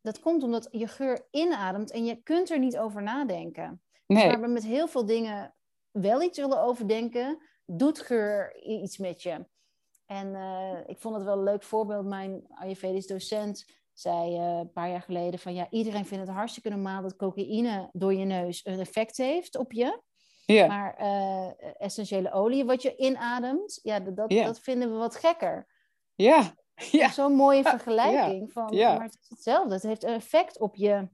dat 0.00 0.20
komt 0.20 0.42
omdat 0.42 0.68
je 0.70 0.88
geur 0.88 1.26
inademt 1.30 1.90
en 1.90 2.04
je 2.04 2.22
kunt 2.22 2.50
er 2.50 2.58
niet 2.58 2.78
over 2.78 3.02
nadenken. 3.02 3.82
Dus 3.90 4.16
nee. 4.16 4.22
Dus 4.22 4.32
waar 4.32 4.46
we 4.46 4.52
met 4.52 4.64
heel 4.64 4.88
veel 4.88 5.06
dingen 5.06 5.54
wel 5.90 6.22
iets 6.22 6.38
willen 6.38 6.62
overdenken, 6.62 7.38
doet 7.66 7.98
geur 7.98 8.62
iets 8.62 8.98
met 8.98 9.22
je. 9.22 9.46
En 10.06 10.26
uh, 10.34 10.78
ik 10.86 10.98
vond 10.98 11.14
het 11.14 11.24
wel 11.24 11.36
een 11.36 11.42
leuk 11.42 11.62
voorbeeld. 11.62 12.04
Mijn 12.06 12.46
Ayurvedisch 12.48 13.06
docent 13.06 13.66
zei 13.92 14.36
uh, 14.38 14.58
een 14.58 14.72
paar 14.72 14.90
jaar 14.90 15.02
geleden 15.02 15.38
van 15.38 15.54
ja, 15.54 15.66
iedereen 15.70 16.06
vindt 16.06 16.26
het 16.26 16.36
hartstikke 16.36 16.68
normaal 16.68 17.02
dat 17.02 17.16
cocaïne 17.16 17.88
door 17.92 18.14
je 18.14 18.24
neus 18.24 18.66
een 18.66 18.80
effect 18.80 19.16
heeft 19.16 19.56
op 19.56 19.72
je. 19.72 20.00
Ja. 20.46 20.66
Maar 20.66 20.96
uh, 21.00 21.48
essentiële 21.78 22.32
olie 22.32 22.64
wat 22.64 22.82
je 22.82 22.96
inademt, 22.96 23.80
ja, 23.82 24.00
dat, 24.00 24.30
dat 24.30 24.60
vinden 24.60 24.90
we 24.90 24.96
wat 24.96 25.16
gekker. 25.16 25.66
Ja. 26.14 26.54
Ja. 26.90 27.10
Zo'n 27.10 27.34
mooie 27.34 27.62
vergelijking. 27.62 28.52
Van. 28.52 28.76
Maar 28.76 29.02
het 29.02 29.18
is 29.20 29.28
hetzelfde. 29.28 29.74
Het 29.74 29.82
heeft 29.82 30.04
een 30.04 30.14
effect 30.14 30.58
op 30.58 30.76
je. 30.76 31.08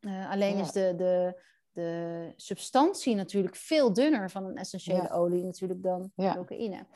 eh, 0.00 0.30
alleen 0.30 0.58
is 0.58 0.72
de, 0.72 0.94
de, 0.96 1.42
de 1.72 2.32
substantie 2.36 3.14
natuurlijk 3.14 3.56
veel 3.56 3.92
dunner 3.92 4.30
van 4.30 4.44
een 4.44 4.56
essentiële 4.56 5.10
olie 5.10 5.44
natuurlijk 5.44 5.82
dan 5.82 6.12
cocaïne. 6.14 6.86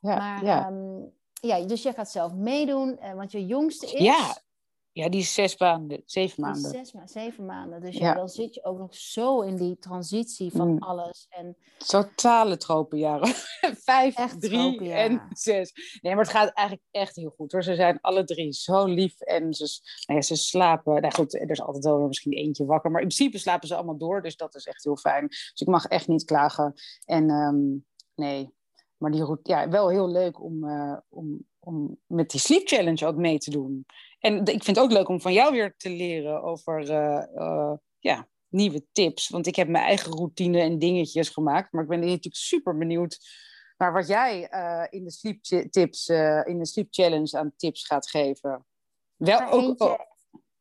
Ja. 0.00 0.16
Maar 0.16 0.44
ja. 0.44 0.66
ehm, 0.66 1.00
ja, 1.32 1.66
dus 1.66 1.82
jij 1.82 1.92
gaat 1.92 2.10
zelf 2.10 2.34
meedoen, 2.34 2.98
eh, 2.98 3.14
want 3.14 3.32
je 3.32 3.46
jongste 3.46 3.86
is, 3.86 3.92
Ja, 3.92 4.36
ja, 4.92 5.08
die 5.08 5.20
is 5.20 5.34
zes 5.34 5.58
maanden, 5.58 6.02
zeven 6.04 6.40
maanden. 6.42 6.70
zes 6.70 6.92
ma 6.92 7.06
zeven 7.06 7.46
maanden. 7.46 7.80
Dus 7.80 7.96
ja. 7.96 8.14
Dan 8.14 8.28
zit 8.28 8.54
je 8.54 8.64
ook 8.64 8.78
nog 8.78 8.94
zo 8.94 9.40
in 9.40 9.56
die 9.56 9.78
transitie 9.78 10.50
van 10.52 10.68
Mm. 10.70 10.78
alles. 10.78 11.26
En 11.28 11.56
Totale 11.86 12.56
tropenjaren. 12.56 13.28
Vijf, 13.84 14.16
Echt 14.16 14.40
drie 14.40 14.58
tropenjaren. 14.58 15.20
en 15.20 15.28
zes. 15.36 15.72
Nee, 16.00 16.14
maar 16.14 16.24
het 16.24 16.32
gaat 16.32 16.50
eigenlijk 16.52 16.88
echt 16.90 17.16
heel 17.16 17.30
goed 17.30 17.52
hoor. 17.52 17.62
Ze 17.62 17.74
zijn 17.74 17.98
alle 18.00 18.24
drie 18.24 18.52
zo 18.52 18.84
lief 18.84 19.20
en 19.20 19.54
ze, 19.54 19.80
nou 20.06 20.18
ja, 20.20 20.26
ze 20.26 20.36
slapen. 20.36 21.00
Nou 21.00 21.14
goed, 21.14 21.34
er 21.34 21.50
is 21.50 21.60
altijd 21.60 21.84
wel 21.84 21.98
weer 21.98 22.06
misschien 22.06 22.32
eentje 22.32 22.64
wakker. 22.64 22.90
Maar 22.90 23.00
in 23.02 23.08
principe 23.08 23.38
slapen 23.38 23.68
ze 23.68 23.74
allemaal 23.74 23.98
door, 23.98 24.22
dus 24.22 24.36
dat 24.36 24.54
is 24.54 24.66
echt 24.66 24.84
heel 24.84 24.96
fijn. 24.96 25.26
Dus 25.28 25.52
ik 25.54 25.66
mag 25.68 25.84
echt 25.86 26.08
niet 26.08 26.24
klagen. 26.24 26.72
En 27.04 27.30
ehm, 27.30 27.58
nee, 28.14 28.54
maar 29.00 29.10
die 29.10 29.24
route, 29.24 29.50
ja, 29.50 29.68
wel 29.68 29.88
heel 29.88 30.08
leuk 30.10 30.42
om, 30.42 30.68
eh, 30.68 30.96
om, 31.08 31.46
om 31.58 31.98
met 32.06 32.30
die 32.30 32.40
sleep 32.40 32.68
challenge 32.68 33.06
ook 33.06 33.16
mee 33.16 33.38
te 33.38 33.50
doen. 33.50 33.86
En 34.18 34.38
ik 34.38 34.64
vind 34.64 34.66
het 34.66 34.78
ook 34.78 34.92
leuk 34.92 35.08
om 35.08 35.20
van 35.20 35.32
jou 35.32 35.52
weer 35.52 35.76
te 35.76 35.90
leren 35.90 36.42
over 36.42 36.90
eh, 36.90 37.36
eh, 37.36 37.72
ja, 37.98 38.28
nieuwe 38.48 38.86
tips. 38.92 39.28
Want 39.28 39.46
ik 39.46 39.56
heb 39.56 39.68
mijn 39.68 39.84
eigen 39.84 40.12
routine 40.12 40.60
en 40.60 40.78
dingetjes 40.78 41.28
gemaakt. 41.28 41.72
Maar 41.72 41.82
ik 41.82 41.88
ben 41.88 42.00
natuurlijk 42.00 42.34
super 42.34 42.78
benieuwd 42.78 43.18
naar 43.76 43.92
wat 43.92 44.06
jij 44.06 44.40
in, 44.90 45.04
de 45.04 45.10
sleep 45.10 45.42
tips, 45.70 46.08
in 46.44 46.58
de 46.58 46.66
sleep 46.66 46.86
challenge 46.90 47.38
aan 47.38 47.52
tips 47.56 47.86
gaat 47.86 48.10
geven. 48.10 48.66
Wel 49.16 49.38
Maar 49.38 49.52
ook, 49.52 49.62
eentje 49.62 49.84
oh, 49.84 50.00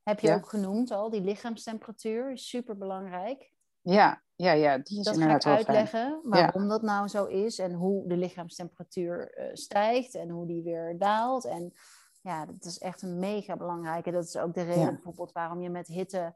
heb 0.03 0.19
je 0.19 0.27
Ja. 0.27 0.35
ook 0.35 0.49
genoemd 0.49 0.91
al, 0.91 1.09
die 1.09 1.21
lichaamstemperatuur 1.21 2.31
is 2.31 2.49
super 2.49 2.77
belangrijk. 2.77 3.51
Ja, 3.93 4.21
ja, 4.35 4.51
ja, 4.51 4.77
die 4.77 4.99
is 4.99 5.05
Dat 5.05 5.17
ga 5.17 5.35
ik 5.35 5.45
uitleggen 5.45 6.19
waarom 6.23 6.67
dat 6.67 6.81
nou 6.81 7.07
zo 7.07 7.25
is 7.25 7.59
en 7.59 7.73
hoe 7.73 8.07
de 8.07 8.17
lichaamstemperatuur 8.17 9.31
eh, 9.33 9.49
stijgt 9.53 10.15
en 10.15 10.29
hoe 10.29 10.45
die 10.47 10.63
weer 10.63 10.97
daalt. 10.97 11.45
En 11.45 11.73
ja, 12.21 12.45
dat 12.45 12.65
is 12.65 12.77
echt 12.77 13.01
een 13.01 13.19
mega 13.19 13.57
belangrijke. 13.57 14.11
Dat 14.11 14.23
is 14.23 14.37
ook 14.37 14.53
de 14.53 14.61
reden 14.63 14.81
Ja. 14.83 14.91
bijvoorbeeld 14.91 15.31
waarom 15.31 15.61
je 15.61 15.69
met 15.69 15.87
hitte, 15.87 16.35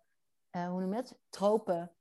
eh, 0.50 0.68
hoe 0.70 0.82
noem 0.82 0.90
je 0.92 0.96
het, 1.00 1.20
tropen, 1.30 1.92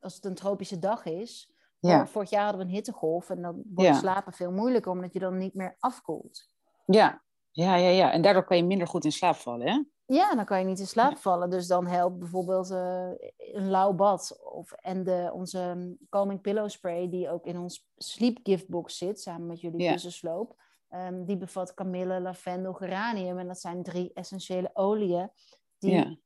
als 0.00 0.14
het 0.14 0.24
een 0.24 0.34
tropische 0.34 0.78
dag 0.78 1.04
is. 1.04 1.50
Ja. 1.78 1.98
Vor- 1.98 2.08
Vorig 2.08 2.30
jaar 2.30 2.42
hadden 2.44 2.60
we 2.60 2.66
een 2.66 2.74
hittegolf 2.74 3.30
en 3.30 3.42
dan 3.42 3.62
wordt 3.74 3.90
Ja. 3.90 3.96
slapen 3.98 4.32
veel 4.32 4.52
moeilijker 4.52 4.92
omdat 4.92 5.12
je 5.12 5.18
dan 5.18 5.38
niet 5.38 5.54
meer 5.54 5.76
afkoelt. 5.78 6.48
Ja. 6.86 7.22
ja, 7.50 7.74
ja, 7.76 7.88
ja. 7.88 8.12
En 8.12 8.22
daardoor 8.22 8.44
kan 8.44 8.56
je 8.56 8.64
minder 8.64 8.86
goed 8.86 9.04
in 9.04 9.12
slaap 9.12 9.34
vallen, 9.34 9.66
hè? 9.68 9.82
Ja, 10.06 10.34
dan 10.34 10.44
kan 10.44 10.58
je 10.58 10.64
niet 10.64 10.78
in 10.78 10.86
slaap 10.86 11.16
vallen. 11.16 11.50
Dus 11.50 11.66
dan 11.66 11.86
helpt 11.86 12.18
bijvoorbeeld 12.18 12.70
eh, 12.70 13.10
een 13.36 13.70
lauw 13.70 13.92
bad. 13.92 14.40
Of, 14.44 14.72
en 14.72 15.04
de, 15.04 15.30
onze 15.32 15.58
um, 15.60 15.96
Calming 16.08 16.40
Pillow 16.40 16.68
Spray, 16.68 17.08
die 17.08 17.30
ook 17.30 17.46
in 17.46 17.58
ons 17.58 17.88
Sleep 17.96 18.38
Gift 18.42 18.68
Box 18.68 18.98
zit, 18.98 19.20
samen 19.20 19.46
met 19.46 19.60
jullie 19.60 19.80
Ja. 19.82 19.92
kussensloop. 19.92 20.60
Ehm, 20.88 21.24
die 21.24 21.36
bevat 21.36 21.74
kamille, 21.74 22.20
lavendel, 22.20 22.72
geranium. 22.72 23.38
En 23.38 23.46
dat 23.46 23.60
zijn 23.60 23.82
drie 23.82 24.10
essentiële 24.14 24.70
oliën 24.72 25.30
die 25.78 25.90
Ja. 25.90 26.16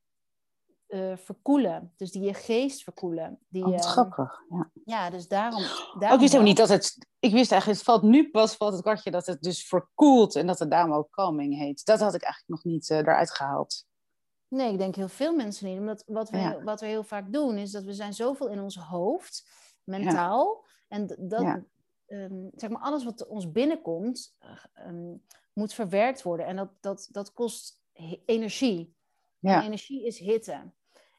Eh, 0.86 1.16
verkoelen. 1.16 1.92
Dus 1.96 2.10
die 2.10 2.22
je 2.22 2.34
geest 2.34 2.82
verkoelen. 2.82 3.38
Die, 3.48 3.64
Oh, 3.64 3.72
ehm, 3.72 3.82
grappig. 3.82 4.42
Ja. 4.48 4.70
ja, 4.84 5.10
dus 5.10 5.28
daarom... 5.28 5.62
Oh, 5.62 5.68
daarom 5.98 6.12
ik 6.14 6.20
wist 6.20 6.32
helemaal 6.32 6.42
niet 6.42 6.56
dat 6.56 6.68
het... 6.68 7.06
Ik 7.18 7.32
wist 7.32 7.50
eigenlijk, 7.50 7.80
het 7.80 7.88
valt 7.88 8.02
nu 8.02 8.30
pas 8.30 8.56
valt 8.56 8.72
het 8.72 8.82
kwartje 8.82 9.10
dat 9.10 9.26
het 9.26 9.42
dus 9.42 9.66
verkoelt 9.68 10.36
en 10.36 10.46
dat 10.46 10.58
het 10.58 10.70
daarom 10.70 10.92
ook 10.92 11.10
calming 11.10 11.56
heet. 11.58 11.84
Dat 11.84 12.00
had 12.00 12.14
ik 12.14 12.22
eigenlijk 12.22 12.52
nog 12.52 12.72
niet 12.72 12.90
eh, 12.90 12.98
eruit 12.98 13.30
gehaald. 13.30 13.84
Nee, 14.48 14.72
ik 14.72 14.78
denk 14.78 14.94
heel 14.94 15.08
veel 15.08 15.34
mensen 15.34 15.66
niet. 15.68 15.78
Omdat 15.78 16.02
wat 16.06 16.30
we, 16.30 16.38
Ja. 16.38 16.62
wat 16.62 16.80
we 16.80 16.86
heel 16.86 17.04
vaak 17.04 17.32
doen, 17.32 17.56
is 17.56 17.70
dat 17.70 17.84
we 17.84 17.92
zijn 17.92 18.14
zoveel 18.14 18.48
in 18.48 18.60
ons 18.60 18.76
hoofd, 18.76 19.48
mentaal. 19.84 20.64
En 20.88 21.06
dat, 21.18 21.42
Ja. 21.42 21.64
ehm, 22.06 22.48
zeg 22.54 22.70
maar, 22.70 22.82
alles 22.82 23.04
wat 23.04 23.26
ons 23.26 23.52
binnenkomt, 23.52 24.36
eh, 24.38 24.50
ehm, 24.72 25.14
moet 25.52 25.72
verwerkt 25.74 26.22
worden. 26.22 26.46
En 26.46 26.56
dat, 26.56 26.68
dat, 26.80 27.08
dat 27.10 27.32
kost 27.32 27.82
energie. 28.26 28.94
Ja. 29.38 29.56
En 29.56 29.62
energie 29.62 30.06
is 30.06 30.18
hitte. 30.18 30.72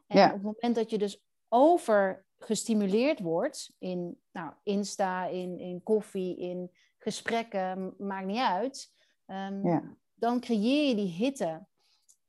En 0.08 0.18
Ja. 0.18 0.26
op 0.28 0.34
het 0.34 0.42
moment 0.44 0.76
dat 0.76 0.90
je 0.90 0.98
dus 0.98 1.24
over 1.48 2.26
gestimuleerd 2.38 3.20
wordt 3.20 3.74
in 3.78 4.22
nou, 4.32 4.54
Insta, 4.64 5.26
in, 5.26 5.60
in 5.60 5.84
koffie, 5.84 6.38
in 6.38 6.72
gesprekken, 6.98 7.94
maakt 7.98 8.26
niet 8.26 8.38
uit. 8.38 8.92
ehm, 9.26 9.68
Ja. 9.68 9.96
Dan 10.14 10.40
creëer 10.40 10.88
je 10.88 10.96
die 10.96 11.12
hitte. 11.12 11.66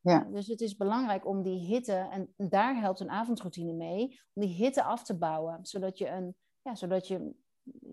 Ja. 0.01 0.21
Dus 0.31 0.47
het 0.47 0.61
is 0.61 0.77
belangrijk 0.77 1.27
om 1.27 1.43
die 1.43 1.59
hitte, 1.67 1.95
en 2.11 2.35
daar 2.49 2.81
helpt 2.81 3.01
een 3.01 3.11
avondroutine 3.11 3.73
mee, 3.73 4.21
om 4.33 4.43
die 4.43 4.55
hitte 4.55 4.83
af 4.83 5.05
te 5.05 5.19
bouwen, 5.19 5.59
zodat 5.67 5.99
je 5.99 6.09
een, 6.09 6.37
ja, 6.63 6.75
zodat 6.75 7.09
je, 7.09 7.35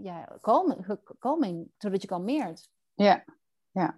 ja, 0.01 0.37
kalming, 1.19 1.71
zodat 1.77 2.01
je 2.01 2.07
kalmeert. 2.07 2.69
Ja, 2.93 3.25
ja. 3.71 3.97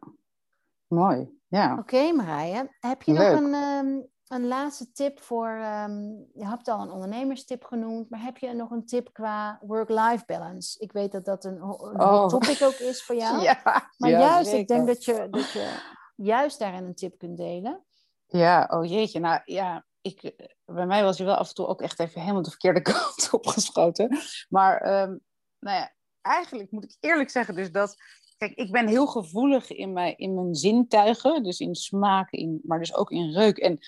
Mooi. 0.87 1.39
Ja. 1.47 1.77
Oké, 1.79 2.11
Marije, 2.11 2.75
heb 2.79 3.01
je 3.03 3.13
Leuk. 3.13 3.31
nog 3.31 3.41
een, 3.43 3.53
ehm, 3.53 4.01
een 4.27 4.47
laatste 4.47 4.91
tip 4.91 5.19
voor, 5.19 5.49
ehm, 5.49 6.01
je 6.33 6.47
hebt 6.47 6.67
al 6.67 6.81
een 6.81 6.91
ondernemerstip 6.91 7.63
genoemd, 7.63 8.09
maar 8.09 8.21
heb 8.21 8.37
je 8.37 8.53
nog 8.53 8.71
een 8.71 8.85
tip 8.85 9.13
qua 9.13 9.59
work-life 9.61 10.23
balance? 10.25 10.79
Ik 10.79 10.91
weet 10.91 11.11
dat 11.11 11.25
dat 11.25 11.45
een, 11.45 11.61
een 11.61 12.01
Oh. 12.01 12.27
topic 12.27 12.61
ook 12.61 12.73
is 12.73 13.03
voor 13.03 13.15
jou, 13.15 13.41
Ja, 13.43 13.61
maar 13.97 14.09
ja, 14.09 14.19
juist, 14.19 14.45
zeker. 14.45 14.59
ik 14.59 14.67
denk 14.67 14.87
dat 14.87 15.05
je, 15.05 15.27
dat 15.29 15.51
je 15.51 15.95
juist 16.15 16.59
daarin 16.59 16.83
een 16.85 16.95
tip 16.95 17.17
kunt 17.17 17.37
delen. 17.37 17.85
Ja, 18.25 18.67
oh 18.69 18.85
jeetje. 18.85 19.19
Nou 19.19 19.41
ja, 19.45 19.85
ik, 20.01 20.33
bij 20.65 20.85
mij 20.85 21.03
was 21.03 21.17
je 21.17 21.23
wel 21.23 21.35
af 21.35 21.47
en 21.47 21.53
toe 21.55 21.67
ook 21.67 21.81
echt 21.81 21.99
even 21.99 22.21
helemaal 22.21 22.41
de 22.41 22.49
verkeerde 22.49 22.81
kant 22.91 23.29
opgeschoten. 23.31 24.17
Maar 24.49 24.77
ehm, 24.81 25.17
nou 25.59 25.77
ja, 25.77 25.93
eigenlijk 26.21 26.71
moet 26.71 26.83
ik 26.83 26.97
eerlijk 26.99 27.29
zeggen 27.29 27.55
dus 27.55 27.71
dat... 27.71 27.95
Kijk, 28.37 28.53
ik 28.53 28.71
ben 28.71 28.87
heel 28.87 29.07
gevoelig 29.07 29.71
in 29.71 29.93
mijn, 29.93 30.17
in 30.17 30.33
mijn 30.35 30.55
zintuigen. 30.55 31.43
Dus 31.43 31.59
in 31.59 31.75
smaak, 31.75 32.31
in, 32.31 32.59
maar 32.63 32.79
dus 32.79 32.95
ook 32.95 33.11
in 33.11 33.31
reuk. 33.31 33.57
En 33.57 33.79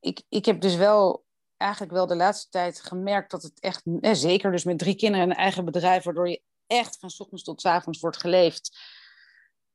ik, 0.00 0.22
ik 0.28 0.44
heb 0.44 0.60
dus 0.60 0.76
wel 0.76 1.24
eigenlijk 1.56 1.92
wel 1.92 2.06
de 2.06 2.16
laatste 2.16 2.48
tijd 2.48 2.80
gemerkt 2.80 3.30
dat 3.30 3.42
het 3.42 3.60
echt... 3.60 3.82
Eh, 4.00 4.14
zeker 4.14 4.50
dus 4.50 4.64
met 4.64 4.78
drie 4.78 4.94
kinderen 4.94 5.24
en 5.24 5.30
een 5.30 5.36
eigen 5.36 5.64
bedrijf... 5.64 6.04
waardoor 6.04 6.28
je 6.28 6.42
echt 6.66 6.98
van 6.98 7.10
ochtends 7.18 7.42
tot 7.42 7.64
avonds 7.64 8.00
wordt 8.00 8.16
geleefd 8.16 8.78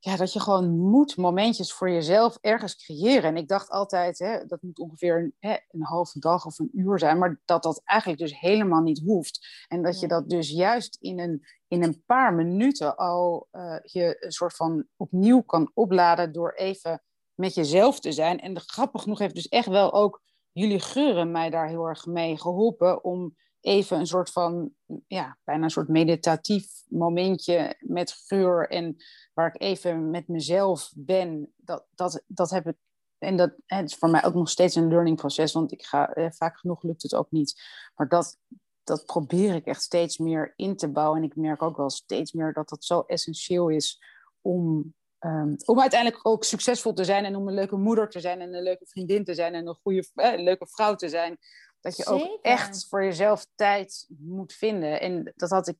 ja, 0.05 0.15
dat 0.15 0.33
je 0.33 0.39
gewoon 0.39 0.77
moet 0.77 1.17
momentjes 1.17 1.73
voor 1.73 1.89
jezelf 1.89 2.38
ergens 2.41 2.75
creëren. 2.75 3.23
En 3.23 3.38
ik 3.38 3.47
dacht 3.47 3.69
altijd, 3.69 4.19
hè, 4.19 4.45
dat 4.45 4.61
moet 4.61 4.79
ongeveer 4.79 5.17
een, 5.17 5.33
hè, 5.39 5.55
een 5.69 5.83
halve 5.83 6.19
dag 6.19 6.45
of 6.45 6.59
een 6.59 6.69
uur 6.73 6.99
zijn, 6.99 7.17
maar 7.17 7.41
dat 7.45 7.63
dat 7.63 7.81
eigenlijk 7.83 8.19
dus 8.19 8.39
helemaal 8.39 8.81
niet 8.81 9.01
hoeft. 9.05 9.65
En 9.67 9.81
dat 9.81 9.99
je 9.99 10.07
dat 10.07 10.29
dus 10.29 10.49
juist 10.49 10.97
in 10.99 11.19
een, 11.19 11.45
in 11.67 11.83
een 11.83 12.03
paar 12.05 12.33
minuten 12.33 12.95
al 12.95 13.47
eh, 13.51 13.77
je 13.81 14.17
een 14.19 14.31
soort 14.31 14.55
van 14.55 14.85
opnieuw 14.95 15.41
kan 15.41 15.71
opladen 15.73 16.31
door 16.31 16.51
even 16.51 17.03
met 17.35 17.53
jezelf 17.53 17.99
te 17.99 18.11
zijn. 18.11 18.39
En 18.39 18.59
grappig 18.59 19.01
genoeg 19.01 19.19
heeft 19.19 19.35
dus 19.35 19.47
echt 19.47 19.67
wel 19.67 19.93
ook 19.93 20.21
jullie 20.51 20.79
geuren 20.79 21.31
mij 21.31 21.49
daar 21.49 21.67
heel 21.67 21.85
erg 21.85 22.05
mee 22.05 22.39
geholpen 22.39 23.03
om 23.03 23.35
even 23.65 23.99
een 23.99 24.07
soort 24.07 24.29
van, 24.29 24.71
ja, 25.07 25.37
bijna 25.43 25.63
een 25.63 25.69
soort 25.69 25.87
meditatief 25.87 26.67
momentje 26.87 27.75
met 27.79 28.11
geur 28.11 28.69
en 28.69 28.95
waar 29.33 29.47
ik 29.47 29.61
even 29.61 30.09
met 30.09 30.27
mezelf 30.27 30.91
ben, 30.95 31.53
dat, 31.55 31.85
dat, 31.95 32.23
dat 32.27 32.49
heb 32.49 32.67
ik. 32.67 32.75
En 33.17 33.37
dat 33.37 33.53
het 33.65 33.89
is 33.89 33.95
voor 33.95 34.09
mij 34.09 34.25
ook 34.25 34.33
nog 34.33 34.49
steeds 34.49 34.75
een 34.75 34.87
learning 34.87 35.17
proces, 35.17 35.53
want 35.53 35.71
ik 35.71 35.83
ga, 35.83 36.13
eh, 36.13 36.31
vaak 36.31 36.59
genoeg 36.59 36.83
lukt 36.83 37.03
het 37.03 37.15
ook 37.15 37.31
niet. 37.31 37.63
Maar 37.95 38.07
dat, 38.07 38.37
dat 38.83 39.05
probeer 39.05 39.55
ik 39.55 39.65
echt 39.65 39.81
steeds 39.81 40.17
meer 40.17 40.53
in 40.55 40.75
te 40.75 40.87
bouwen. 40.87 41.17
En 41.17 41.23
ik 41.23 41.35
merk 41.35 41.61
ook 41.61 41.77
wel 41.77 41.89
steeds 41.89 42.31
meer 42.31 42.53
dat 42.53 42.69
dat 42.69 42.85
zo 42.85 42.99
essentieel 42.99 43.69
is 43.69 44.01
om, 44.41 44.93
ehm, 45.25 45.53
om 45.65 45.79
uiteindelijk 45.79 46.27
ook 46.27 46.43
succesvol 46.43 46.93
te 46.93 47.03
zijn 47.03 47.25
en 47.25 47.35
om 47.35 47.47
een 47.47 47.53
leuke 47.53 47.75
moeder 47.77 48.09
te 48.09 48.19
zijn 48.19 48.41
en 48.41 48.53
een 48.53 48.63
leuke 48.63 48.85
vriendin 48.85 49.23
te 49.23 49.33
zijn 49.33 49.53
en 49.53 49.67
een 49.67 49.77
goede, 49.81 50.07
eh, 50.13 50.33
een 50.33 50.43
leuke 50.43 50.67
vrouw 50.67 50.95
te 50.95 51.09
zijn. 51.09 51.38
Dat 51.82 51.97
je 51.97 52.03
Zeker. 52.03 52.21
ook 52.21 52.39
echt 52.41 52.88
voor 52.89 53.03
jezelf 53.03 53.45
tijd 53.55 54.05
moet 54.17 54.53
vinden. 54.53 55.01
En 55.01 55.34
dat 55.36 55.49
had 55.49 55.67
ik 55.67 55.78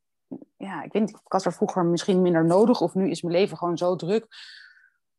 ja, 0.58 0.84
ik 0.84 0.92
weet 0.92 1.02
niet, 1.02 1.10
ik 1.10 1.32
had 1.32 1.46
er 1.46 1.54
vroeger 1.54 1.86
misschien 1.86 2.22
minder 2.22 2.46
nodig. 2.46 2.82
Of 2.82 2.94
nu 2.94 3.10
is 3.10 3.22
mijn 3.22 3.36
leven 3.36 3.58
gewoon 3.58 3.78
zo 3.78 3.96
druk 3.96 4.28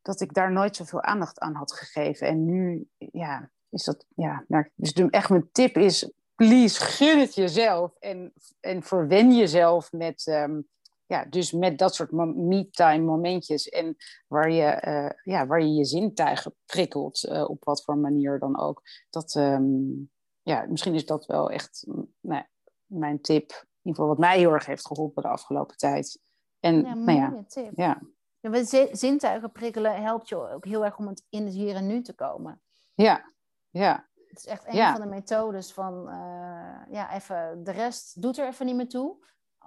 dat 0.02 0.20
ik 0.20 0.34
daar 0.34 0.52
nooit 0.52 0.76
zoveel 0.76 1.02
aandacht 1.02 1.38
aan 1.38 1.54
had 1.54 1.72
gegeven. 1.72 2.26
En 2.26 2.44
nu, 2.44 2.88
ja, 2.96 3.50
is 3.68 3.84
dat, 3.84 4.06
ja, 4.16 4.44
nou, 4.48 4.70
dus 4.74 4.92
echt 4.92 5.30
mijn 5.30 5.48
tip 5.52 5.76
is, 5.76 6.10
please, 6.34 6.80
gun 6.80 7.18
het 7.18 7.34
jezelf. 7.34 7.92
En, 7.98 8.32
en 8.60 8.82
verwen 8.82 9.36
jezelf 9.36 9.92
met, 9.92 10.26
ehm, 10.26 10.60
ja, 11.06 11.24
dus 11.24 11.52
met 11.52 11.78
dat 11.78 11.94
soort 11.94 12.10
me-time 12.10 13.04
momentjes 13.04 13.68
en 13.68 13.96
waar 14.26 14.50
je, 14.50 14.82
uh, 14.86 15.34
ja, 15.34 15.46
waar 15.46 15.60
je 15.60 15.72
je 15.72 15.84
zintuigen 15.84 16.54
prikkelt, 16.64 17.24
uh, 17.24 17.48
op 17.48 17.64
wat 17.64 17.84
voor 17.84 17.96
manier 17.96 18.38
dan 18.38 18.58
ook. 18.58 18.82
Dat, 19.10 19.34
um, 19.34 20.10
ja, 20.42 20.66
misschien 20.68 20.94
is 20.94 21.06
dat 21.06 21.26
wel 21.26 21.50
echt 21.50 21.86
nou, 22.20 22.44
mijn 22.86 23.20
tip, 23.20 23.50
in 23.50 23.66
ieder 23.82 23.94
geval 23.94 24.06
wat 24.06 24.18
mij 24.18 24.38
heel 24.38 24.52
erg 24.52 24.66
heeft 24.66 24.86
geholpen 24.86 25.22
de 25.22 25.28
afgelopen 25.28 25.76
tijd. 25.76 26.20
En, 26.60 26.82
ja, 26.82 26.94
nou 26.94 27.18
ja, 27.18 27.44
tip. 27.46 27.72
Ja. 27.76 28.00
Ja, 28.40 28.64
zintuigen 28.92 29.52
prikkelen 29.52 30.02
helpt 30.02 30.28
je 30.28 30.36
ook 30.36 30.64
heel 30.64 30.84
erg 30.84 30.98
om 30.98 31.06
het 31.06 31.24
in 31.28 31.44
het 31.44 31.54
hier 31.54 31.74
en 31.74 31.86
nu 31.86 32.02
te 32.02 32.14
komen. 32.14 32.62
Ja, 32.94 33.32
ja. 33.70 34.08
Het 34.28 34.38
is 34.38 34.46
echt 34.46 34.66
een 34.66 34.92
van 34.92 35.00
de 35.00 35.06
methodes 35.06 35.72
van, 35.72 36.08
uh, 36.08 36.80
ja, 36.90 37.14
even, 37.14 37.64
de 37.64 37.70
rest 37.70 38.22
doet 38.22 38.38
er 38.38 38.46
even 38.46 38.66
niet 38.66 38.76
meer 38.76 38.88
toe 38.88 39.24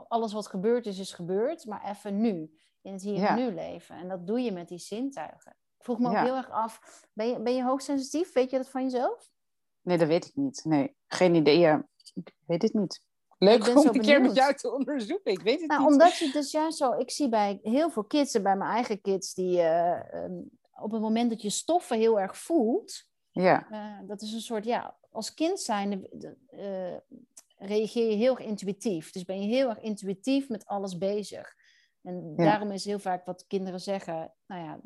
alles 0.08 0.34
wat 0.34 0.47
gebeurd 0.47 0.86
is, 0.86 1.00
is 1.00 1.14
gebeurd, 1.14 1.66
maar 1.66 1.89
even 1.89 2.22
nu, 2.22 2.58
in 2.82 2.93
het 2.93 3.02
hier 3.02 3.24
en 3.24 3.36
nu 3.36 3.54
leven. 3.54 3.95
En 3.95 4.08
dat 4.08 4.28
doe 4.28 4.39
je 4.39 4.52
met 4.52 4.68
die 4.68 4.78
zintuigen. 4.78 5.52
Ik 5.52 5.86
vroeg 5.86 6.00
me 6.00 6.10
ook 6.10 6.26
heel 6.26 6.36
erg 6.36 6.50
af, 6.50 7.04
ben 7.14 7.28
je, 7.28 7.39
ben 7.39 7.56
je 7.56 7.64
hoogsensitief? 7.64 8.34
Weet 8.34 8.50
je 8.50 8.58
dat 8.58 8.70
van 8.70 8.84
jezelf? 8.84 9.32
Nee, 9.82 9.97
dat 9.97 10.08
weet 10.08 10.26
ik 10.26 10.36
niet. 10.36 10.62
Nee, 10.64 10.95
geen 11.08 11.36
idee. 11.36 11.60
Ja, 11.60 11.88
ik 12.14 12.34
weet 12.45 12.62
het 12.62 12.74
niet. 12.74 13.02
Leuk 13.38 13.68
om 13.68 13.88
een 13.88 14.02
keer 14.02 14.22
met 14.22 14.36
jou 14.36 14.56
te 14.56 14.72
onderzoeken. 14.72 15.32
Ik 15.32 15.41
weet 15.41 15.60
het 15.60 15.70
nou, 15.70 15.82
niet. 15.82 15.91
Omdat 15.91 16.18
je 16.18 16.32
dus 16.39 16.52
juist 16.52 16.78
zo... 16.78 16.91
Ik 16.91 17.12
zie 17.12 17.30
bij 17.30 17.60
heel 17.64 17.89
veel 17.89 18.04
kids 18.04 18.34
en 18.34 18.43
bij 18.43 18.56
mijn 18.56 18.72
eigen 18.72 19.02
kids... 19.02 19.34
die 19.34 19.58
uh, 19.58 20.14
um, 20.14 20.50
op 20.80 20.91
het 20.91 21.02
moment 21.02 21.30
dat 21.30 21.41
je 21.41 21.50
stoffen 21.50 21.97
heel 21.97 22.20
erg 22.20 22.38
voelt... 22.38 23.08
Ja. 23.32 23.68
Uh, 23.72 24.08
dat 24.08 24.22
is 24.22 24.34
een 24.34 24.41
soort... 24.41 24.66
Ja, 24.66 24.95
als 25.12 25.34
kind 25.34 25.60
zijn... 25.60 26.08
Uh, 26.52 26.95
reageer 27.60 28.10
je 28.10 28.16
heel 28.16 28.38
erg 28.38 28.47
intuïtief. 28.47 29.12
Dus 29.12 29.26
ben 29.26 29.41
je 29.41 29.47
heel 29.47 29.70
erg 29.70 29.80
intuïtief 29.80 30.49
met 30.49 30.66
alles 30.66 30.97
bezig. 30.97 31.55
En 32.01 32.36
daarom 32.36 32.72
is 32.72 32.86
heel 32.86 32.99
vaak 32.99 33.26
wat 33.26 33.47
kinderen 33.47 33.80
zeggen, 33.80 34.34
nou 34.45 34.64
ja, 34.64 34.80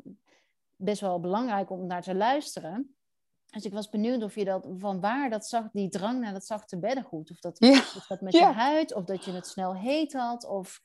best 0.76 1.00
wel 1.00 1.20
belangrijk 1.20 1.70
om 1.70 1.86
naar 1.86 2.02
te 2.02 2.14
luisteren. 2.14 2.96
Dus 3.46 3.64
ik 3.64 3.72
was 3.72 3.88
benieuwd 3.88 4.22
of 4.22 4.34
je 4.34 4.44
dat, 4.44 4.68
van 4.76 5.00
waar 5.00 5.30
dat 5.30 5.46
zag, 5.46 5.70
die 5.70 5.88
drang 5.88 6.20
naar 6.20 6.32
dat 6.32 6.46
zachte 6.46 6.78
beddengoed. 6.78 7.30
Of 7.30 7.40
dat, 7.40 7.58
ja. 7.58 7.78
of 7.78 8.06
dat 8.06 8.20
met 8.20 8.32
je 8.32 8.44
huid, 8.44 8.94
of 8.94 9.04
dat 9.04 9.24
je 9.24 9.30
het 9.30 9.46
snel 9.46 9.74
heet 9.74 10.12
had, 10.12 10.44
of... 10.46 10.80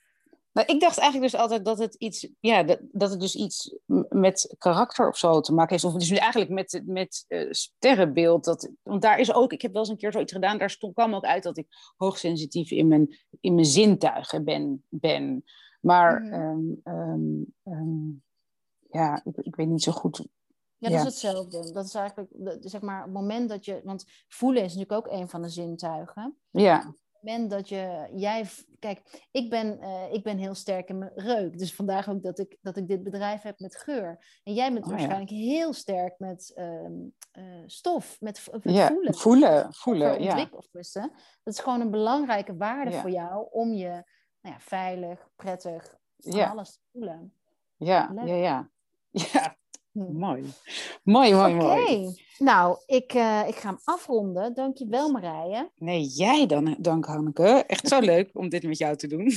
Nou, 0.60 0.72
ik 0.72 0.80
dacht 0.80 0.97
eigenlijk 0.97 1.32
dus 1.32 1.41
altijd 1.41 1.66
dat 1.66 1.80
het 1.80 1.95
iets, 1.95 2.30
ja, 2.39 2.64
dat, 2.64 2.80
dat 2.91 3.10
het 3.10 3.20
dus 3.20 3.36
iets 3.36 3.76
met 4.10 4.55
karakter 4.57 5.07
of 5.07 5.18
zo 5.18 5.41
te 5.41 5.53
maken 5.53 5.72
heeft. 5.72 5.84
Of 5.84 5.93
dus 5.93 6.10
eigenlijk 6.10 6.51
met, 6.51 6.82
met 6.86 7.26
uh, 7.28 7.51
sterrenbeeld. 7.51 8.43
Dat, 8.43 8.72
want 8.84 9.01
daar 9.01 9.20
is 9.20 9.34
ook, 9.34 9.51
ik 9.51 9.62
heb 9.62 9.72
wel 9.72 9.82
eens 9.82 9.89
een 9.89 9.97
keer 9.97 10.12
zoiets 10.12 10.34
gedaan, 10.34 10.57
daar 10.57 10.70
stond, 10.70 10.93
kwam 10.93 11.16
ook 11.16 11.26
uit 11.26 11.43
dat 11.43 11.57
ik 11.57 11.68
hoogsensitief 11.97 12.72
in 12.72 12.88
mijn, 12.88 13.18
in 13.39 13.53
mijn 13.53 13.66
zintuigen 13.66 14.43
ben. 14.43 14.84
ben. 14.89 15.43
Maar 15.82 16.22
mm. 16.22 16.34
um, 16.34 16.82
um, 16.84 17.45
um, 17.64 18.24
ja, 18.89 19.22
ik, 19.24 19.38
ik 19.38 19.55
weet 19.55 19.68
niet 19.68 19.84
zo 19.84 19.91
goed 19.91 20.28
ja, 20.78 20.89
dat 20.89 20.99
is 20.99 21.03
hetzelfde. 21.03 21.72
Dat 21.72 21.86
is 21.86 21.93
eigenlijk, 21.93 22.57
zeg 22.60 22.82
maar, 22.82 23.01
het 23.01 23.12
moment 23.12 23.49
dat 23.49 23.66
je... 23.66 23.82
Want 23.84 24.05
voelen 24.28 24.64
is 24.64 24.76
natuurlijk 24.76 25.07
ook 25.07 25.14
een 25.14 25.30
van 25.30 25.41
de 25.41 25.49
zintuigen. 25.49 26.38
Ja 26.49 26.93
moment 27.22 27.50
dat 27.50 27.70
je, 27.70 28.10
jij, 28.16 28.46
kijk, 28.80 29.28
ik 29.32 29.50
ben, 29.50 29.78
uh, 29.82 30.14
ik 30.14 30.24
ben 30.24 30.38
heel 30.38 30.54
sterk 30.54 30.90
in 30.90 30.98
mijn 30.98 31.12
reuk. 31.16 31.58
Dus 31.58 31.76
vandaag 31.76 32.10
ook 32.10 32.24
dat 32.24 32.40
ik, 32.40 32.58
dat 32.62 32.78
ik 32.78 32.88
dit 32.88 33.04
bedrijf 33.04 33.42
heb 33.42 33.60
met 33.60 33.76
geur. 33.76 34.40
En 34.44 34.54
jij 34.54 34.74
bent 34.74 34.84
Oh, 34.86 34.90
waarschijnlijk 34.92 35.30
heel 35.30 35.74
sterk 35.74 36.20
met 36.20 36.52
ehm, 36.56 36.94
eh, 37.32 37.44
stof, 37.66 38.18
met, 38.20 38.40
v- 38.40 38.48
met 38.52 38.76
ja, 38.76 38.88
voelen. 38.88 39.14
voelen, 39.16 39.74
voelen, 39.74 40.22
ja. 40.24 40.50
Dat 41.44 41.54
is 41.54 41.60
gewoon 41.60 41.82
een 41.82 41.92
belangrijke 41.92 42.56
waarde 42.58 42.92
Ja. 42.92 43.02
voor 43.02 43.10
jou 43.12 43.48
om 43.52 43.74
je 43.74 43.90
nou 44.42 44.56
ja, 44.56 44.60
veilig, 44.60 45.30
prettig, 45.36 45.98
alles 46.34 46.72
te 46.72 46.80
voelen. 46.92 47.34
Ja, 47.78 48.10
Leuk. 48.14 48.28
ja, 48.28 48.36
ja. 48.36 48.70
Ja. 49.34 49.58
Mooi. 50.08 50.43
Mooi, 51.04 51.34
mooi, 51.34 51.56
Oké, 51.56 51.64
mooi. 51.66 52.24
nou, 52.38 52.78
ik, 52.86 53.14
eh, 53.14 53.43
ik 53.47 53.56
ga 53.56 53.70
hem 53.70 53.80
afronden. 53.84 54.54
Dankjewel 54.54 55.12
Marije. 55.12 55.70
Nee, 55.76 56.02
jij 56.04 56.45
dan, 56.45 56.76
dank 56.80 57.06
Hanneke. 57.06 57.43
Echt 57.68 57.88
zo 57.88 58.00
leuk 58.12 58.30
om 58.34 58.50
dit 58.50 58.64
met 58.64 58.78
jou 58.78 58.95
te 58.95 59.08
doen. 59.08 59.24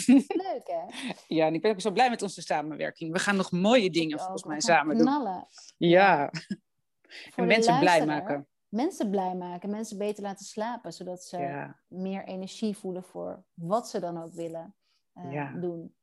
Leuk 0.47 0.63
hè? 0.65 1.13
Ja, 1.27 1.47
en 1.47 1.55
ik 1.55 1.63
ben 1.63 1.71
ook 1.71 1.81
zo 1.81 1.91
blij 1.91 2.11
met 2.11 2.23
onze 2.23 2.43
samenwerking. 2.43 3.13
We 3.13 3.19
gaan 3.19 3.37
nog 3.37 3.51
mooie 3.53 3.91
dingen 3.91 4.15
Ook, 4.19 4.21
volgens 4.23 4.45
mij 4.45 4.61
samen 4.61 4.97
doen. 4.97 5.07
knallen. 5.07 5.47
Ja, 5.77 6.31
Voor 7.31 7.43
en 7.43 7.47
mensen 7.47 7.79
blij 7.79 8.07
maken. 8.07 8.47
Mensen 8.69 9.11
blij 9.11 9.35
maken, 9.35 9.71
mensen 9.71 9.99
beter 9.99 10.23
laten 10.23 10.47
slapen, 10.47 10.93
zodat 10.93 11.23
ze 11.25 11.39
Ja, 11.39 11.81
meer 11.89 12.25
energie 12.25 12.77
voelen 12.77 13.03
voor 13.05 13.45
wat 13.55 13.89
ze 13.89 14.01
dan 14.01 14.23
ook 14.23 14.33
willen 14.33 14.75
eh, 15.13 15.33
Ja. 15.33 15.53
doen. 15.53 15.95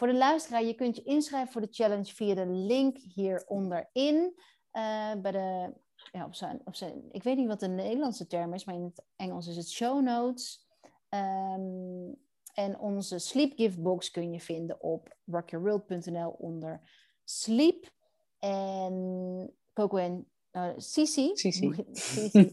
Voor 0.00 0.08
de 0.08 0.14
luisteraar, 0.14 0.64
je 0.64 0.74
kunt 0.74 0.96
je 0.96 1.02
inschrijven 1.02 1.52
voor 1.52 1.60
de 1.60 1.68
challenge 1.70 2.14
via 2.14 2.34
de 2.34 2.46
link 2.46 2.96
hier 2.96 3.44
onderin. 3.46 4.34
Eh, 4.70 5.12
bij 5.22 5.32
de, 5.32 5.72
ja, 6.12 6.24
op 6.24 6.34
zijn, 6.34 6.60
op 6.64 6.74
zijn, 6.74 7.02
ik 7.12 7.22
weet 7.22 7.36
niet 7.36 7.46
wat 7.46 7.60
de 7.60 7.68
Nederlandse 7.68 8.26
term 8.26 8.54
is, 8.54 8.64
maar 8.64 8.74
in 8.74 8.82
het 8.82 9.04
Engels 9.16 9.46
is 9.46 9.56
het 9.56 9.70
show 9.70 10.02
notes. 10.02 10.66
Ehm, 11.08 12.12
en 12.54 12.78
onze 12.78 13.18
sleep 13.18 13.52
gift 13.56 13.82
box 13.82 14.10
kun 14.10 14.32
je 14.32 14.40
vinden 14.40 14.82
op 14.82 15.16
rockyourworld.nl 15.24 16.30
onder 16.30 16.80
sleep. 17.24 17.92
En 18.38 19.54
Coco 19.72 19.96
en 19.96 20.30
uh, 20.52 20.72
Sisi. 20.76 21.30
Sisi. 21.32 21.84
Sisi. 21.92 22.50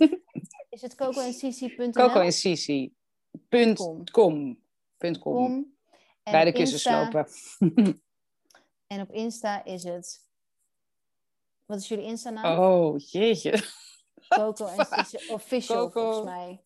Is 0.69 0.81
het 0.81 0.95
coco 0.95 1.19
en 1.21 1.33
Sisi.nl? 1.33 1.91
Coco 1.91 2.19
en 2.19 2.33
Sisi. 2.33 2.93
Punt 3.49 3.77
Com. 3.77 4.03
com. 4.03 4.59
Punt 4.97 5.19
com. 5.19 5.33
Com. 5.33 5.76
En 6.27 6.33
Bij 6.33 6.45
de 6.45 6.51
kussen 6.51 6.79
slopen. 6.79 7.27
En 8.87 9.01
op 9.01 9.11
Insta 9.11 9.63
is 9.63 9.83
het. 9.83 10.21
Wat 11.65 11.79
is 11.79 11.87
jullie 11.87 12.05
Insta-naam? 12.05 12.59
Oh, 12.59 12.97
jeetje. 12.97 13.63
Coco 14.27 14.67
en 14.77 14.85
Sisi 14.85 15.31
Official, 15.33 15.89
Coco. 15.89 16.01
volgens 16.01 16.25
mij. 16.25 16.63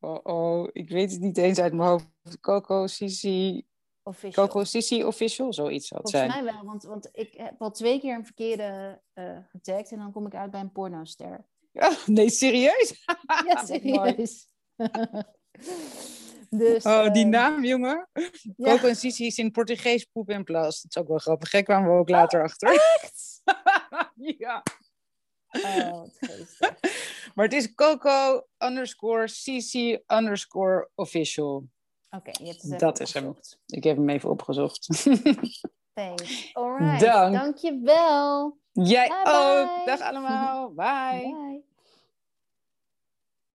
Oh, 0.00 0.20
oh, 0.22 0.68
ik 0.72 0.88
weet 0.88 1.10
het 1.12 1.20
niet 1.20 1.36
eens 1.36 1.58
uit 1.58 1.72
mijn 1.72 1.88
hoofd. 1.88 2.06
Coco, 2.40 2.86
Sisi. 2.86 3.66
Official. 4.02 4.46
Coco, 4.46 4.64
Sisi 4.64 5.04
official, 5.04 5.52
zoiets 5.52 5.88
zou 5.88 6.00
het 6.02 6.10
volgens 6.10 6.32
zijn. 6.32 6.44
mij 6.44 6.54
wel, 6.54 6.64
want, 6.64 6.82
want 6.82 7.08
ik 7.12 7.34
heb 7.34 7.62
al 7.62 7.70
twee 7.70 8.00
keer 8.00 8.14
een 8.14 8.24
verkeerde 8.24 9.00
eh 9.12 9.38
getagd 9.48 9.90
en 9.90 9.98
dan 9.98 10.12
kom 10.12 10.26
ik 10.26 10.34
uit 10.34 10.50
bij 10.50 10.60
een 10.60 10.72
pornoster. 10.72 11.46
Oh, 11.72 12.06
nee, 12.06 12.30
serieus? 12.30 13.04
Ja, 13.46 13.64
serieus. 13.64 14.48
Dus, 16.58 16.84
Oh, 16.84 17.12
die 17.12 17.22
ehm, 17.22 17.30
naam, 17.30 17.64
jongen. 17.64 18.08
ja. 18.56 18.72
Coco 18.74 18.86
en 18.86 18.96
Sisi 18.96 19.26
is 19.26 19.38
in 19.38 19.50
Portugees 19.50 20.04
poep 20.04 20.28
en 20.28 20.44
plas. 20.44 20.82
Dat 20.82 20.90
is 20.96 21.02
ook 21.02 21.08
wel 21.08 21.18
grappig. 21.18 21.50
Hè? 21.52 21.62
kwamen 21.62 21.92
we 21.92 21.98
ook 21.98 22.08
later 22.08 22.42
achter. 22.42 22.68
Echt? 23.02 23.42
ja. 24.38 24.62
Oh. 25.50 26.04
Maar 27.34 27.44
het 27.44 27.54
is 27.54 27.74
Coco 27.74 28.46
underscore 28.58 29.28
Sisi 29.28 29.98
underscore 30.06 30.90
official. 30.94 31.68
Oké, 32.10 32.30
je 32.42 32.46
hebt 32.46 32.62
het 32.62 32.78
Dat 32.80 33.00
is 33.00 33.12
hem. 33.14 33.36
Ik 33.66 33.84
heb 33.84 33.96
hem 33.96 34.08
even 34.08 34.30
opgezocht. 34.30 34.86
Thanks. 35.94 36.50
Alright, 36.52 37.00
Dank. 37.00 37.34
dankjewel. 37.34 38.58
Jij 38.72 39.08
Bye 39.08 39.32
ook. 39.32 39.66
bye. 39.76 39.84
Dag 39.86 40.00
allemaal. 40.00 40.72
Bye. 40.72 41.20
Bye. 41.20 41.62